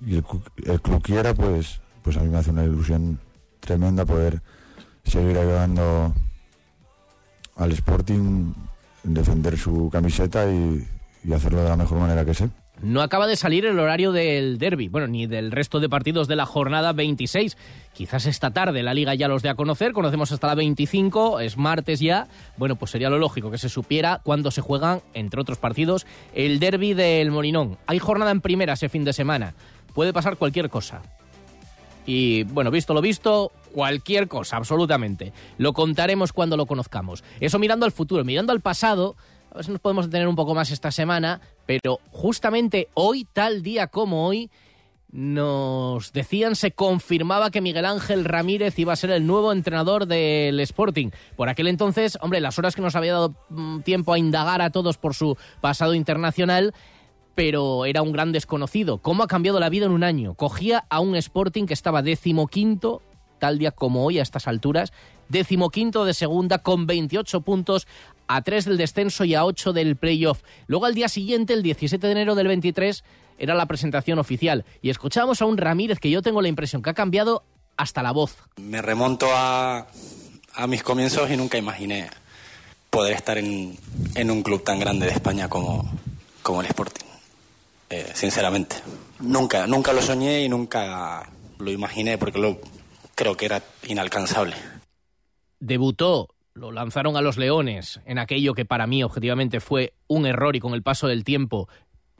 y 0.05 0.16
el, 0.16 0.24
el 0.66 0.80
club 0.82 1.03
quiera, 1.03 1.32
pues, 1.34 1.80
pues 2.05 2.18
a 2.18 2.20
mí 2.20 2.28
me 2.28 2.36
hace 2.36 2.50
una 2.50 2.64
ilusión 2.64 3.18
tremenda 3.61 4.05
poder 4.05 4.42
seguir 5.05 5.38
ayudando 5.38 6.14
al 7.57 7.72
Sporting, 7.72 8.52
defender 9.02 9.59
su 9.59 9.88
camiseta 9.90 10.46
y, 10.50 10.86
hacerlo 11.32 11.62
de 11.62 11.70
la 11.70 11.76
mejor 11.76 11.98
manera 11.98 12.24
que 12.24 12.34
sé. 12.34 12.50
No 12.82 13.00
acaba 13.00 13.26
de 13.26 13.36
salir 13.36 13.64
el 13.64 13.78
horario 13.78 14.12
del 14.12 14.59
derby, 14.59 14.88
bueno, 14.88 15.07
ni 15.07 15.26
del 15.26 15.50
resto 15.50 15.80
de 15.80 15.88
partidos 15.88 16.28
de 16.28 16.36
la 16.36 16.44
jornada 16.44 16.92
26. 16.92 17.57
Quizás 17.94 18.26
esta 18.26 18.50
tarde 18.50 18.82
la 18.82 18.92
liga 18.92 19.14
ya 19.14 19.28
los 19.28 19.42
dé 19.42 19.48
a 19.48 19.55
conocer, 19.55 19.92
conocemos 19.92 20.30
hasta 20.32 20.48
la 20.48 20.57
25, 20.57 21.40
es 21.40 21.57
martes 21.57 22.00
ya. 22.00 22.28
Bueno, 22.59 22.76
pues 22.76 22.90
sería 22.90 23.09
lo 23.09 23.18
lógico 23.18 23.50
que 23.50 23.59
se 23.59 23.70
supiera 23.70 24.20
cuándo 24.22 24.50
se 24.50 24.61
juegan, 24.61 25.00
entre 25.14 25.40
otros 25.40 25.57
partidos, 25.57 26.05
el 26.34 26.59
derby 26.59 26.92
del 26.92 27.30
Molinón. 27.30 27.78
Hay 27.86 28.00
jornada 28.00 28.32
en 28.32 28.42
primera 28.42 28.74
ese 28.74 28.90
fin 28.90 29.05
de 29.05 29.14
semana. 29.14 29.55
Puede 29.94 30.12
pasar 30.12 30.36
cualquier 30.36 30.68
cosa. 30.68 31.00
Y 32.07 32.44
bueno, 32.44 32.70
visto 32.70 32.94
lo 32.94 33.00
visto, 33.00 33.52
cualquier 33.72 34.28
cosa, 34.28 34.57
absolutamente. 34.57 35.32
Lo 35.59 35.72
contaremos 35.72 36.32
cuando 36.32 36.57
lo 36.57 36.66
conozcamos. 36.66 37.24
Eso 37.40 37.59
mirando 37.59 37.86
al 37.86 37.92
futuro, 37.92 38.24
mirando 38.24 38.52
al 38.52 38.61
pasado, 38.61 39.16
a 39.50 39.57
ver 39.57 39.64
si 39.64 39.70
nos 39.70 39.80
podemos 39.80 40.07
detener 40.07 40.28
un 40.28 40.36
poco 40.36 40.55
más 40.55 40.70
esta 40.70 40.90
semana, 40.90 41.40
pero 41.66 42.00
justamente 42.11 42.88
hoy, 42.94 43.24
tal 43.24 43.62
día 43.62 43.86
como 43.86 44.26
hoy, 44.26 44.50
nos 45.14 46.12
decían, 46.12 46.57
se 46.57 46.72
confirmaba 46.72 47.52
que 47.52 47.61
Miguel 47.61 47.84
Ángel 47.84 48.24
Ramírez 48.24 48.76
iba 48.80 48.92
a 48.92 48.96
ser 48.96 49.11
el 49.11 49.24
nuevo 49.28 49.52
entrenador 49.52 50.07
del 50.07 50.59
Sporting. 50.59 51.11
Por 51.36 51.48
aquel 51.48 51.68
entonces, 51.68 52.18
hombre, 52.20 52.40
las 52.40 52.59
horas 52.59 52.74
que 52.74 52.82
nos 52.82 52.96
había 52.96 53.12
dado 53.12 53.36
mm, 53.48 53.82
tiempo 53.82 54.12
a 54.12 54.18
indagar 54.18 54.61
a 54.61 54.70
todos 54.70 54.98
por 54.98 55.14
su 55.14 55.36
pasado 55.61 55.94
internacional, 55.94 56.74
pero 57.35 57.85
era 57.85 58.03
un 58.03 58.12
gran 58.12 58.32
desconocido. 58.32 58.99
¿Cómo 58.99 59.22
ha 59.22 59.28
cambiado 59.28 59.61
la 59.61 59.68
vida 59.68 59.87
en 59.87 59.93
un 59.93 60.05
año? 60.05 60.35
Cogía 60.35 60.85
a 60.89 61.01
un 61.01 61.16
Sporting 61.16 61.66
que 61.66 61.74
estaba 61.74 62.03
decimoquinto, 62.03 63.03
tal 63.39 63.59
día 63.59 63.72
como 63.72 64.05
hoy 64.05 64.18
a 64.18 64.22
estas 64.22 64.47
alturas, 64.47 64.93
decimoquinto 65.28 66.05
de 66.05 66.14
segunda 66.14 66.59
con 66.59 66.87
28 66.87 67.41
puntos, 67.41 67.87
a 68.26 68.43
3 68.43 68.64
del 68.64 68.76
descenso 68.78 69.24
y 69.24 69.35
a 69.35 69.45
8 69.45 69.72
del 69.72 69.97
playoff. 69.97 70.43
Luego 70.66 70.87
al 70.87 70.95
día 70.95 71.09
siguiente, 71.09 71.53
el 71.53 71.62
17 71.62 72.07
de 72.07 72.12
enero 72.12 72.35
del 72.35 72.49
23, 72.49 73.05
era 73.39 73.55
la 73.55 73.66
presentación 73.66 74.18
oficial. 74.18 74.64
Y 74.80 74.91
escuchamos 74.91 75.43
a 75.43 75.47
un 75.47 75.57
Ramírez 75.57 75.99
que 75.99 76.11
yo 76.11 76.22
tengo 76.22 76.41
la 76.41 76.49
impresión 76.49 76.82
que 76.82 76.91
ha 76.91 76.95
cambiado 76.95 77.45
hasta 77.76 78.03
la 78.03 78.12
voz. 78.12 78.37
Me 78.57 78.80
remonto 78.80 79.26
a, 79.30 79.89
a 80.55 80.66
mis 80.66 80.82
comienzos 80.82 81.30
y 81.30 81.37
nunca 81.37 81.59
imaginé 81.59 82.09
poder 82.91 83.14
estar 83.14 83.37
en, 83.39 83.76
un 84.30 84.43
club 84.43 84.62
tan 84.62 84.78
grande 84.78 85.07
de 85.07 85.12
España 85.12 85.49
como 85.49 85.91
el 86.61 86.66
Sporting. 86.66 87.13
Eh, 87.95 88.11
sinceramente. 88.12 88.74
Nunca, 89.20 89.68
nunca 89.68 89.92
lo 89.92 90.03
soñé 90.03 90.42
y 90.42 90.49
nunca 90.49 91.30
lo 91.61 91.70
imaginé 91.70 92.18
porque 92.18 92.40
lo, 92.40 92.59
creo 93.14 93.36
que 93.36 93.47
era 93.47 93.62
inalcanzable. 93.86 94.57
debutó, 95.61 96.30
lo 96.55 96.72
lanzaron 96.72 97.16
a 97.16 97.20
los 97.20 97.36
Leones 97.36 98.01
en 98.05 98.18
aquello 98.18 98.55
que 98.55 98.64
para 98.64 98.88
mí 98.88 99.05
objetivamente 99.05 99.61
fue 99.61 99.95
un 100.09 100.26
error 100.26 100.57
y 100.57 100.61
con 100.61 100.74
el 100.74 100.82
paso 100.82 101.07
del 101.07 101.22
tiempo 101.22 101.68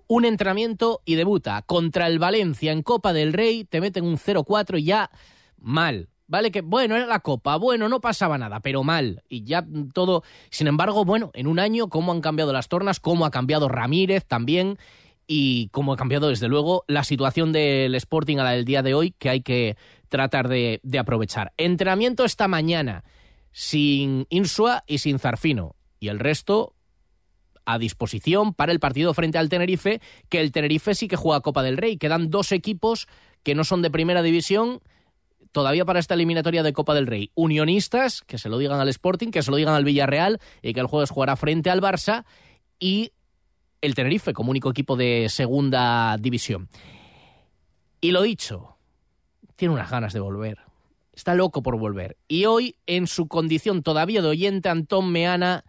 un 0.07 0.25
entrenamiento 0.25 1.01
y 1.05 1.16
debuta 1.16 1.61
contra 1.62 2.07
el 2.07 2.20
Valencia 2.20 2.70
en 2.70 2.83
Copa 2.83 3.12
del 3.12 3.33
Rey, 3.33 3.64
te 3.64 3.81
meten 3.81 4.05
un 4.05 4.16
0-4 4.16 4.79
y 4.79 4.85
ya 4.85 5.11
mal. 5.59 6.09
Vale 6.29 6.53
que, 6.53 6.61
bueno, 6.61 6.95
era 6.95 7.07
la 7.07 7.18
Copa, 7.18 7.57
bueno, 7.57 7.89
no 7.89 8.01
pasaba 8.01 8.39
nada, 8.39 8.61
pero 8.61 8.85
mal. 8.85 9.25
Y 9.29 9.43
ya 9.43 9.66
todo, 9.93 10.22
sin 10.51 10.68
embargo, 10.68 11.05
bueno, 11.05 11.33
en 11.35 11.49
un 11.49 11.59
año, 11.59 11.89
cómo 11.89 12.12
han 12.12 12.20
cambiado 12.20 12.53
las 12.53 12.68
tornas, 12.68 13.01
cómo 13.01 13.27
ha 13.27 13.33
cambiado 13.33 13.68
Ramírez 13.68 14.25
también 14.25 14.79
y 15.27 15.68
cómo 15.68 15.93
ha 15.93 15.97
cambiado, 15.97 16.29
desde 16.29 16.49
luego, 16.49 16.85
la 16.87 17.05
situación 17.05 17.53
del 17.53 17.95
Sporting 17.95 18.39
a 18.39 18.45
la 18.45 18.51
del 18.53 18.64
día 18.64 18.83
de 18.83 18.95
hoy, 18.95 19.12
que 19.18 19.31
hay 19.31 19.41
que 19.41 19.77
tratar 20.09 20.49
de, 20.49 20.81
aprovechar. 20.99 21.53
Entrenamiento 21.57 22.25
esta 22.25 22.49
mañana, 22.49 23.05
sin 23.53 24.27
Insua 24.29 24.85
y 24.87 24.99
sin 24.99 25.18
Zarfino. 25.18 25.77
Y 25.99 26.09
el 26.09 26.18
resto 26.18 26.75
a 27.64 27.79
disposición 27.79 28.53
para 28.53 28.72
el 28.72 28.81
partido 28.81 29.14
frente 29.14 29.39
al 29.39 29.49
Tenerife, 29.49 30.01
que 30.29 30.41
el 30.41 30.53
Tenerife 30.53 30.95
sí 30.95 31.09
que 31.09 31.16
juega 31.16 31.41
Copa 31.41 31.62
del 31.62 31.79
Rey. 31.79 31.97
Quedan 31.97 32.31
dos 32.31 32.53
equipos 32.53 33.09
que 33.43 33.55
no 33.55 33.64
son 33.64 33.81
de 33.83 33.91
primera 33.91 34.22
división 34.22 34.81
todavía 35.55 35.85
para 35.85 36.01
esta 36.01 36.14
eliminatoria 36.14 36.62
de 36.62 36.72
Copa 36.72 36.95
del 36.95 37.07
Rey. 37.07 37.31
Unionistas, 37.35 38.22
que 38.22 38.39
se 38.39 38.49
lo 38.49 38.59
digan 38.59 38.81
al 38.81 38.89
Sporting, 38.89 39.31
que 39.31 39.43
se 39.43 39.51
lo 39.51 39.57
digan 39.57 39.75
al 39.75 39.85
Villarreal 39.85 40.41
y 40.61 40.75
que 40.75 40.81
el 40.81 40.87
jueves 40.87 41.11
jugará 41.11 41.37
frente 41.37 41.70
al 41.70 41.81
Barça. 41.81 42.25
Y 42.79 43.12
el 43.81 43.95
Tenerife 43.95 44.33
como 44.33 44.51
único 44.51 44.70
equipo 44.70 44.97
de 44.97 45.29
segunda 45.29 46.16
división. 46.18 46.68
Y 48.01 48.11
lo 48.11 48.22
dicho, 48.22 48.77
tiene 49.57 49.75
unas 49.75 49.91
ganas 49.91 50.12
de 50.12 50.20
volver. 50.20 50.59
Está 51.12 51.35
loco 51.35 51.62
por 51.62 51.79
volver. 51.79 52.16
Y 52.29 52.45
hoy, 52.47 52.77
en 52.87 53.07
su 53.07 53.29
condición 53.29 53.83
todavía 53.83 54.20
de 54.20 54.29
oyente, 54.29 54.68
Antón 54.68 55.12
Meana 55.12 55.64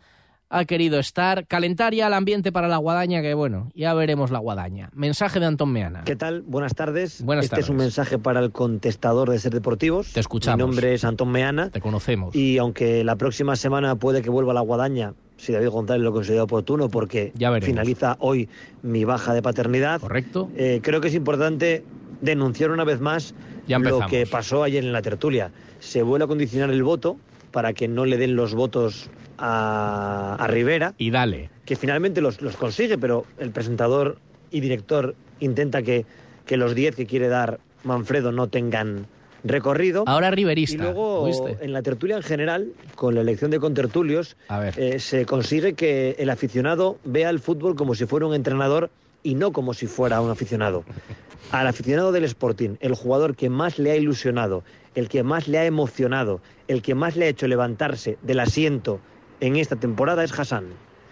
ha 0.49 0.65
querido 0.65 0.99
estar, 0.99 1.47
calentar 1.47 1.93
ya 1.93 2.07
el 2.07 2.13
ambiente 2.13 2.51
para 2.51 2.67
la 2.67 2.77
guadaña, 2.77 3.21
que 3.21 3.33
bueno, 3.33 3.71
ya 3.73 3.93
veremos 3.93 4.31
la 4.31 4.39
guadaña. 4.39 4.89
Mensaje 4.93 5.39
de 5.39 5.47
Antón 5.47 5.71
Meana. 5.71 6.03
¿Qué 6.03 6.15
tal? 6.15 6.43
Buenas 6.43 6.75
tardes. 6.75 7.21
Buenas 7.23 7.45
este 7.45 7.61
es 7.61 7.69
un 7.69 7.77
tardes. 7.77 7.85
mensaje 7.85 8.17
para 8.19 8.39
el 8.39 8.51
contestador 8.51 9.29
de 9.29 9.39
Ser 9.39 9.53
Deportivos. 9.53 10.13
Te 10.13 10.19
escuchamos. 10.19 10.57
Mi 10.57 10.61
nombre 10.61 10.93
es 10.93 11.03
Antón 11.03 11.31
Meana. 11.31 11.69
Te 11.69 11.81
conocemos. 11.81 12.35
Y 12.35 12.57
aunque 12.57 13.03
la 13.03 13.15
próxima 13.15 13.55
semana 13.55 13.95
puede 13.95 14.21
que 14.21 14.29
vuelva 14.29 14.53
la 14.53 14.61
guadaña, 14.61 15.13
si 15.37 15.51
David 15.51 15.69
González 15.69 16.03
lo 16.03 16.13
considera 16.13 16.43
oportuno, 16.43 16.89
porque 16.89 17.31
Ya 17.35 17.51
finaliza 17.59 18.15
hoy 18.19 18.47
mi 18.83 19.03
baja 19.03 19.33
de 19.33 19.41
paternidad. 19.41 19.99
Correcto. 19.99 20.49
Eh, 20.55 20.79
creo 20.83 21.01
que 21.01 21.07
es 21.07 21.15
importante 21.15 21.83
denunciar 22.21 22.71
una 22.71 22.83
vez 22.83 23.01
más 23.01 23.35
Ya 23.67 23.79
lo 23.79 24.05
que 24.07 24.25
pasó 24.25 24.63
ayer 24.63 24.83
en 24.83 24.93
la 24.93 25.01
tertulia. 25.01 25.51
Se 25.79 26.03
vuelve 26.03 26.25
a 26.25 26.27
condicionar 26.27 26.69
el 26.69 26.83
voto 26.83 27.17
para 27.51 27.73
que 27.73 27.87
no 27.87 28.05
le 28.05 28.17
den 28.17 28.35
los 28.35 28.53
votos 28.53 29.09
a, 29.37 30.35
a 30.39 30.47
Rivera. 30.47 30.93
Y 30.97 31.11
dale. 31.11 31.49
Que 31.65 31.75
finalmente 31.75 32.21
los, 32.21 32.41
los 32.41 32.55
consigue, 32.57 32.97
pero 32.97 33.25
el 33.37 33.51
presentador 33.51 34.17
y 34.51 34.59
director 34.59 35.15
intenta 35.39 35.81
que, 35.81 36.05
que 36.45 36.57
los 36.57 36.75
10 36.75 36.95
que 36.95 37.05
quiere 37.05 37.27
dar 37.27 37.59
Manfredo 37.83 38.31
no 38.31 38.47
tengan 38.47 39.07
recorrido. 39.43 40.03
Ahora 40.07 40.31
riverista. 40.31 40.75
Y 40.75 40.77
luego, 40.79 41.29
en 41.61 41.71
la 41.71 41.81
tertulia 41.81 42.17
en 42.17 42.23
general, 42.23 42.71
con 42.95 43.15
la 43.15 43.21
elección 43.21 43.51
de 43.51 43.59
contertulios, 43.59 44.35
eh, 44.75 44.99
se 44.99 45.25
consigue 45.25 45.73
que 45.73 46.15
el 46.19 46.29
aficionado 46.29 46.97
vea 47.05 47.29
el 47.29 47.39
fútbol 47.39 47.75
como 47.75 47.95
si 47.95 48.05
fuera 48.05 48.25
un 48.25 48.33
entrenador 48.33 48.89
y 49.23 49.35
no 49.35 49.51
como 49.51 49.73
si 49.73 49.87
fuera 49.87 50.21
un 50.21 50.31
aficionado. 50.31 50.83
Al 51.51 51.67
aficionado 51.67 52.11
del 52.11 52.23
Sporting, 52.23 52.71
el 52.79 52.95
jugador 52.95 53.35
que 53.35 53.49
más 53.49 53.77
le 53.77 53.91
ha 53.91 53.95
ilusionado, 53.95 54.63
el 54.95 55.09
que 55.09 55.21
más 55.21 55.47
le 55.47 55.59
ha 55.59 55.65
emocionado, 55.65 56.41
el 56.67 56.81
que 56.81 56.95
más 56.95 57.15
le 57.15 57.25
ha 57.25 57.29
hecho 57.29 57.47
levantarse 57.47 58.17
del 58.23 58.39
asiento 58.39 58.99
en 59.39 59.55
esta 59.57 59.75
temporada 59.75 60.23
es 60.23 60.37
Hassan. 60.37 60.65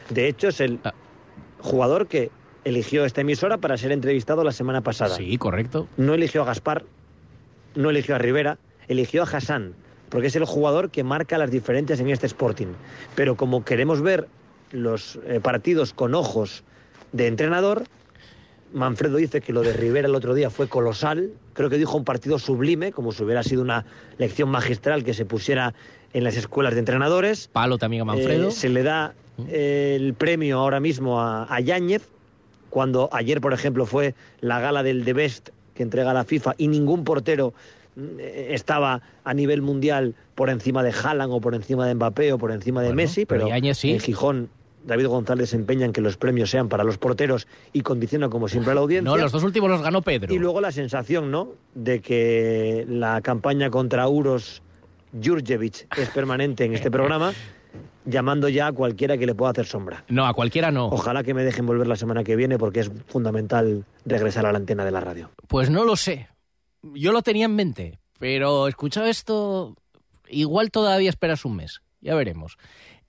De 0.09 0.27
hecho, 0.27 0.49
es 0.49 0.59
el 0.59 0.79
Ah. 0.83 0.93
jugador 1.59 2.07
que 2.07 2.29
eligió 2.65 3.05
esta 3.05 3.21
emisora 3.21 3.57
para 3.57 3.77
ser 3.77 3.91
entrevistado 3.91 4.43
la 4.43 4.51
semana 4.51 4.81
pasada. 4.81 5.15
Sí, 5.15 5.37
correcto. 5.37 5.87
No 5.97 6.13
eligió 6.13 6.41
a 6.41 6.45
Gaspar, 6.45 6.83
no 7.75 7.89
eligió 7.89 8.15
a 8.15 8.17
Rivera, 8.17 8.57
eligió 8.87 9.23
a 9.23 9.25
Hassan, 9.25 9.73
porque 10.09 10.27
es 10.27 10.35
el 10.35 10.45
jugador 10.45 10.89
que 10.89 11.03
marca 11.03 11.37
las 11.37 11.51
diferencias 11.51 11.99
en 11.99 12.09
este 12.09 12.27
Sporting. 12.27 12.67
Pero 13.15 13.35
como 13.35 13.63
queremos 13.65 14.01
ver 14.01 14.27
los 14.71 15.19
eh, 15.25 15.39
partidos 15.41 15.93
con 15.93 16.15
ojos 16.15 16.63
de 17.11 17.27
entrenador, 17.27 17.83
Manfredo 18.73 19.17
dice 19.17 19.39
que 19.41 19.53
lo 19.53 19.61
de 19.61 19.73
Rivera 19.73 20.07
el 20.07 20.15
otro 20.15 20.33
día 20.33 20.49
fue 20.49 20.67
colosal, 20.67 21.31
creo 21.53 21.69
que 21.69 21.77
dijo 21.77 21.95
un 21.95 22.03
partido 22.05 22.39
sublime, 22.39 22.91
como 22.91 23.11
si 23.11 23.23
hubiera 23.23 23.43
sido 23.43 23.61
una 23.61 23.85
lección 24.17 24.49
magistral 24.49 25.03
que 25.03 25.13
se 25.13 25.25
pusiera 25.25 25.75
en 26.13 26.23
las 26.23 26.37
escuelas 26.37 26.73
de 26.73 26.79
entrenadores. 26.79 27.49
Palo 27.51 27.77
también 27.77 28.01
a 28.01 28.05
Manfredo. 28.05 28.49
Eh, 28.49 28.51
se 28.51 28.69
le 28.69 28.83
da 28.83 29.13
eh, 29.47 29.97
el 29.99 30.13
premio 30.13 30.59
ahora 30.59 30.79
mismo 30.79 31.19
a, 31.19 31.53
a 31.53 31.59
Yáñez, 31.59 32.07
cuando 32.69 33.09
ayer, 33.11 33.41
por 33.41 33.53
ejemplo, 33.53 33.85
fue 33.85 34.15
la 34.39 34.59
gala 34.59 34.83
del 34.83 35.05
The 35.05 35.13
Best 35.13 35.49
que 35.73 35.83
entrega 35.83 36.13
la 36.13 36.23
FIFA 36.23 36.55
y 36.57 36.67
ningún 36.67 37.03
portero 37.03 37.53
eh, 37.97 38.49
estaba 38.51 39.01
a 39.23 39.33
nivel 39.33 39.61
mundial 39.61 40.15
por 40.35 40.49
encima 40.49 40.83
de 40.83 40.91
Haaland 40.91 41.31
o 41.33 41.41
por 41.41 41.55
encima 41.55 41.87
de 41.87 41.95
Mbappé 41.95 42.33
o 42.33 42.37
por 42.37 42.51
encima 42.51 42.81
de 42.81 42.93
Messi, 42.93 43.25
pero 43.25 43.47
pero, 43.47 43.73
sí. 43.73 43.91
en 43.91 43.99
Gijón 43.99 44.49
David 44.85 45.07
González 45.07 45.51
se 45.51 45.55
empeña 45.55 45.85
en 45.85 45.93
que 45.93 46.01
los 46.01 46.17
premios 46.17 46.49
sean 46.49 46.67
para 46.67 46.83
los 46.83 46.97
porteros 46.97 47.47
y 47.71 47.81
condiciona 47.81 48.29
como 48.29 48.47
siempre 48.47 48.71
a 48.71 48.75
la 48.75 48.81
audiencia. 48.81 49.09
No, 49.09 49.17
los 49.17 49.31
dos 49.31 49.43
últimos 49.43 49.69
los 49.69 49.81
ganó 49.81 50.01
Pedro. 50.01 50.33
Y 50.33 50.39
luego 50.39 50.59
la 50.59 50.71
sensación, 50.71 51.31
¿no? 51.31 51.49
De 51.73 52.01
que 52.01 52.85
la 52.89 53.21
campaña 53.21 53.69
contra 53.69 54.07
Uros 54.07 54.61
Jurjevic 55.21 55.87
es 55.97 56.09
permanente 56.09 56.65
en 56.65 56.73
este 56.73 56.89
programa, 56.91 57.33
llamando 58.05 58.49
ya 58.49 58.67
a 58.67 58.71
cualquiera 58.71 59.17
que 59.17 59.25
le 59.25 59.35
pueda 59.35 59.51
hacer 59.51 59.65
sombra. 59.65 60.03
No, 60.07 60.25
a 60.25 60.33
cualquiera 60.33 60.71
no. 60.71 60.87
Ojalá 60.87 61.23
que 61.23 61.33
me 61.33 61.43
dejen 61.43 61.65
volver 61.65 61.87
la 61.87 61.95
semana 61.95 62.23
que 62.23 62.35
viene 62.35 62.57
porque 62.57 62.81
es 62.81 62.91
fundamental 63.07 63.85
regresar 64.05 64.45
a 64.45 64.51
la 64.51 64.57
antena 64.57 64.85
de 64.85 64.91
la 64.91 64.99
radio. 64.99 65.31
Pues 65.47 65.69
no 65.69 65.85
lo 65.85 65.95
sé. 65.95 66.27
Yo 66.93 67.11
lo 67.11 67.21
tenía 67.21 67.45
en 67.45 67.55
mente, 67.55 67.99
pero 68.19 68.67
escuchado 68.67 69.07
esto, 69.07 69.75
igual 70.27 70.71
todavía 70.71 71.09
esperas 71.09 71.45
un 71.45 71.55
mes. 71.55 71.81
Ya 72.01 72.15
veremos. 72.15 72.57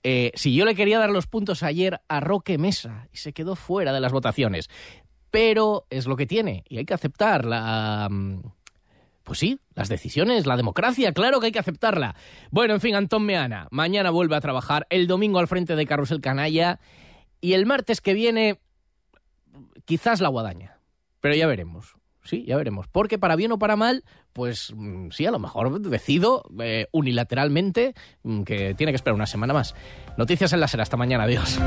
Eh, 0.03 0.31
si 0.35 0.53
yo 0.55 0.65
le 0.65 0.75
quería 0.75 0.99
dar 0.99 1.09
los 1.09 1.27
puntos 1.27 1.63
ayer 1.63 1.99
a 2.07 2.19
Roque 2.19 2.57
Mesa 2.57 3.07
y 3.11 3.17
se 3.17 3.33
quedó 3.33 3.55
fuera 3.55 3.91
de 3.91 3.99
las 3.99 4.11
votaciones. 4.11 4.69
pero 5.31 5.85
es 5.89 6.05
lo 6.07 6.15
que 6.15 6.25
tiene 6.25 6.63
y 6.69 6.77
hay 6.77 6.85
que 6.85 6.93
aceptar 6.93 7.43
la... 7.43 8.07
Pues 9.25 9.39
sí, 9.39 9.59
las 9.73 9.89
decisiones, 9.89 10.45
la 10.45 10.55
democracia, 10.55 11.11
claro 11.11 11.39
que 11.39 11.47
hay 11.47 11.51
que 11.51 11.59
aceptarla. 11.59 12.15
Bueno, 12.51 12.75
en 12.75 12.79
fin, 12.79 12.95
Antón 12.95 13.25
Meana, 13.25 13.67
mañana 13.71 14.11
vuelve 14.11 14.35
a 14.35 14.41
trabajar, 14.41 14.85
el 14.91 15.07
domingo 15.07 15.39
al 15.39 15.47
frente 15.47 15.75
de 15.75 15.85
Carrusel 15.87 16.21
Canalla 16.21 16.79
y 17.41 17.53
el 17.53 17.65
martes 17.65 18.01
que 18.01 18.13
viene 18.13 18.59
quizás 19.85 20.21
la 20.21 20.29
guadaña, 20.29 20.79
pero 21.21 21.33
ya 21.33 21.47
veremos. 21.47 21.95
Sí, 22.23 22.43
ya 22.47 22.55
veremos. 22.57 22.87
Porque 22.87 23.19
para 23.19 23.35
bien 23.35 23.51
o 23.51 23.59
para 23.59 23.75
mal, 23.75 24.03
pues 24.33 24.73
mm, 24.75 25.09
sí, 25.11 25.25
a 25.25 25.31
lo 25.31 25.39
mejor 25.39 25.79
decido 25.79 26.43
eh, 26.59 26.87
unilateralmente 26.91 27.93
mm, 28.23 28.43
que 28.43 28.73
tiene 28.73 28.91
que 28.91 28.95
esperar 28.95 29.15
una 29.15 29.27
semana 29.27 29.53
más. 29.53 29.75
Noticias 30.17 30.51
en 30.53 30.59
la. 30.59 30.65
Hasta 30.65 30.97
mañana. 30.97 31.23
Adiós. 31.23 31.59